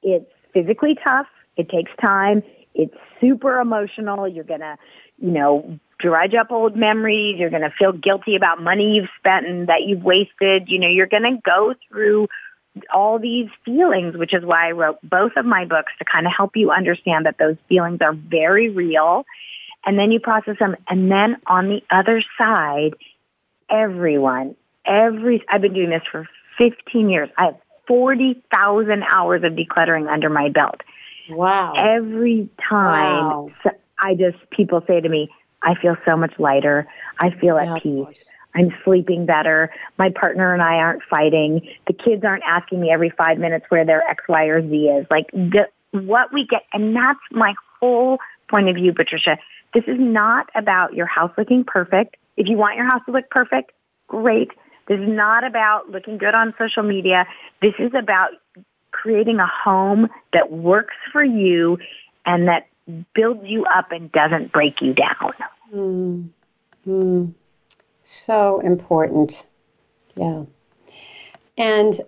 It's 0.02 0.30
physically 0.52 0.96
tough. 1.02 1.26
It 1.56 1.68
takes 1.68 1.90
time. 2.00 2.42
It's 2.74 2.94
super 3.20 3.58
emotional. 3.60 4.26
You're 4.28 4.44
going 4.44 4.60
to, 4.60 4.76
you 5.18 5.30
know, 5.30 5.78
dredge 5.98 6.34
up 6.34 6.50
old 6.50 6.76
memories. 6.76 7.38
You're 7.38 7.50
going 7.50 7.62
to 7.62 7.70
feel 7.70 7.92
guilty 7.92 8.36
about 8.36 8.62
money 8.62 8.94
you've 8.94 9.08
spent 9.18 9.46
and 9.46 9.68
that 9.68 9.82
you've 9.82 10.02
wasted. 10.02 10.68
You 10.68 10.78
know, 10.80 10.88
you're 10.88 11.06
going 11.06 11.22
to 11.22 11.38
go 11.44 11.74
through 11.88 12.28
all 12.92 13.18
these 13.18 13.48
feelings, 13.64 14.16
which 14.16 14.34
is 14.34 14.44
why 14.44 14.68
I 14.68 14.72
wrote 14.72 14.98
both 15.02 15.32
of 15.36 15.44
my 15.46 15.64
books 15.64 15.92
to 15.98 16.04
kind 16.04 16.26
of 16.26 16.32
help 16.32 16.56
you 16.56 16.70
understand 16.72 17.26
that 17.26 17.38
those 17.38 17.56
feelings 17.68 18.00
are 18.00 18.12
very 18.12 18.68
real. 18.68 19.24
And 19.86 19.98
then 19.98 20.10
you 20.10 20.18
process 20.18 20.58
them. 20.58 20.76
And 20.88 21.10
then 21.10 21.36
on 21.46 21.68
the 21.68 21.82
other 21.90 22.22
side, 22.36 22.94
everyone, 23.70 24.56
every, 24.86 25.44
I've 25.48 25.60
been 25.62 25.74
doing 25.74 25.90
this 25.90 26.02
for 26.10 26.28
15 26.58 27.08
years. 27.08 27.28
I 27.36 27.46
have 27.46 27.56
40,000 27.86 29.02
hours 29.10 29.42
of 29.44 29.52
decluttering 29.52 30.10
under 30.10 30.30
my 30.30 30.48
belt. 30.48 30.80
Wow. 31.30 31.74
Every 31.76 32.48
time 32.68 33.26
Wow. 33.26 33.50
I 33.98 34.14
just, 34.14 34.38
people 34.50 34.82
say 34.86 35.00
to 35.00 35.08
me, 35.08 35.30
I 35.62 35.74
feel 35.74 35.96
so 36.04 36.16
much 36.16 36.34
lighter. 36.38 36.86
I 37.18 37.30
feel 37.30 37.56
at 37.58 37.66
Yeah, 37.66 37.78
peace. 37.82 38.28
I'm 38.54 38.72
sleeping 38.84 39.26
better. 39.26 39.70
My 39.98 40.10
partner 40.10 40.52
and 40.52 40.62
I 40.62 40.76
aren't 40.76 41.02
fighting. 41.02 41.66
The 41.86 41.92
kids 41.92 42.24
aren't 42.24 42.44
asking 42.46 42.80
me 42.80 42.90
every 42.90 43.10
five 43.10 43.38
minutes 43.38 43.66
where 43.68 43.84
their 43.84 44.02
X, 44.08 44.24
Y, 44.28 44.44
or 44.44 44.62
Z 44.62 44.76
is. 44.76 45.06
Like 45.10 45.30
the, 45.32 45.68
what 45.92 46.32
we 46.32 46.46
get, 46.46 46.62
and 46.72 46.94
that's 46.94 47.18
my 47.32 47.54
whole 47.80 48.18
point 48.48 48.68
of 48.68 48.76
view, 48.76 48.92
Patricia. 48.92 49.38
This 49.72 49.84
is 49.88 49.96
not 49.98 50.50
about 50.54 50.94
your 50.94 51.06
house 51.06 51.32
looking 51.36 51.64
perfect. 51.64 52.16
If 52.36 52.48
you 52.48 52.56
want 52.56 52.76
your 52.76 52.84
house 52.84 53.02
to 53.06 53.12
look 53.12 53.28
perfect, 53.30 53.72
great. 54.06 54.50
This 54.86 55.00
is 55.00 55.08
not 55.08 55.44
about 55.44 55.90
looking 55.90 56.18
good 56.18 56.34
on 56.34 56.54
social 56.58 56.82
media. 56.82 57.26
This 57.60 57.74
is 57.78 57.92
about 57.94 58.30
creating 58.90 59.38
a 59.38 59.46
home 59.46 60.08
that 60.32 60.50
works 60.52 60.94
for 61.12 61.24
you 61.24 61.78
and 62.26 62.48
that 62.48 62.68
builds 63.14 63.44
you 63.44 63.64
up 63.64 63.92
and 63.92 64.12
doesn't 64.12 64.52
break 64.52 64.80
you 64.80 64.92
down. 64.92 65.32
Mm. 65.74 66.28
Mm. 66.86 67.32
So 68.02 68.60
important. 68.60 69.46
Yeah. 70.16 70.44
And, 71.56 72.00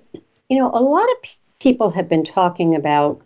you 0.49 0.59
know, 0.59 0.71
a 0.73 0.83
lot 0.83 1.05
of 1.05 1.17
people 1.61 1.91
have 1.91 2.09
been 2.09 2.25
talking 2.25 2.75
about 2.75 3.21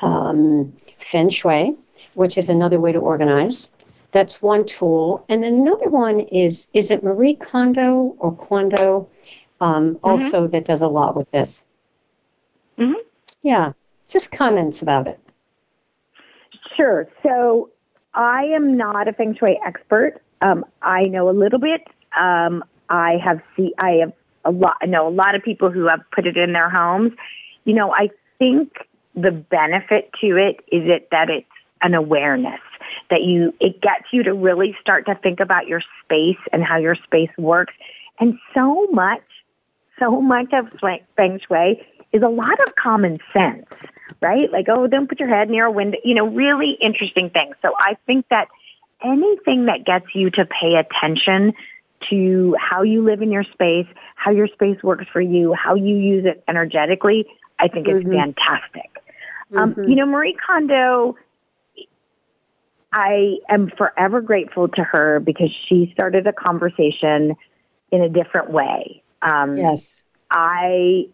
um, 0.00 0.72
feng 1.00 1.28
shui, 1.28 1.74
which 2.14 2.38
is 2.38 2.48
another 2.48 2.78
way 2.78 2.92
to 2.92 2.98
organize. 2.98 3.68
That's 4.12 4.40
one 4.40 4.64
tool. 4.64 5.24
And 5.28 5.42
then 5.42 5.54
another 5.54 5.88
one 5.88 6.20
is, 6.20 6.68
is 6.72 6.90
it 6.90 7.02
Marie 7.02 7.34
Kondo 7.34 8.16
or 8.18 8.34
Kondo 8.36 9.08
um, 9.60 9.98
also 10.02 10.46
that 10.48 10.64
does 10.64 10.80
a 10.80 10.88
lot 10.88 11.16
with 11.16 11.30
this? 11.30 11.64
Mhm. 12.78 12.94
Yeah. 13.42 13.72
Just 14.08 14.32
comments 14.32 14.80
about 14.80 15.08
it. 15.08 15.20
Sure. 16.76 17.08
So 17.22 17.70
I 18.14 18.44
am 18.44 18.76
not 18.76 19.08
a 19.08 19.12
feng 19.12 19.36
shui 19.36 19.60
expert. 19.64 20.22
Um, 20.40 20.64
I 20.80 21.04
know 21.04 21.28
a 21.28 21.32
little 21.32 21.58
bit. 21.58 21.82
Um, 22.18 22.64
I 22.88 23.18
have 23.22 23.42
see. 23.56 23.74
I 23.78 23.90
have 23.96 24.12
a 24.44 24.50
lot. 24.50 24.76
I 24.80 24.86
know 24.86 25.06
a 25.06 25.10
lot 25.10 25.34
of 25.34 25.42
people 25.42 25.70
who 25.70 25.86
have 25.86 26.00
put 26.10 26.26
it 26.26 26.36
in 26.36 26.52
their 26.52 26.70
homes. 26.70 27.12
You 27.64 27.74
know, 27.74 27.92
I 27.92 28.10
think 28.38 28.88
the 29.14 29.32
benefit 29.32 30.10
to 30.20 30.36
it 30.36 30.60
is 30.72 30.88
it 30.88 31.08
that 31.10 31.28
it's 31.28 31.46
an 31.82 31.94
awareness 31.94 32.60
that 33.10 33.22
you 33.22 33.54
it 33.60 33.80
gets 33.80 34.04
you 34.12 34.22
to 34.22 34.34
really 34.34 34.76
start 34.80 35.06
to 35.06 35.14
think 35.16 35.40
about 35.40 35.66
your 35.66 35.82
space 36.04 36.38
and 36.52 36.62
how 36.62 36.76
your 36.76 36.94
space 36.94 37.30
works. 37.38 37.74
And 38.20 38.38
so 38.54 38.86
much, 38.90 39.22
so 39.98 40.20
much 40.20 40.52
of 40.52 40.68
feng 41.16 41.40
shui 41.46 41.86
is 42.12 42.22
a 42.22 42.28
lot 42.28 42.60
of 42.60 42.74
common 42.76 43.18
sense, 43.32 43.66
right? 44.20 44.50
Like, 44.50 44.66
oh, 44.68 44.86
don't 44.86 45.08
put 45.08 45.20
your 45.20 45.28
head 45.28 45.50
near 45.50 45.66
a 45.66 45.70
window, 45.70 45.98
you 46.04 46.14
know, 46.14 46.26
really 46.26 46.72
interesting 46.80 47.30
things. 47.30 47.54
So 47.62 47.72
I 47.78 47.96
think 48.06 48.26
that 48.28 48.48
anything 49.02 49.66
that 49.66 49.84
gets 49.84 50.06
you 50.14 50.30
to 50.30 50.44
pay 50.44 50.76
attention 50.76 51.54
to 52.10 52.56
how 52.58 52.82
you 52.82 53.02
live 53.02 53.22
in 53.22 53.30
your 53.30 53.44
space, 53.44 53.86
how 54.14 54.30
your 54.30 54.48
space 54.48 54.82
works 54.82 55.06
for 55.12 55.20
you, 55.20 55.52
how 55.52 55.74
you 55.74 55.96
use 55.96 56.24
it 56.24 56.42
energetically, 56.48 57.26
I 57.58 57.68
think 57.68 57.88
is 57.88 58.02
fantastic. 58.04 58.90
Um, 59.56 59.74
you 59.88 59.94
know, 59.94 60.06
Marie 60.06 60.36
Kondo, 60.46 61.16
I 62.92 63.38
am 63.48 63.70
forever 63.76 64.20
grateful 64.20 64.68
to 64.68 64.82
her 64.82 65.20
because 65.20 65.50
she 65.50 65.90
started 65.92 66.26
a 66.26 66.32
conversation 66.32 67.36
in 67.90 68.02
a 68.02 68.08
different 68.08 68.50
way. 68.50 69.02
Um, 69.22 69.56
Yes. 69.56 70.02
I, 70.30 71.08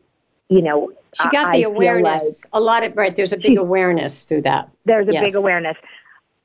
you 0.48 0.62
know, 0.62 0.92
She 1.14 1.28
got 1.30 1.52
the 1.52 1.58
I 1.58 1.62
feel 1.62 1.70
awareness. 1.70 2.44
a 2.52 2.60
lot 2.60 2.82
of, 2.82 2.96
right, 2.96 3.14
there's 3.14 3.32
a 3.32 3.36
big 3.36 3.46
She- 3.52 3.56
awareness 3.56 4.24
through 4.24 4.42
that. 4.42 4.68
there's 4.84 5.08
a 5.08 5.12
Yes. 5.12 5.32
big 5.32 5.34
awareness. 5.36 5.76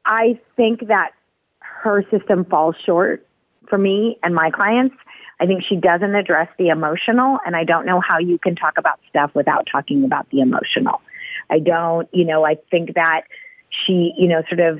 I 0.06 0.40
think 0.56 0.88
that 0.88 1.12
her 1.60 2.04
system 2.10 2.46
falls 2.46 2.76
short 2.84 3.26
for 3.68 3.78
me 3.78 4.18
and 4.24 4.34
my 4.36 4.50
clients. 4.52 4.96
I 5.40 5.46
think 5.46 5.64
she 5.64 5.76
doesn't 5.76 6.16
address 6.16 6.50
the 6.58 6.68
emotional, 6.70 7.40
and 7.46 7.56
I 7.56 7.64
don't 7.64 7.86
know 7.86 8.00
how 8.00 8.18
you 8.20 8.38
can 8.38 8.56
talk 8.56 8.78
about 8.78 9.00
stuff 9.10 9.34
without 9.34 9.68
talking 9.72 10.04
about 10.04 10.30
the 10.32 10.42
emotional. 10.42 11.02
I 11.50 11.60
don't, 11.60 12.08
you 12.14 12.26
know, 12.26 12.46
I 12.46 12.56
think 12.70 12.94
that 12.96 13.22
she, 13.70 14.14
you 14.18 14.28
know, 14.28 14.44
sort 14.50 14.60
of 14.60 14.80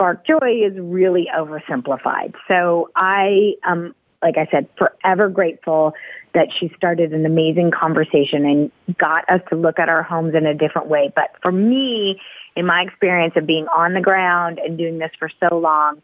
spark 0.00 0.26
joy 0.26 0.62
is 0.64 0.72
really 0.78 1.28
oversimplified. 1.36 2.34
So 2.48 2.90
I, 2.96 3.54
um, 3.64 3.94
like 4.22 4.38
I 4.38 4.48
said, 4.50 4.66
forever 4.78 5.28
grateful 5.28 5.92
that 6.32 6.48
she 6.58 6.72
started 6.74 7.12
an 7.12 7.26
amazing 7.26 7.70
conversation 7.70 8.46
and 8.46 8.96
got 8.96 9.28
us 9.28 9.42
to 9.50 9.56
look 9.56 9.78
at 9.78 9.90
our 9.90 10.02
homes 10.02 10.34
in 10.34 10.46
a 10.46 10.54
different 10.54 10.88
way. 10.88 11.12
But 11.14 11.32
for 11.42 11.52
me, 11.52 12.18
in 12.56 12.64
my 12.64 12.80
experience 12.82 13.34
of 13.36 13.46
being 13.46 13.66
on 13.68 13.92
the 13.92 14.00
ground 14.00 14.58
and 14.58 14.78
doing 14.78 14.98
this 14.98 15.10
for 15.18 15.30
so 15.38 15.58
long, 15.58 16.00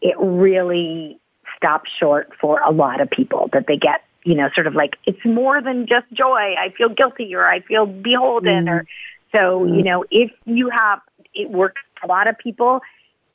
it 0.00 0.14
really 0.18 1.18
stops 1.56 1.90
short 1.98 2.30
for 2.40 2.60
a 2.60 2.70
lot 2.70 3.00
of 3.00 3.10
people 3.10 3.50
that 3.52 3.66
they 3.66 3.76
get 3.76 4.04
you 4.22 4.34
know, 4.34 4.50
sort 4.54 4.66
of 4.66 4.74
like 4.74 4.96
it's 5.06 5.24
more 5.24 5.62
than 5.62 5.86
just 5.86 6.04
joy. 6.12 6.54
I 6.54 6.74
feel 6.76 6.90
guilty 6.90 7.34
or 7.34 7.48
I 7.48 7.60
feel 7.60 7.86
beholden 7.86 8.66
mm. 8.66 8.70
or 8.70 8.86
so, 9.32 9.60
mm. 9.60 9.78
you 9.78 9.82
know, 9.82 10.04
if 10.10 10.30
you 10.44 10.68
have 10.68 11.00
it 11.34 11.48
works 11.48 11.80
for 11.98 12.04
a 12.04 12.08
lot 12.08 12.28
of 12.28 12.36
people, 12.36 12.82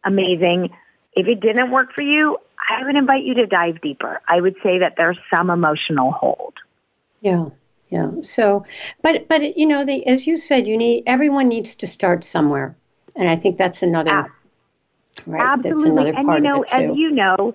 amazing. 0.06 0.70
If 1.14 1.28
it 1.28 1.40
didn't 1.40 1.72
work 1.72 1.90
for 1.96 2.04
you, 2.04 2.38
I 2.70 2.86
would 2.86 2.96
invite 2.96 3.24
you 3.24 3.36
to 3.36 3.46
dive 3.46 3.82
deeper. 3.82 4.22
I 4.28 4.42
would 4.42 4.56
say 4.64 4.80
that 4.80 4.96
there's 4.98 5.18
some 5.30 5.50
emotional 5.50 6.12
hold. 6.12 6.54
Yeah. 7.22 7.50
Yeah. 7.90 8.12
So, 8.22 8.66
but 9.02 9.28
but 9.28 9.58
you 9.58 9.68
know, 9.68 9.86
the, 9.86 10.06
as 10.08 10.26
you 10.26 10.38
said, 10.38 10.68
you 10.68 10.78
need 10.78 11.04
everyone 11.06 11.48
needs 11.48 11.76
to 11.76 11.88
start 11.88 12.24
somewhere, 12.24 12.76
and 13.16 13.30
I 13.30 13.36
think 13.36 13.58
that's 13.58 13.84
another. 13.84 14.12
Ah, 14.12 14.28
right, 15.26 15.42
absolutely, 15.42 16.10
and 16.10 16.28
you 16.28 16.40
know, 16.40 16.64
as 16.64 16.98
you 16.98 17.12
know, 17.12 17.54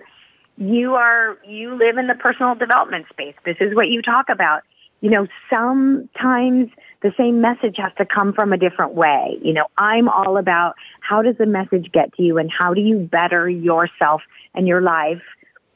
you 0.57 0.95
are 0.95 1.37
you 1.45 1.75
live 1.75 1.97
in 1.97 2.07
the 2.07 2.15
personal 2.15 2.55
development 2.55 3.07
space. 3.09 3.35
This 3.45 3.57
is 3.59 3.75
what 3.75 3.89
you 3.89 4.01
talk 4.01 4.29
about. 4.29 4.63
You 5.01 5.09
know, 5.09 5.27
sometimes 5.49 6.69
the 7.01 7.13
same 7.17 7.41
message 7.41 7.77
has 7.77 7.91
to 7.97 8.05
come 8.05 8.31
from 8.33 8.53
a 8.53 8.57
different 8.57 8.93
way. 8.93 9.39
You 9.41 9.53
know, 9.53 9.65
I'm 9.77 10.07
all 10.07 10.37
about 10.37 10.75
how 11.01 11.21
does 11.21 11.37
the 11.37 11.45
message 11.45 11.91
get 11.91 12.13
to 12.15 12.23
you 12.23 12.37
and 12.37 12.49
how 12.51 12.73
do 12.73 12.81
you 12.81 12.99
better 12.99 13.49
yourself 13.49 14.21
and 14.53 14.67
your 14.67 14.81
life, 14.81 15.23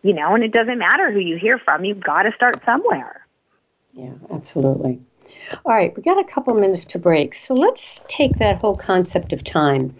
you 0.03 0.13
know, 0.13 0.36
and 0.36 0.43
it 0.43 0.51
doesn't 0.51 0.78
matter 0.78 1.11
who 1.11 1.19
you 1.19 1.38
hear 1.38 1.57
from. 1.57 1.84
You've 1.84 2.03
got 2.03 2.23
to 2.23 2.32
start 2.34 2.63
somewhere. 2.63 3.26
Yeah, 3.93 4.13
absolutely. 4.32 4.99
All 5.65 5.73
right, 5.73 5.95
we 5.95 6.03
got 6.03 6.19
a 6.19 6.23
couple 6.23 6.53
minutes 6.53 6.86
to 6.86 6.99
break. 6.99 7.34
So 7.34 7.55
let's 7.55 8.01
take 8.07 8.38
that 8.38 8.59
whole 8.59 8.76
concept 8.76 9.34
of 9.34 9.43
time 9.43 9.95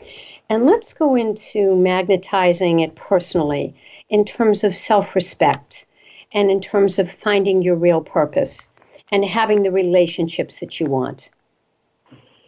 and 0.50 0.66
let's 0.66 0.94
go 0.94 1.16
into 1.16 1.76
magnetizing 1.76 2.82
it 2.82 2.96
personally 2.96 3.76
in 4.10 4.26
terms 4.26 4.64
of 4.64 4.76
self 4.76 5.16
respect 5.16 5.86
and 6.34 6.52
in 6.52 6.62
terms 6.62 7.00
of 7.00 7.12
finding 7.12 7.64
your 7.64 7.76
real 7.76 8.02
purpose 8.02 8.70
and 9.12 9.24
having 9.24 9.64
the 9.64 9.72
relationships 9.72 10.60
that 10.60 10.80
you 10.80 10.88
want? 10.88 11.30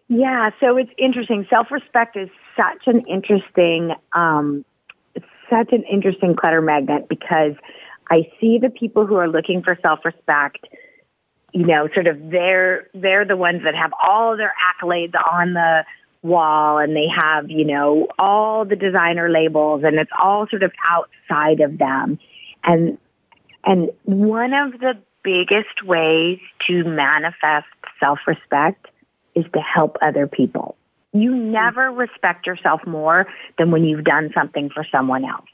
Yeah, 0.09 0.51
so 0.59 0.77
it's 0.77 0.91
interesting. 0.97 1.45
Self 1.49 1.71
respect 1.71 2.15
is 2.15 2.29
such 2.55 2.87
an 2.87 3.01
interesting, 3.01 3.93
um, 4.13 4.63
such 5.49 5.71
an 5.73 5.83
interesting 5.83 6.35
clutter 6.35 6.61
magnet 6.61 7.09
because 7.09 7.53
I 8.09 8.31
see 8.39 8.57
the 8.57 8.69
people 8.69 9.05
who 9.05 9.15
are 9.15 9.27
looking 9.27 9.61
for 9.61 9.77
self 9.81 10.05
respect. 10.05 10.65
You 11.53 11.65
know, 11.65 11.89
sort 11.93 12.07
of 12.07 12.29
they're 12.29 12.87
they're 12.93 13.25
the 13.25 13.37
ones 13.37 13.63
that 13.63 13.75
have 13.75 13.91
all 14.01 14.37
their 14.37 14.53
accolades 14.71 15.13
on 15.31 15.53
the 15.53 15.85
wall 16.21 16.77
and 16.77 16.95
they 16.95 17.07
have, 17.07 17.49
you 17.49 17.65
know, 17.65 18.07
all 18.19 18.65
the 18.65 18.75
designer 18.75 19.29
labels 19.29 19.83
and 19.83 19.97
it's 19.97 20.11
all 20.21 20.47
sort 20.47 20.63
of 20.63 20.71
outside 20.87 21.61
of 21.61 21.77
them. 21.77 22.19
And 22.63 22.97
and 23.63 23.89
one 24.03 24.53
of 24.53 24.73
the 24.79 24.97
biggest 25.27 25.83
ways 25.83 26.39
to 26.65 26.85
manifest 26.85 27.67
self-respect 27.99 28.87
is 29.35 29.43
to 29.53 29.59
help 29.59 29.97
other 30.01 30.25
people. 30.25 30.77
You 31.11 31.35
never 31.35 31.91
respect 31.91 32.47
yourself 32.47 32.87
more 32.87 33.27
than 33.57 33.71
when 33.71 33.83
you've 33.83 34.05
done 34.05 34.31
something 34.33 34.69
for 34.69 34.85
someone 34.89 35.25
else. 35.25 35.49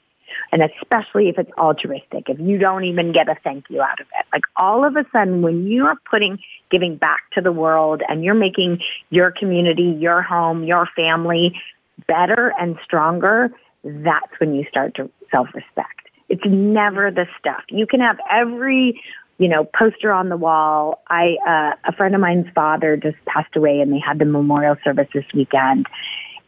And 0.52 0.62
especially 0.62 1.28
if 1.30 1.40
it's 1.40 1.50
altruistic, 1.58 2.30
if 2.30 2.40
you 2.40 2.60
don't 2.60 2.84
even 2.84 3.14
get 3.14 3.30
a 3.30 3.36
thank 3.44 3.66
you 3.72 3.82
out 3.82 4.00
of 4.00 4.06
it. 4.20 4.26
Like 4.32 4.44
all 4.58 4.86
of 4.86 4.96
a 4.96 5.06
sudden, 5.12 5.42
when 5.42 5.66
you 5.66 5.88
are 5.88 5.98
putting 6.08 6.38
giving 6.70 6.96
back 6.96 7.22
to 7.34 7.42
the 7.42 7.52
world 7.52 8.04
and 8.08 8.24
you're 8.24 8.36
making 8.36 8.80
your 9.10 9.32
community, 9.32 9.98
your 10.00 10.22
home, 10.22 10.64
your 10.64 10.88
family 10.96 11.60
better 12.08 12.54
and 12.60 12.78
stronger, 12.84 13.52
that's 13.84 14.40
when 14.40 14.54
you 14.54 14.66
start 14.70 14.94
to 14.96 15.10
self-respect. 15.32 16.10
It's 16.30 16.46
never 16.46 17.12
the 17.12 17.28
stuff. 17.40 17.64
You 17.70 17.86
can 17.86 18.00
have 18.00 18.18
every 18.30 19.02
you 19.38 19.48
know, 19.48 19.64
poster 19.66 20.12
on 20.12 20.30
the 20.30 20.38
wall. 20.38 21.04
I, 21.08 21.38
uh, 21.46 21.90
a 21.90 21.94
friend 21.94 22.16
of 22.16 22.22
mine's 22.22 22.48
father 22.54 22.98
just 22.98 23.18
passed 23.26 23.56
away 23.56 23.82
and 23.82 23.92
they 23.92 24.00
had 24.00 24.20
the 24.20 24.26
memorial 24.26 24.76
service 24.84 25.08
this 25.14 25.26
weekend. 25.34 25.88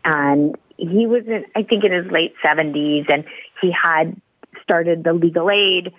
And 0.03 0.55
he 0.77 1.07
was 1.07 1.25
in, 1.25 1.45
I 1.55 1.63
think 1.63 1.83
in 1.83 1.91
his 1.91 2.11
late 2.11 2.35
seventies 2.43 3.05
and 3.09 3.25
he 3.61 3.71
had 3.71 4.19
started 4.61 5.03
the 5.03 5.13
legal 5.13 5.49
aid, 5.49 5.93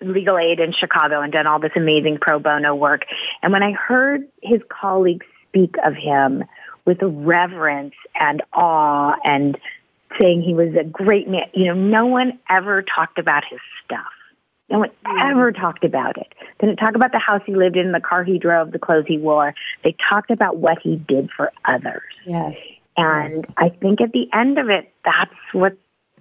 legal 0.00 0.38
aid 0.38 0.60
in 0.60 0.72
Chicago 0.72 1.20
and 1.20 1.32
done 1.32 1.46
all 1.46 1.58
this 1.58 1.72
amazing 1.76 2.18
pro 2.20 2.38
bono 2.38 2.74
work. 2.74 3.02
And 3.42 3.52
when 3.52 3.62
I 3.62 3.72
heard 3.72 4.26
his 4.42 4.60
colleagues 4.68 5.26
speak 5.48 5.74
of 5.84 5.94
him 5.94 6.44
with 6.84 6.98
reverence 7.02 7.94
and 8.18 8.42
awe 8.52 9.16
and 9.24 9.58
saying 10.18 10.40
he 10.40 10.54
was 10.54 10.74
a 10.74 10.84
great 10.84 11.28
man, 11.28 11.44
you 11.52 11.66
know, 11.66 11.74
no 11.74 12.06
one 12.06 12.38
ever 12.48 12.82
talked 12.82 13.18
about 13.18 13.44
his 13.44 13.60
stuff 13.84 14.06
no 14.70 14.80
one 14.80 14.90
ever 15.20 15.52
talked 15.52 15.84
about 15.84 16.18
it. 16.18 16.26
They 16.58 16.66
didn't 16.66 16.78
talk 16.78 16.94
about 16.94 17.12
the 17.12 17.18
house 17.18 17.42
he 17.46 17.54
lived 17.54 17.76
in, 17.76 17.92
the 17.92 18.00
car 18.00 18.24
he 18.24 18.38
drove, 18.38 18.72
the 18.72 18.78
clothes 18.78 19.06
he 19.06 19.18
wore. 19.18 19.54
They 19.82 19.96
talked 20.08 20.30
about 20.30 20.58
what 20.58 20.78
he 20.82 20.96
did 20.96 21.30
for 21.30 21.52
others. 21.64 22.02
Yes. 22.26 22.80
And 22.96 23.30
yes. 23.30 23.52
I 23.56 23.70
think 23.70 24.00
at 24.00 24.12
the 24.12 24.28
end 24.32 24.58
of 24.58 24.68
it, 24.68 24.92
that's 25.04 25.34
what's 25.52 25.76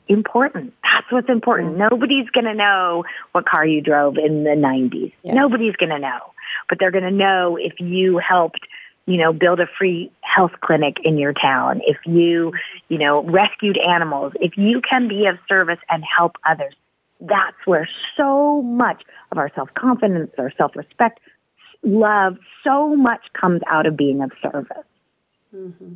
important. 0.07 0.73
That's 0.83 1.11
what's 1.11 1.29
important. 1.29 1.71
Mm-hmm. 1.71 1.89
Nobody's 1.89 2.29
going 2.29 2.45
to 2.45 2.53
know 2.53 3.03
what 3.33 3.45
car 3.45 3.65
you 3.65 3.81
drove 3.81 4.17
in 4.17 4.43
the 4.43 4.51
90s. 4.51 5.11
Yeah. 5.23 5.33
Nobody's 5.33 5.75
going 5.75 5.89
to 5.89 5.99
know. 5.99 6.19
But 6.69 6.79
they're 6.79 6.91
going 6.91 7.03
to 7.03 7.11
know 7.11 7.57
if 7.57 7.79
you 7.79 8.17
helped 8.17 8.65
you 9.07 9.15
know, 9.15 9.31
build 9.31 9.61
a 9.61 9.67
free 9.77 10.11
health 10.19 10.51
clinic 10.59 10.97
in 11.03 11.17
your 11.17 11.31
town, 11.31 11.81
if 11.87 11.97
you, 12.05 12.51
you 12.89 12.97
know, 12.97 13.23
rescued 13.23 13.77
animals, 13.77 14.33
if 14.41 14.57
you 14.57 14.81
can 14.81 15.07
be 15.07 15.25
of 15.27 15.37
service 15.47 15.79
and 15.89 16.03
help 16.03 16.35
others, 16.45 16.75
that's 17.19 17.57
where 17.65 17.87
so 18.15 18.61
much 18.61 19.03
of 19.31 19.37
our 19.37 19.51
self-confidence, 19.55 20.31
our 20.37 20.51
self-respect, 20.57 21.19
love, 21.83 22.37
so 22.63 22.95
much 22.95 23.21
comes 23.33 23.61
out 23.67 23.85
of 23.85 23.97
being 23.97 24.21
of 24.21 24.31
service. 24.41 24.85
Mm-hmm. 25.55 25.93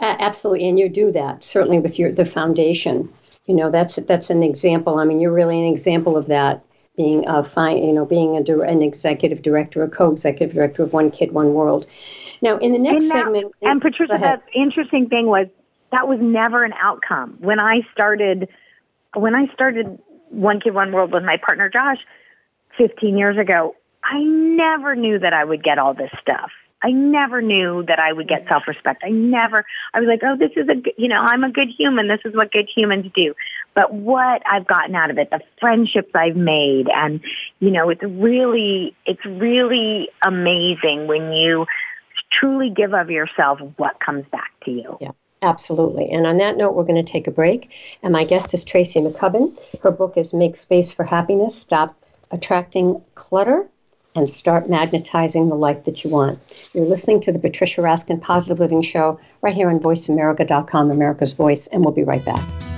Uh, 0.00 0.16
absolutely, 0.18 0.68
and 0.68 0.78
you 0.78 0.88
do 0.88 1.12
that 1.12 1.44
certainly 1.44 1.78
with 1.78 1.98
your 1.98 2.12
the 2.12 2.26
foundation. 2.26 3.12
You 3.46 3.54
know, 3.54 3.70
that's 3.70 3.96
that's 3.96 4.30
an 4.30 4.42
example. 4.42 4.98
I 4.98 5.04
mean, 5.04 5.20
you're 5.20 5.32
really 5.32 5.58
an 5.58 5.72
example 5.72 6.16
of 6.16 6.26
that. 6.26 6.64
Being 6.96 7.24
a 7.26 7.42
fine, 7.42 7.78
you 7.78 7.92
know, 7.92 8.04
being 8.04 8.36
a, 8.36 8.60
an 8.60 8.80
executive 8.80 9.42
director, 9.42 9.82
a 9.82 9.88
co-executive 9.88 10.54
director 10.54 10.84
of 10.84 10.92
One 10.92 11.10
Kid, 11.10 11.32
One 11.32 11.52
World. 11.52 11.86
Now, 12.40 12.56
in 12.58 12.72
the 12.72 12.78
next 12.78 13.08
that, 13.08 13.24
segment, 13.24 13.52
and 13.62 13.82
Patricia, 13.82 14.16
the 14.18 14.60
interesting 14.60 15.08
thing 15.08 15.26
was 15.26 15.48
that 15.90 16.06
was 16.06 16.20
never 16.20 16.62
an 16.62 16.72
outcome 16.74 17.36
when 17.40 17.58
I 17.58 17.80
started. 17.92 18.48
When 19.16 19.34
I 19.34 19.46
started 19.54 19.98
one 20.34 20.60
Kid 20.60 20.74
One 20.74 20.92
World 20.92 21.12
with 21.12 21.24
my 21.24 21.36
partner 21.36 21.68
Josh 21.68 21.98
15 22.76 23.16
years 23.16 23.38
ago, 23.38 23.76
I 24.02 24.22
never 24.22 24.94
knew 24.94 25.18
that 25.18 25.32
I 25.32 25.44
would 25.44 25.62
get 25.62 25.78
all 25.78 25.94
this 25.94 26.10
stuff. 26.20 26.50
I 26.82 26.90
never 26.90 27.40
knew 27.40 27.82
that 27.84 27.98
I 27.98 28.12
would 28.12 28.28
get 28.28 28.46
self-respect. 28.46 29.02
I 29.06 29.08
never, 29.08 29.64
I 29.94 30.00
was 30.00 30.06
like, 30.06 30.20
oh, 30.22 30.36
this 30.36 30.50
is 30.54 30.68
a, 30.68 30.74
you 31.00 31.08
know, 31.08 31.18
I'm 31.18 31.42
a 31.42 31.50
good 31.50 31.68
human. 31.74 32.08
This 32.08 32.20
is 32.26 32.34
what 32.34 32.52
good 32.52 32.68
humans 32.68 33.10
do. 33.14 33.34
But 33.72 33.94
what 33.94 34.42
I've 34.46 34.66
gotten 34.66 34.94
out 34.94 35.10
of 35.10 35.16
it, 35.16 35.30
the 35.30 35.40
friendships 35.58 36.10
I've 36.14 36.36
made 36.36 36.90
and, 36.90 37.20
you 37.58 37.70
know, 37.70 37.88
it's 37.88 38.02
really, 38.02 38.94
it's 39.06 39.24
really 39.24 40.10
amazing 40.22 41.06
when 41.06 41.32
you 41.32 41.64
truly 42.30 42.68
give 42.68 42.92
of 42.92 43.10
yourself 43.10 43.60
what 43.76 43.98
comes 43.98 44.26
back 44.30 44.50
to 44.66 44.70
you. 44.70 44.98
Yeah. 45.00 45.12
Absolutely. 45.44 46.10
And 46.10 46.26
on 46.26 46.38
that 46.38 46.56
note, 46.56 46.74
we're 46.74 46.84
going 46.84 47.04
to 47.04 47.12
take 47.12 47.26
a 47.26 47.30
break. 47.30 47.70
And 48.02 48.14
my 48.14 48.24
guest 48.24 48.54
is 48.54 48.64
Tracy 48.64 48.98
McCubbin. 49.00 49.54
Her 49.82 49.90
book 49.90 50.16
is 50.16 50.32
Make 50.32 50.56
Space 50.56 50.90
for 50.90 51.04
Happiness 51.04 51.54
Stop 51.54 51.94
Attracting 52.30 53.02
Clutter 53.14 53.68
and 54.14 54.30
Start 54.30 54.70
Magnetizing 54.70 55.50
the 55.50 55.54
Life 55.54 55.84
That 55.84 56.02
You 56.02 56.10
Want. 56.10 56.38
You're 56.72 56.86
listening 56.86 57.20
to 57.20 57.32
the 57.32 57.38
Patricia 57.38 57.82
Raskin 57.82 58.22
Positive 58.22 58.58
Living 58.58 58.80
Show 58.80 59.20
right 59.42 59.54
here 59.54 59.68
on 59.68 59.80
VoiceAmerica.com, 59.80 60.90
America's 60.90 61.34
Voice, 61.34 61.66
and 61.66 61.84
we'll 61.84 61.92
be 61.92 62.04
right 62.04 62.24
back. 62.24 62.73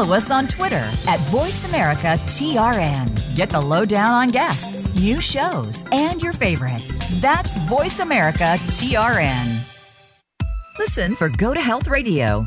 Follow 0.00 0.16
us 0.16 0.30
on 0.30 0.46
Twitter 0.46 0.90
at 1.06 1.20
VoiceAmericaTRN. 1.30 3.36
Get 3.36 3.50
the 3.50 3.60
lowdown 3.60 4.14
on 4.14 4.30
guests, 4.30 4.88
new 4.94 5.20
shows, 5.20 5.84
and 5.92 6.22
your 6.22 6.32
favorites. 6.32 7.02
That's 7.20 7.58
VoiceAmericaTRN. 7.58 9.66
Listen 10.78 11.14
for 11.14 11.28
Go 11.28 11.52
to 11.52 11.60
Health 11.60 11.88
Radio 11.88 12.46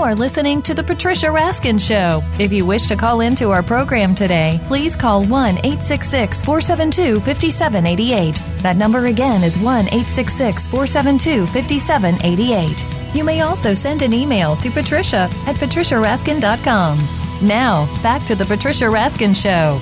You 0.00 0.06
are 0.06 0.14
listening 0.14 0.62
to 0.62 0.72
The 0.72 0.82
Patricia 0.82 1.26
Raskin 1.26 1.78
Show. 1.78 2.22
If 2.38 2.54
you 2.54 2.64
wish 2.64 2.86
to 2.86 2.96
call 2.96 3.20
into 3.20 3.50
our 3.50 3.62
program 3.62 4.14
today, 4.14 4.58
please 4.64 4.96
call 4.96 5.24
1 5.26 5.58
866 5.58 6.40
472 6.40 7.16
5788. 7.20 8.34
That 8.62 8.78
number 8.78 9.08
again 9.08 9.44
is 9.44 9.58
1 9.58 9.88
866 9.88 10.68
472 10.68 11.46
5788. 11.48 13.14
You 13.14 13.24
may 13.24 13.42
also 13.42 13.74
send 13.74 14.00
an 14.00 14.14
email 14.14 14.56
to 14.56 14.70
patricia 14.70 15.28
at 15.44 15.56
patriciaraskin.com. 15.56 16.98
Now, 17.46 18.02
back 18.02 18.24
to 18.24 18.34
The 18.34 18.46
Patricia 18.46 18.86
Raskin 18.86 19.36
Show. 19.36 19.78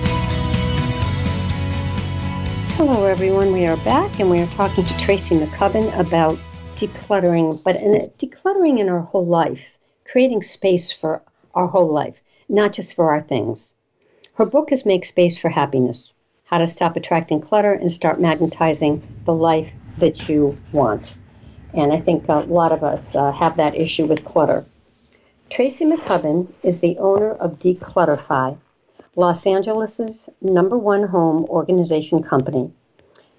Hello, 2.74 3.04
everyone. 3.04 3.52
We 3.52 3.68
are 3.68 3.76
back 3.76 4.18
and 4.18 4.28
we 4.28 4.40
are 4.40 4.48
talking 4.48 4.84
to 4.84 4.98
Tracy 4.98 5.38
McCubbin 5.38 5.96
about 5.96 6.36
decluttering, 6.74 7.62
but 7.62 7.76
in 7.76 7.92
decluttering 8.18 8.80
in 8.80 8.88
our 8.88 9.02
whole 9.02 9.24
life 9.24 9.77
creating 10.10 10.42
space 10.42 10.90
for 10.90 11.20
our 11.54 11.66
whole 11.66 11.92
life, 11.92 12.16
not 12.48 12.72
just 12.72 12.94
for 12.94 13.10
our 13.10 13.20
things. 13.20 13.74
Her 14.34 14.46
book 14.46 14.72
is 14.72 14.86
Make 14.86 15.04
Space 15.04 15.36
for 15.36 15.50
Happiness 15.50 16.14
How 16.44 16.58
to 16.58 16.66
Stop 16.66 16.96
Attracting 16.96 17.42
Clutter 17.42 17.74
and 17.74 17.92
Start 17.92 18.18
Magnetizing 18.18 19.02
the 19.26 19.34
Life 19.34 19.70
That 19.98 20.28
You 20.28 20.56
Want. 20.72 21.12
And 21.74 21.92
I 21.92 22.00
think 22.00 22.24
a 22.28 22.36
lot 22.36 22.72
of 22.72 22.82
us 22.82 23.14
uh, 23.14 23.32
have 23.32 23.58
that 23.58 23.74
issue 23.74 24.06
with 24.06 24.24
clutter. 24.24 24.64
Tracy 25.50 25.84
McCubbin 25.84 26.48
is 26.62 26.80
the 26.80 26.96
owner 26.98 27.32
of 27.32 27.58
Declutterfly, 27.58 28.56
Los 29.14 29.46
Angeles' 29.46 30.28
number 30.40 30.78
one 30.78 31.02
home 31.02 31.44
organization 31.50 32.22
company. 32.22 32.70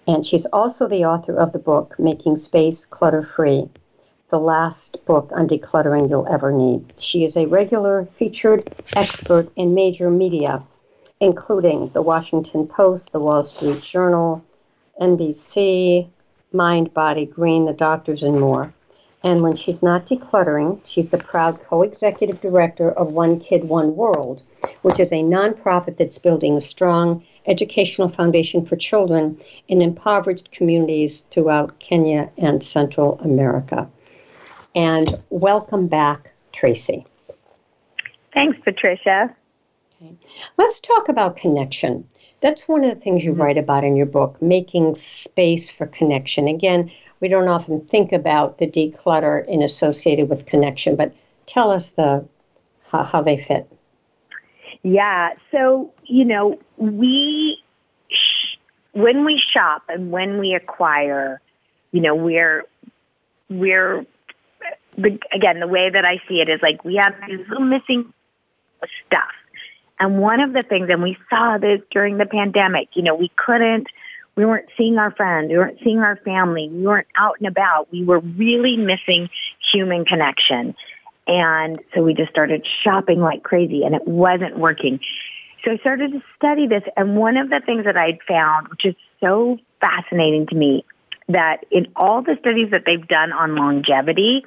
And 0.08 0.24
she's 0.24 0.46
also 0.48 0.88
the 0.88 1.06
author 1.06 1.36
of 1.36 1.52
the 1.52 1.60
book, 1.60 1.98
Making 1.98 2.36
Space 2.36 2.86
Clutter 2.86 3.24
Free 3.24 3.70
the 4.30 4.40
last 4.40 5.04
book 5.06 5.32
on 5.34 5.48
decluttering 5.48 6.08
you'll 6.08 6.28
ever 6.28 6.52
need. 6.52 6.94
She 6.98 7.24
is 7.24 7.36
a 7.36 7.48
regular 7.48 8.08
featured 8.14 8.72
expert 8.96 9.52
in 9.56 9.74
major 9.74 10.12
media, 10.12 10.64
including 11.20 11.90
the 11.94 12.04
Washington 12.04 12.68
Post, 12.68 13.12
the 13.12 13.20
Wall 13.20 13.42
Street 13.42 13.82
Journal, 13.82 14.44
NBC, 15.02 16.10
Mind, 16.54 16.94
Body, 16.94 17.26
Green, 17.26 17.66
the 17.66 17.74
doctors, 17.74 18.22
and 18.22 18.40
more. 18.40 18.74
And 19.24 19.42
when 19.42 19.56
she's 19.56 19.82
not 19.82 20.06
decluttering, 20.06 20.80
she's 20.86 21.10
the 21.10 21.18
proud 21.18 21.60
co 21.64 21.82
executive 21.82 22.40
director 22.40 22.92
of 22.92 23.12
One 23.12 23.40
Kid, 23.40 23.68
One 23.68 23.96
World, 23.96 24.44
which 24.84 25.00
is 25.00 25.12
a 25.12 25.24
nonprofit 25.24 25.98
that's 25.98 26.20
building 26.20 26.56
a 26.56 26.62
strong 26.62 27.24
educational 27.46 28.10
foundation 28.10 28.66
for 28.66 28.76
children 28.76 29.40
in 29.68 29.82
impoverished 29.82 30.52
communities 30.52 31.24
throughout 31.32 31.80
Kenya 31.80 32.30
and 32.38 32.64
Central 32.64 33.20
America. 33.22 33.90
And 34.80 35.22
welcome 35.30 35.90
back, 35.90 36.32
Tracy. 36.54 37.06
Thanks, 38.34 38.58
Patricia. 38.64 39.36
Okay. 40.02 40.16
Let's 40.56 40.80
talk 40.80 41.10
about 41.10 41.36
connection. 41.36 42.08
That's 42.40 42.66
one 42.66 42.86
of 42.86 42.90
the 42.90 42.96
things 42.96 43.26
you 43.26 43.34
mm-hmm. 43.34 43.42
write 43.42 43.58
about 43.58 43.84
in 43.84 43.98
your 43.98 44.06
book, 44.06 44.42
making 44.42 44.96
space 44.96 45.70
for 45.70 45.86
connection. 45.86 46.48
Again, 46.48 46.92
we 47.20 47.28
don't 47.28 47.50
often 47.50 47.82
think 47.88 48.14
about 48.14 48.58
the 48.58 48.68
declutter 48.68 49.46
in 49.50 49.64
associated 49.64 50.30
with 50.30 50.46
connection, 50.46 50.96
but 50.96 51.14
tell 51.46 51.72
us 51.72 51.92
the 51.92 52.26
how, 52.88 53.04
how 53.04 53.22
they 53.22 53.36
fit. 53.36 53.70
Yeah, 54.82 55.34
so 55.52 55.92
you 56.06 56.24
know, 56.24 56.58
we 56.78 57.62
sh- 58.08 58.56
when 58.94 59.26
we 59.26 59.44
shop 59.52 59.84
and 59.90 60.10
when 60.10 60.40
we 60.40 60.54
acquire, 60.54 61.42
you 61.92 62.00
know, 62.00 62.16
we're 62.16 62.64
we're 63.50 64.06
the, 65.02 65.20
again, 65.32 65.60
the 65.60 65.68
way 65.68 65.90
that 65.90 66.06
I 66.06 66.22
see 66.28 66.42
it 66.42 66.50
is 66.50 66.60
like 66.62 66.84
we 66.84 66.96
have 66.96 67.16
these 67.28 67.48
little 67.48 67.66
missing 67.66 68.14
stuff. 69.06 69.34
And 70.00 70.20
one 70.20 70.40
of 70.40 70.54
the 70.54 70.62
things, 70.62 70.90
and 70.90 71.04
we 71.04 71.18
saw 71.30 71.58
this 71.58 71.82
during 71.92 72.18
the 72.18 72.26
pandemic, 72.26 72.90
you 72.94 73.04
know, 73.04 73.16
we 73.16 73.30
couldn't, 73.36 73.88
we 74.36 74.46
weren't 74.46 74.70
seeing 74.78 74.98
our 74.98 75.12
friends, 75.12 75.50
we 75.50 75.58
weren't 75.58 75.80
seeing 75.84 76.00
our 76.00 76.16
family, 76.18 76.70
we 76.70 76.84
weren't 76.84 77.08
out 77.18 77.36
and 77.40 77.48
about. 77.48 77.92
We 77.92 78.06
were 78.06 78.20
really 78.20 78.78
missing 78.78 79.30
human 79.72 80.06
connection. 80.06 80.76
And 81.28 81.78
so 81.94 82.02
we 82.02 82.14
just 82.14 82.32
started 82.32 82.66
shopping 82.84 83.20
like 83.20 83.44
crazy 83.44 83.84
and 83.84 83.94
it 83.94 84.08
wasn't 84.08 84.58
working. 84.58 85.00
So 85.66 85.72
I 85.72 85.78
started 85.78 86.14
to 86.14 86.24
study 86.38 86.68
this. 86.68 86.84
And 86.96 87.18
one 87.18 87.36
of 87.36 87.50
the 87.50 87.60
things 87.60 87.84
that 87.84 87.98
I'd 87.98 88.20
found, 88.28 88.70
which 88.70 88.86
is 88.86 88.96
so 89.20 89.58
fascinating 89.82 90.48
to 90.48 90.56
me, 90.56 90.86
that 91.28 91.66
in 91.70 91.88
all 91.96 92.22
the 92.22 92.38
studies 92.40 92.72
that 92.72 92.84
they've 92.86 93.08
done 93.08 93.32
on 93.32 93.56
longevity, 93.56 94.46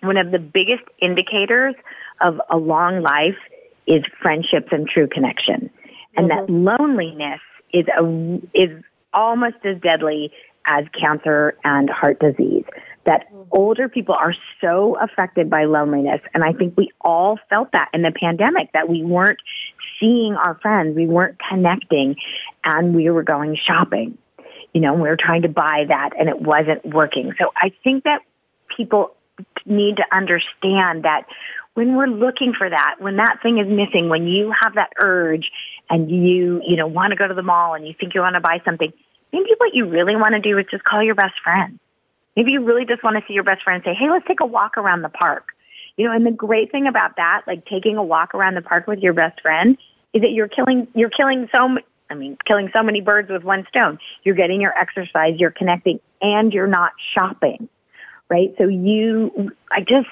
one 0.00 0.16
of 0.16 0.30
the 0.30 0.38
biggest 0.38 0.84
indicators 1.00 1.74
of 2.20 2.40
a 2.50 2.56
long 2.56 3.02
life 3.02 3.36
is 3.86 4.02
friendships 4.20 4.68
and 4.70 4.88
true 4.88 5.08
connection. 5.08 5.70
And 6.16 6.30
mm-hmm. 6.30 6.46
that 6.46 6.52
loneliness 6.52 7.40
is 7.72 7.86
a, 7.88 8.40
is 8.54 8.82
almost 9.12 9.56
as 9.64 9.80
deadly 9.80 10.32
as 10.66 10.84
cancer 10.98 11.56
and 11.64 11.88
heart 11.88 12.20
disease. 12.20 12.64
That 13.04 13.26
mm-hmm. 13.32 13.48
older 13.50 13.88
people 13.88 14.14
are 14.14 14.34
so 14.60 14.96
affected 15.00 15.48
by 15.48 15.64
loneliness. 15.64 16.20
And 16.34 16.44
I 16.44 16.52
think 16.52 16.74
we 16.76 16.90
all 17.00 17.38
felt 17.48 17.72
that 17.72 17.88
in 17.94 18.02
the 18.02 18.12
pandemic, 18.12 18.72
that 18.72 18.88
we 18.88 19.02
weren't 19.02 19.40
seeing 19.98 20.34
our 20.34 20.58
friends, 20.60 20.94
we 20.94 21.06
weren't 21.06 21.38
connecting, 21.48 22.16
and 22.64 22.94
we 22.94 23.10
were 23.10 23.22
going 23.22 23.56
shopping. 23.56 24.18
You 24.74 24.82
know, 24.82 24.94
we 24.94 25.08
were 25.08 25.16
trying 25.16 25.42
to 25.42 25.48
buy 25.48 25.86
that 25.88 26.10
and 26.18 26.28
it 26.28 26.40
wasn't 26.40 26.84
working. 26.84 27.32
So 27.38 27.52
I 27.56 27.72
think 27.82 28.04
that 28.04 28.20
people 28.76 29.14
need 29.66 29.96
to 29.96 30.04
understand 30.12 31.04
that 31.04 31.26
when 31.74 31.94
we're 31.94 32.06
looking 32.06 32.54
for 32.54 32.68
that, 32.68 32.96
when 32.98 33.16
that 33.16 33.38
thing 33.42 33.58
is 33.58 33.68
missing, 33.68 34.08
when 34.08 34.26
you 34.26 34.52
have 34.62 34.74
that 34.74 34.92
urge 35.00 35.52
and 35.88 36.10
you, 36.10 36.60
you 36.66 36.76
know, 36.76 36.86
want 36.86 37.12
to 37.12 37.16
go 37.16 37.28
to 37.28 37.34
the 37.34 37.42
mall 37.42 37.74
and 37.74 37.86
you 37.86 37.94
think 37.98 38.14
you 38.14 38.20
want 38.20 38.34
to 38.34 38.40
buy 38.40 38.60
something, 38.64 38.92
maybe 39.32 39.50
what 39.58 39.74
you 39.74 39.88
really 39.88 40.16
want 40.16 40.34
to 40.34 40.40
do 40.40 40.58
is 40.58 40.66
just 40.70 40.82
call 40.84 41.02
your 41.02 41.14
best 41.14 41.34
friend. 41.42 41.78
Maybe 42.34 42.52
you 42.52 42.64
really 42.64 42.84
just 42.84 43.02
want 43.02 43.16
to 43.16 43.22
see 43.26 43.34
your 43.34 43.44
best 43.44 43.62
friend 43.62 43.82
and 43.84 43.84
say, 43.84 43.98
hey, 43.98 44.10
let's 44.10 44.26
take 44.26 44.40
a 44.40 44.46
walk 44.46 44.76
around 44.76 45.02
the 45.02 45.08
park. 45.08 45.48
You 45.96 46.06
know, 46.06 46.12
and 46.12 46.24
the 46.24 46.30
great 46.30 46.70
thing 46.70 46.86
about 46.86 47.16
that, 47.16 47.42
like 47.46 47.64
taking 47.66 47.96
a 47.96 48.02
walk 48.02 48.34
around 48.34 48.54
the 48.54 48.62
park 48.62 48.86
with 48.86 49.00
your 49.00 49.12
best 49.12 49.40
friend, 49.40 49.76
is 50.12 50.22
that 50.22 50.30
you're 50.30 50.48
killing, 50.48 50.86
you're 50.94 51.10
killing 51.10 51.48
so, 51.52 51.78
I 52.10 52.14
mean, 52.14 52.38
killing 52.44 52.70
so 52.72 52.82
many 52.82 53.00
birds 53.00 53.30
with 53.30 53.44
one 53.44 53.66
stone. 53.68 53.98
You're 54.22 54.36
getting 54.36 54.60
your 54.60 54.76
exercise, 54.76 55.38
you're 55.38 55.50
connecting, 55.50 56.00
and 56.22 56.52
you're 56.52 56.68
not 56.68 56.92
shopping, 57.12 57.68
right? 58.28 58.54
So 58.58 58.68
you, 58.68 59.52
I 59.70 59.80
just, 59.80 60.08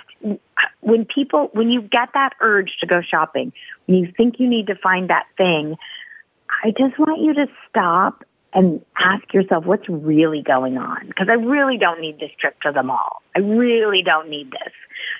when 0.81 1.05
people, 1.05 1.51
when 1.53 1.71
you 1.71 1.83
get 1.83 2.11
that 2.15 2.35
urge 2.41 2.77
to 2.81 2.87
go 2.87 3.03
shopping, 3.03 3.53
when 3.87 3.99
you 3.99 4.13
think 4.17 4.41
you 4.41 4.49
need 4.49 4.69
to 4.69 4.77
find 4.77 5.11
that 5.11 5.27
thing, 5.37 5.77
I 6.65 6.71
just 6.71 6.99
want 6.99 7.21
you 7.21 7.35
to 7.35 7.47
stop 7.69 8.25
and 8.57 8.83
ask 8.99 9.35
yourself 9.35 9.67
what's 9.67 9.89
really 9.89 10.43
going 10.43 10.79
on. 10.79 11.09
Because 11.09 11.29
I 11.29 11.35
really 11.35 11.77
don't 11.77 12.01
need 12.01 12.19
this 12.19 12.31
trip 12.41 12.59
to 12.63 12.73
the 12.73 12.83
mall. 12.83 13.23
I 13.35 13.41
really 13.41 14.03
don't 14.03 14.31
need 14.31 14.51
this. 14.51 14.73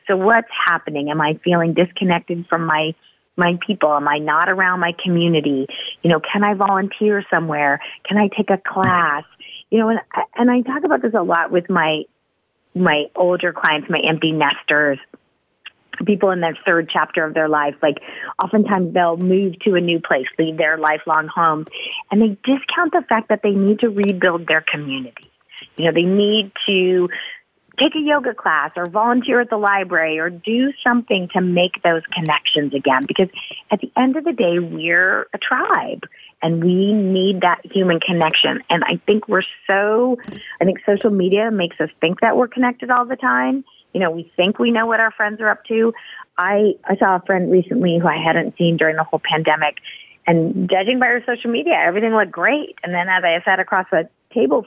So 0.07 0.17
what's 0.17 0.49
happening? 0.67 1.11
Am 1.11 1.21
I 1.21 1.39
feeling 1.45 1.75
disconnected 1.75 2.47
from 2.49 2.65
my 2.65 2.95
my 3.39 3.59
people? 3.67 3.93
Am 3.93 4.09
I 4.09 4.17
not 4.17 4.49
around 4.49 4.81
my 4.81 4.95
community? 5.05 5.67
You 6.03 6.09
know, 6.09 6.21
can 6.21 6.43
I 6.43 6.55
volunteer 6.55 7.23
somewhere? 7.29 7.81
Can 8.05 8.17
I 8.17 8.29
take 8.29 8.49
a 8.49 8.57
class? 8.57 9.25
You 9.69 9.81
know, 9.81 9.89
and 9.91 10.01
and 10.37 10.51
I 10.51 10.63
talk 10.63 10.85
about 10.85 11.03
this 11.03 11.13
a 11.13 11.23
lot 11.23 11.51
with 11.51 11.69
my 11.69 12.05
my 12.77 13.07
older 13.17 13.53
clients, 13.53 13.89
my 13.89 13.99
empty 13.99 14.33
nesters, 14.33 14.99
people 16.05 16.31
in 16.31 16.41
their 16.41 16.57
third 16.67 16.91
chapter 16.93 17.25
of 17.25 17.35
their 17.35 17.49
life, 17.49 17.75
like 17.83 17.97
oftentimes 18.43 18.93
they'll 18.93 19.17
move 19.17 19.59
to 19.61 19.75
a 19.75 19.81
new 19.81 19.99
place, 20.01 20.27
leave 20.39 20.57
their 20.59 20.77
lifelong 20.77 21.27
home, 21.27 21.65
and 22.11 22.21
they 22.21 22.37
discount 22.45 22.93
the 22.93 23.05
fact 23.09 23.31
that 23.31 23.43
they 23.43 23.53
need 23.53 23.81
to 23.81 23.89
rebuild 23.89 24.47
their 24.47 24.61
community. 24.61 25.31
You 25.77 25.87
know, 25.87 25.93
they 25.93 26.03
need 26.03 26.53
to 26.67 27.09
take 27.79 27.95
a 27.95 28.01
yoga 28.01 28.35
class 28.35 28.73
or 28.77 28.87
volunteer 28.87 29.41
at 29.41 29.51
the 29.51 29.57
library 29.57 30.19
or 30.19 30.31
do 30.31 30.73
something 30.85 31.29
to 31.29 31.41
make 31.41 31.83
those 31.83 32.03
connections 32.13 32.75
again. 32.75 33.05
Because 33.07 33.29
at 33.71 33.81
the 33.81 33.91
end 33.97 34.17
of 34.17 34.25
the 34.25 34.33
day, 34.33 34.59
we're 34.59 35.27
a 35.33 35.39
tribe 35.39 36.05
and 36.43 36.63
we 36.63 36.93
need 36.93 37.41
that 37.41 37.61
human 37.65 38.01
connection. 38.01 38.63
And 38.69 38.85
I 38.85 39.01
think 39.07 39.29
we're 39.29 39.43
so, 39.67 40.19
I 40.61 40.65
think 40.65 40.79
social 40.85 41.11
media 41.11 41.51
makes 41.51 41.81
us 41.81 41.91
think 42.01 42.21
that 42.21 42.37
we're 42.37 42.49
connected 42.49 42.91
all 42.91 43.05
the 43.05 43.17
time. 43.17 43.65
You 43.93 44.01
know, 44.01 44.11
we 44.11 44.31
think 44.37 44.59
we 44.59 44.71
know 44.71 44.87
what 44.87 45.01
our 45.01 45.11
friends 45.11 45.41
are 45.41 45.49
up 45.49 45.65
to. 45.67 45.95
I, 46.37 46.75
I 46.85 46.97
saw 46.97 47.17
a 47.17 47.21
friend 47.21 47.51
recently 47.51 47.99
who 47.99 48.07
I 48.07 48.23
hadn't 48.23 48.57
seen 48.59 48.77
during 48.77 48.97
the 48.97 49.05
whole 49.05 49.23
pandemic 49.25 49.79
and 50.27 50.69
judging 50.69 50.99
by 50.99 51.07
her 51.07 51.23
social 51.25 51.51
media, 51.51 51.75
everything 51.75 52.13
looked 52.13 52.33
great. 52.33 52.77
And 52.83 52.93
then 52.93 53.09
as 53.09 53.23
I 53.23 53.41
sat 53.45 53.61
across 53.61 53.87
the 53.91 54.09
table, 54.33 54.67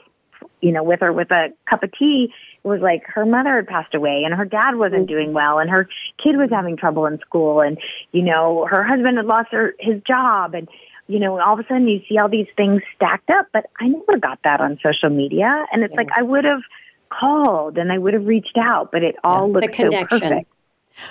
you 0.60 0.72
know, 0.72 0.82
with 0.82 1.00
her 1.00 1.12
with 1.12 1.30
a 1.30 1.52
cup 1.68 1.82
of 1.82 1.92
tea, 1.92 2.32
it 2.64 2.68
was 2.68 2.80
like 2.80 3.04
her 3.06 3.26
mother 3.26 3.56
had 3.56 3.66
passed 3.66 3.94
away 3.94 4.22
and 4.24 4.34
her 4.34 4.44
dad 4.44 4.76
wasn't 4.76 5.06
mm-hmm. 5.06 5.14
doing 5.14 5.32
well 5.32 5.58
and 5.58 5.70
her 5.70 5.88
kid 6.18 6.36
was 6.36 6.50
having 6.50 6.76
trouble 6.76 7.06
in 7.06 7.18
school 7.20 7.60
and, 7.60 7.78
you 8.12 8.22
know, 8.22 8.66
her 8.66 8.82
husband 8.82 9.18
had 9.18 9.26
lost 9.26 9.50
her, 9.52 9.74
his 9.78 10.02
job 10.02 10.54
and, 10.54 10.68
you 11.10 11.18
know, 11.18 11.40
all 11.40 11.54
of 11.54 11.58
a 11.58 11.68
sudden 11.68 11.88
you 11.88 12.00
see 12.08 12.18
all 12.18 12.28
these 12.28 12.46
things 12.56 12.82
stacked 12.94 13.30
up, 13.30 13.46
but 13.52 13.66
I 13.80 13.88
never 13.88 14.18
got 14.18 14.38
that 14.44 14.60
on 14.60 14.78
social 14.82 15.10
media. 15.10 15.66
And 15.72 15.82
it's 15.82 15.92
yeah. 15.92 15.96
like 15.96 16.08
I 16.16 16.22
would 16.22 16.44
have 16.44 16.62
called 17.08 17.78
and 17.78 17.92
I 17.92 17.98
would 17.98 18.14
have 18.14 18.26
reached 18.26 18.56
out, 18.56 18.92
but 18.92 19.02
it 19.02 19.16
all 19.24 19.48
yeah, 19.48 19.54
looks 19.54 19.76
so 19.76 19.90
perfect. 20.06 20.50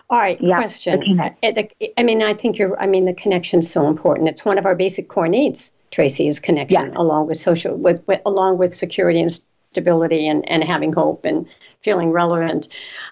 All 0.09 0.19
right, 0.19 0.39
yeah, 0.41 0.57
question. 0.57 1.01
I 1.97 2.03
mean, 2.03 2.21
I 2.21 2.33
think 2.33 2.59
you're. 2.59 2.79
I 2.79 2.85
mean, 2.85 3.05
the 3.05 3.13
connection's 3.13 3.71
so 3.71 3.87
important. 3.87 4.29
It's 4.29 4.45
one 4.45 4.57
of 4.57 4.65
our 4.65 4.75
basic 4.75 5.07
core 5.07 5.27
needs. 5.27 5.71
Tracy 5.89 6.27
is 6.27 6.39
connection, 6.39 6.91
yeah. 6.91 7.01
along 7.01 7.27
with 7.27 7.39
social, 7.39 7.75
with, 7.75 8.05
with 8.07 8.21
along 8.25 8.59
with 8.59 8.75
security 8.75 9.19
and 9.19 9.31
stability, 9.71 10.27
and 10.27 10.47
and 10.49 10.63
having 10.63 10.93
hope 10.93 11.25
and 11.25 11.47
feeling 11.81 12.11
relevant. 12.11 12.67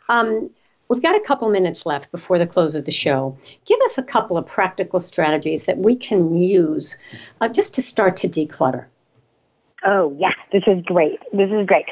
Um, 0.09 0.51
we've 0.89 1.01
got 1.01 1.15
a 1.15 1.19
couple 1.19 1.49
minutes 1.49 1.85
left 1.85 2.11
before 2.11 2.39
the 2.39 2.47
close 2.47 2.75
of 2.75 2.85
the 2.85 2.91
show. 2.91 3.37
Give 3.65 3.79
us 3.81 3.97
a 3.97 4.03
couple 4.03 4.37
of 4.37 4.45
practical 4.45 4.99
strategies 4.99 5.65
that 5.65 5.77
we 5.77 5.95
can 5.95 6.35
use 6.35 6.97
uh, 7.41 7.47
just 7.47 7.73
to 7.75 7.81
start 7.81 8.17
to 8.17 8.29
declutter. 8.29 8.85
Oh, 9.85 10.15
yeah, 10.17 10.33
this 10.51 10.63
is 10.67 10.83
great. 10.83 11.19
This 11.31 11.51
is 11.51 11.65
great. 11.65 11.85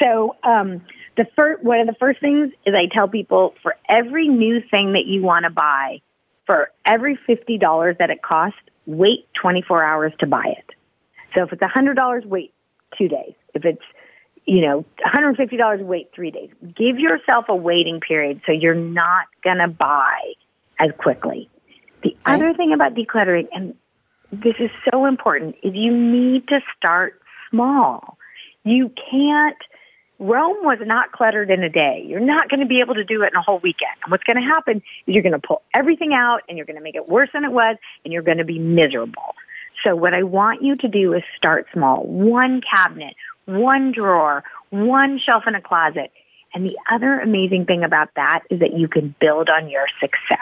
So, 0.00 0.36
um, 0.42 0.82
the 1.16 1.26
first, 1.34 1.64
one 1.64 1.80
of 1.80 1.86
the 1.86 1.94
first 1.94 2.20
things 2.20 2.52
is 2.64 2.74
I 2.74 2.86
tell 2.86 3.08
people 3.08 3.54
for 3.62 3.76
every 3.88 4.28
new 4.28 4.60
thing 4.60 4.92
that 4.92 5.06
you 5.06 5.22
want 5.22 5.44
to 5.44 5.50
buy, 5.50 6.00
for 6.46 6.70
every 6.84 7.18
$50 7.28 7.98
that 7.98 8.10
it 8.10 8.22
costs, 8.22 8.58
wait 8.86 9.26
24 9.34 9.82
hours 9.82 10.12
to 10.20 10.26
buy 10.26 10.54
it. 10.56 10.74
So 11.34 11.42
if 11.42 11.52
it's 11.52 11.62
$100, 11.62 12.24
wait 12.26 12.52
two 12.96 13.08
days. 13.08 13.34
If 13.54 13.64
it's, 13.64 13.82
you 14.48 14.62
know, 14.62 14.82
$150, 15.04 15.84
wait 15.84 16.10
three 16.14 16.30
days. 16.30 16.48
Give 16.74 16.98
yourself 16.98 17.44
a 17.50 17.54
waiting 17.54 18.00
period 18.00 18.40
so 18.46 18.52
you're 18.52 18.74
not 18.74 19.26
going 19.44 19.58
to 19.58 19.68
buy 19.68 20.32
as 20.78 20.90
quickly. 20.96 21.50
The 22.02 22.16
other 22.24 22.54
thing 22.54 22.72
about 22.72 22.94
decluttering, 22.94 23.48
and 23.52 23.74
this 24.32 24.54
is 24.58 24.70
so 24.90 25.04
important, 25.04 25.56
is 25.62 25.74
you 25.74 25.94
need 25.94 26.48
to 26.48 26.60
start 26.74 27.20
small. 27.50 28.16
You 28.64 28.90
can't, 29.10 29.58
Rome 30.18 30.64
was 30.64 30.78
not 30.80 31.12
cluttered 31.12 31.50
in 31.50 31.62
a 31.62 31.68
day. 31.68 32.02
You're 32.06 32.18
not 32.18 32.48
going 32.48 32.60
to 32.60 32.66
be 32.66 32.80
able 32.80 32.94
to 32.94 33.04
do 33.04 33.22
it 33.24 33.32
in 33.34 33.36
a 33.36 33.42
whole 33.42 33.58
weekend. 33.58 33.92
And 34.02 34.10
what's 34.10 34.24
going 34.24 34.38
to 34.38 34.42
happen 34.42 34.78
is 34.78 35.14
you're 35.14 35.22
going 35.22 35.38
to 35.38 35.46
pull 35.46 35.60
everything 35.74 36.14
out 36.14 36.40
and 36.48 36.56
you're 36.56 36.66
going 36.66 36.76
to 36.76 36.82
make 36.82 36.94
it 36.94 37.06
worse 37.08 37.28
than 37.34 37.44
it 37.44 37.52
was 37.52 37.76
and 38.02 38.14
you're 38.14 38.22
going 38.22 38.38
to 38.38 38.44
be 38.44 38.58
miserable. 38.58 39.34
So 39.84 39.94
what 39.94 40.14
I 40.14 40.22
want 40.22 40.62
you 40.62 40.74
to 40.76 40.88
do 40.88 41.12
is 41.12 41.22
start 41.36 41.66
small. 41.72 42.04
One 42.04 42.62
cabinet, 42.62 43.14
one 43.48 43.92
drawer, 43.92 44.44
one 44.70 45.18
shelf 45.18 45.44
in 45.46 45.54
a 45.54 45.60
closet. 45.60 46.12
And 46.54 46.64
the 46.64 46.78
other 46.90 47.20
amazing 47.20 47.66
thing 47.66 47.84
about 47.84 48.10
that 48.16 48.44
is 48.50 48.60
that 48.60 48.72
you 48.72 48.88
can 48.88 49.14
build 49.20 49.50
on 49.50 49.68
your 49.68 49.86
success 50.00 50.38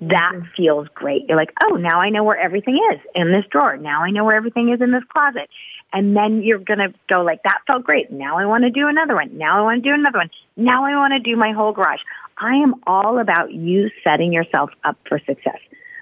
that 0.00 0.32
mm-hmm. 0.34 0.46
feels 0.56 0.88
great. 0.94 1.26
You're 1.28 1.36
like, 1.36 1.52
oh, 1.62 1.76
now 1.76 2.00
I 2.00 2.10
know 2.10 2.24
where 2.24 2.38
everything 2.38 2.78
is 2.92 3.00
in 3.14 3.30
this 3.32 3.44
drawer. 3.50 3.76
Now 3.76 4.02
I 4.02 4.10
know 4.10 4.24
where 4.24 4.36
everything 4.36 4.70
is 4.70 4.80
in 4.80 4.90
this 4.90 5.04
closet. 5.04 5.48
And 5.92 6.16
then 6.16 6.42
you're 6.42 6.58
going 6.58 6.80
to 6.80 6.92
go 7.08 7.22
like, 7.22 7.42
that 7.44 7.60
felt 7.66 7.84
great. 7.84 8.10
Now 8.10 8.36
I 8.38 8.46
want 8.46 8.64
to 8.64 8.70
do 8.70 8.88
another 8.88 9.14
one. 9.14 9.38
Now 9.38 9.58
I 9.58 9.62
want 9.62 9.82
to 9.82 9.88
do 9.88 9.94
another 9.94 10.18
one. 10.18 10.30
Now 10.56 10.84
I 10.84 10.96
want 10.96 11.12
to 11.12 11.20
do 11.20 11.36
my 11.36 11.52
whole 11.52 11.72
garage. 11.72 12.00
I 12.36 12.56
am 12.56 12.74
all 12.86 13.18
about 13.18 13.52
you 13.52 13.90
setting 14.02 14.32
yourself 14.32 14.70
up 14.82 14.98
for 15.08 15.20
success. 15.20 15.58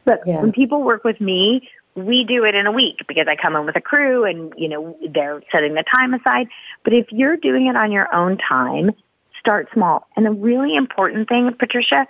Look, 0.07 0.21
yes. 0.25 0.41
when 0.41 0.53
people 0.53 0.83
work 0.83 1.05
with 1.05 1.21
me, 1.21 1.69
we 1.95 2.25
do 2.25 2.45
it 2.45 2.55
in 2.55 2.67
a 2.67 2.73
week 2.73 3.01
because 3.07 3.27
I 3.29 3.37
come 3.37 3.55
in 3.57 3.67
with 3.67 3.77
a 3.77 3.81
crew 3.81 4.25
and, 4.25 4.53
you 4.57 4.69
know, 4.69 4.97
they're 5.11 5.43
setting 5.53 5.75
the 5.75 5.85
time 5.95 6.15
aside. 6.15 6.49
But 6.85 6.95
if 6.95 7.07
you're 7.11 7.37
doing 7.37 7.67
it 7.67 7.77
on 7.77 7.93
your 7.93 8.13
own 8.15 8.39
time, 8.39 8.93
start 9.39 9.69
small. 9.73 10.07
And 10.17 10.25
the 10.25 10.31
really 10.31 10.75
important 10.75 11.29
thing, 11.29 11.51
Patricia, 11.59 12.07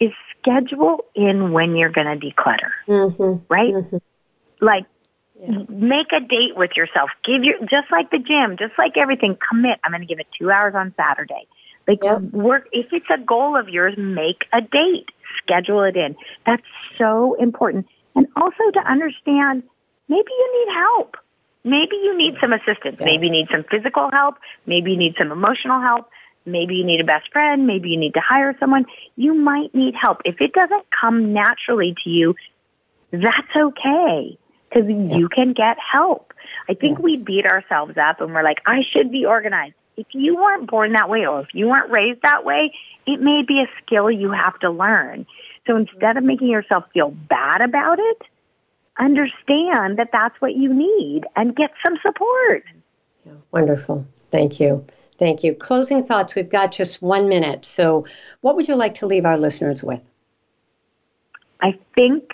is 0.00 0.10
schedule 0.38 1.04
in 1.14 1.52
when 1.52 1.76
you're 1.76 1.90
going 1.90 2.18
to 2.18 2.26
declutter, 2.26 2.72
mm-hmm. 2.86 3.44
right? 3.48 3.72
Mm-hmm. 3.72 3.96
Like, 4.60 4.84
yeah. 5.40 5.58
make 5.68 6.12
a 6.12 6.20
date 6.20 6.56
with 6.56 6.72
yourself. 6.76 7.10
Give 7.24 7.42
your, 7.42 7.58
just 7.60 7.90
like 7.90 8.10
the 8.10 8.18
gym, 8.18 8.56
just 8.58 8.74
like 8.78 8.96
everything, 8.96 9.36
commit. 9.48 9.80
I'm 9.82 9.92
going 9.92 10.02
to 10.02 10.06
give 10.06 10.20
it 10.20 10.26
two 10.38 10.50
hours 10.50 10.74
on 10.74 10.94
Saturday. 10.96 11.46
Like, 11.88 12.00
yep. 12.02 12.20
work, 12.20 12.68
if 12.72 12.92
it's 12.92 13.06
a 13.10 13.18
goal 13.18 13.56
of 13.56 13.68
yours, 13.68 13.94
make 13.96 14.44
a 14.52 14.60
date. 14.60 15.08
Schedule 15.38 15.82
it 15.82 15.96
in. 15.96 16.14
That's 16.46 16.62
so 16.98 17.34
important. 17.34 17.86
And 18.14 18.26
also 18.36 18.70
to 18.74 18.80
understand, 18.80 19.62
maybe 20.08 20.30
you 20.30 20.66
need 20.66 20.74
help. 20.74 21.16
Maybe 21.64 21.96
you 21.96 22.16
need 22.16 22.34
some 22.40 22.52
assistance. 22.52 22.96
Maybe 22.98 23.26
you 23.26 23.32
need 23.32 23.48
some 23.52 23.64
physical 23.70 24.10
help. 24.10 24.36
Maybe 24.66 24.92
you 24.92 24.96
need 24.96 25.14
some 25.16 25.30
emotional 25.30 25.80
help. 25.80 26.10
Maybe 26.44 26.74
you 26.74 26.84
need 26.84 27.00
a 27.00 27.04
best 27.04 27.30
friend. 27.30 27.66
Maybe 27.66 27.90
you 27.90 27.98
need 27.98 28.14
to 28.14 28.20
hire 28.20 28.56
someone. 28.58 28.86
You 29.14 29.34
might 29.34 29.72
need 29.74 29.94
help. 29.94 30.22
If 30.24 30.40
it 30.40 30.52
doesn't 30.52 30.86
come 30.90 31.32
naturally 31.32 31.94
to 32.02 32.10
you, 32.10 32.34
that's 33.12 33.54
okay 33.54 34.38
because 34.68 34.88
yeah. 34.88 35.16
you 35.16 35.28
can 35.28 35.52
get 35.52 35.76
help. 35.78 36.32
I 36.68 36.74
think 36.74 36.98
yes. 36.98 37.04
we 37.04 37.22
beat 37.22 37.46
ourselves 37.46 37.96
up 37.96 38.20
and 38.20 38.34
we're 38.34 38.42
like, 38.42 38.60
I 38.66 38.82
should 38.82 39.12
be 39.12 39.26
organized. 39.26 39.74
If 39.96 40.06
you 40.12 40.36
weren't 40.36 40.68
born 40.68 40.92
that 40.94 41.08
way 41.08 41.26
or 41.26 41.42
if 41.42 41.48
you 41.52 41.68
weren't 41.68 41.90
raised 41.90 42.22
that 42.22 42.44
way, 42.44 42.72
it 43.06 43.20
may 43.20 43.42
be 43.42 43.60
a 43.60 43.66
skill 43.82 44.10
you 44.10 44.32
have 44.32 44.58
to 44.60 44.70
learn. 44.70 45.26
So 45.66 45.76
instead 45.76 46.16
of 46.16 46.24
making 46.24 46.48
yourself 46.48 46.84
feel 46.92 47.10
bad 47.10 47.60
about 47.60 47.98
it, 47.98 48.22
understand 48.98 49.98
that 49.98 50.10
that's 50.12 50.38
what 50.40 50.54
you 50.54 50.72
need 50.72 51.24
and 51.36 51.54
get 51.54 51.70
some 51.84 51.96
support. 52.02 52.64
Wonderful. 53.52 54.06
Thank 54.30 54.58
you. 54.60 54.84
Thank 55.18 55.44
you. 55.44 55.54
Closing 55.54 56.04
thoughts. 56.04 56.34
We've 56.34 56.48
got 56.48 56.72
just 56.72 57.00
one 57.00 57.28
minute. 57.28 57.64
So, 57.64 58.06
what 58.40 58.56
would 58.56 58.66
you 58.66 58.74
like 58.74 58.94
to 58.94 59.06
leave 59.06 59.24
our 59.24 59.38
listeners 59.38 59.82
with? 59.84 60.00
I 61.60 61.78
think 61.94 62.32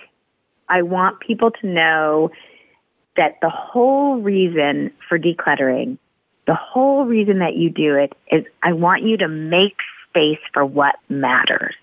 I 0.68 0.82
want 0.82 1.20
people 1.20 1.50
to 1.50 1.66
know 1.66 2.30
that 3.16 3.38
the 3.42 3.50
whole 3.50 4.16
reason 4.16 4.92
for 5.08 5.18
decluttering, 5.18 5.98
the 6.46 6.54
whole 6.54 7.04
reason 7.04 7.40
that 7.40 7.56
you 7.56 7.68
do 7.68 7.94
it 7.96 8.14
is 8.30 8.46
I 8.62 8.72
want 8.72 9.02
you 9.02 9.18
to 9.18 9.28
make 9.28 9.76
space 10.08 10.38
for 10.54 10.64
what 10.64 10.96
matters. 11.08 11.74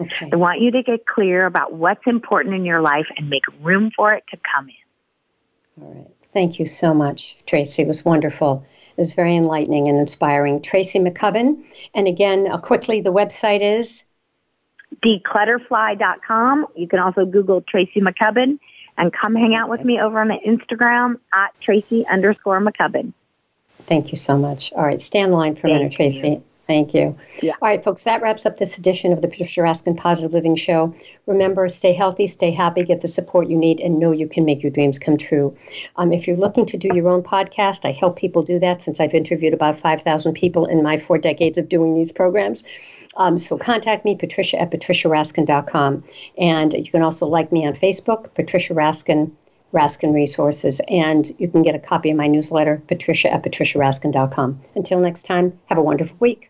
Okay. 0.00 0.30
I 0.32 0.36
want 0.36 0.60
you 0.60 0.70
to 0.72 0.82
get 0.82 1.06
clear 1.06 1.46
about 1.46 1.72
what's 1.72 2.06
important 2.06 2.54
in 2.54 2.64
your 2.64 2.80
life 2.80 3.06
and 3.16 3.28
make 3.28 3.44
room 3.60 3.90
for 3.94 4.14
it 4.14 4.24
to 4.30 4.38
come 4.38 4.68
in. 4.68 5.82
All 5.82 5.94
right. 5.94 6.10
Thank 6.32 6.58
you 6.58 6.66
so 6.66 6.94
much, 6.94 7.36
Tracy. 7.46 7.82
It 7.82 7.88
was 7.88 8.04
wonderful. 8.04 8.64
It 8.96 9.00
was 9.00 9.14
very 9.14 9.36
enlightening 9.36 9.88
and 9.88 9.98
inspiring. 9.98 10.62
Tracy 10.62 10.98
McCubbin. 10.98 11.64
And 11.94 12.06
again, 12.06 12.46
uh, 12.50 12.58
quickly, 12.58 13.00
the 13.00 13.12
website 13.12 13.78
is 13.78 14.04
declutterfly.com. 15.04 16.66
You 16.76 16.88
can 16.88 16.98
also 16.98 17.24
Google 17.24 17.62
Tracy 17.62 18.00
McCubbin 18.00 18.58
and 18.96 19.12
come 19.12 19.34
hang 19.34 19.54
out 19.54 19.68
with 19.68 19.84
me 19.84 20.00
over 20.00 20.20
on 20.20 20.28
the 20.28 20.38
Instagram 20.46 21.18
at 21.32 21.58
Tracy 21.60 22.06
underscore 22.06 22.60
McCubbin. 22.60 23.12
Thank 23.82 24.12
you 24.12 24.18
so 24.18 24.36
much. 24.36 24.72
All 24.72 24.84
right, 24.84 25.00
stand 25.00 25.28
in 25.28 25.32
line 25.32 25.56
for 25.56 25.66
a 25.66 25.70
minute, 25.70 25.92
Tracy. 25.92 26.28
You. 26.28 26.44
Thank 26.70 26.94
you. 26.94 27.16
Yeah. 27.42 27.54
All 27.60 27.68
right, 27.68 27.82
folks, 27.82 28.04
that 28.04 28.22
wraps 28.22 28.46
up 28.46 28.58
this 28.58 28.78
edition 28.78 29.12
of 29.12 29.22
the 29.22 29.26
Patricia 29.26 29.60
Raskin 29.60 29.96
Positive 29.96 30.32
Living 30.32 30.54
Show. 30.54 30.94
Remember, 31.26 31.68
stay 31.68 31.92
healthy, 31.92 32.28
stay 32.28 32.52
happy, 32.52 32.84
get 32.84 33.00
the 33.00 33.08
support 33.08 33.48
you 33.50 33.56
need, 33.56 33.80
and 33.80 33.98
know 33.98 34.12
you 34.12 34.28
can 34.28 34.44
make 34.44 34.62
your 34.62 34.70
dreams 34.70 34.96
come 34.96 35.16
true. 35.16 35.56
Um, 35.96 36.12
if 36.12 36.28
you're 36.28 36.36
looking 36.36 36.66
to 36.66 36.76
do 36.76 36.94
your 36.94 37.08
own 37.08 37.24
podcast, 37.24 37.84
I 37.84 37.90
help 37.90 38.16
people 38.16 38.44
do 38.44 38.60
that 38.60 38.82
since 38.82 39.00
I've 39.00 39.14
interviewed 39.14 39.52
about 39.52 39.80
5,000 39.80 40.32
people 40.34 40.66
in 40.66 40.80
my 40.80 40.96
four 40.96 41.18
decades 41.18 41.58
of 41.58 41.68
doing 41.68 41.96
these 41.96 42.12
programs. 42.12 42.62
Um, 43.16 43.36
so 43.36 43.58
contact 43.58 44.04
me, 44.04 44.14
Patricia 44.14 44.60
at 44.60 44.70
patriciaraskin.com. 44.70 46.04
And 46.38 46.72
you 46.72 46.92
can 46.92 47.02
also 47.02 47.26
like 47.26 47.50
me 47.50 47.66
on 47.66 47.74
Facebook, 47.74 48.32
Patricia 48.34 48.74
Raskin, 48.74 49.32
Raskin 49.72 50.14
Resources. 50.14 50.80
And 50.88 51.34
you 51.38 51.48
can 51.48 51.62
get 51.62 51.74
a 51.74 51.78
copy 51.78 52.10
of 52.10 52.16
my 52.16 52.26
newsletter, 52.26 52.82
Patricia 52.86 53.32
at 53.32 53.42
patriciaraskin.com. 53.42 54.60
Until 54.74 55.00
next 55.00 55.24
time, 55.24 55.58
have 55.66 55.78
a 55.78 55.82
wonderful 55.82 56.16
week. 56.20 56.49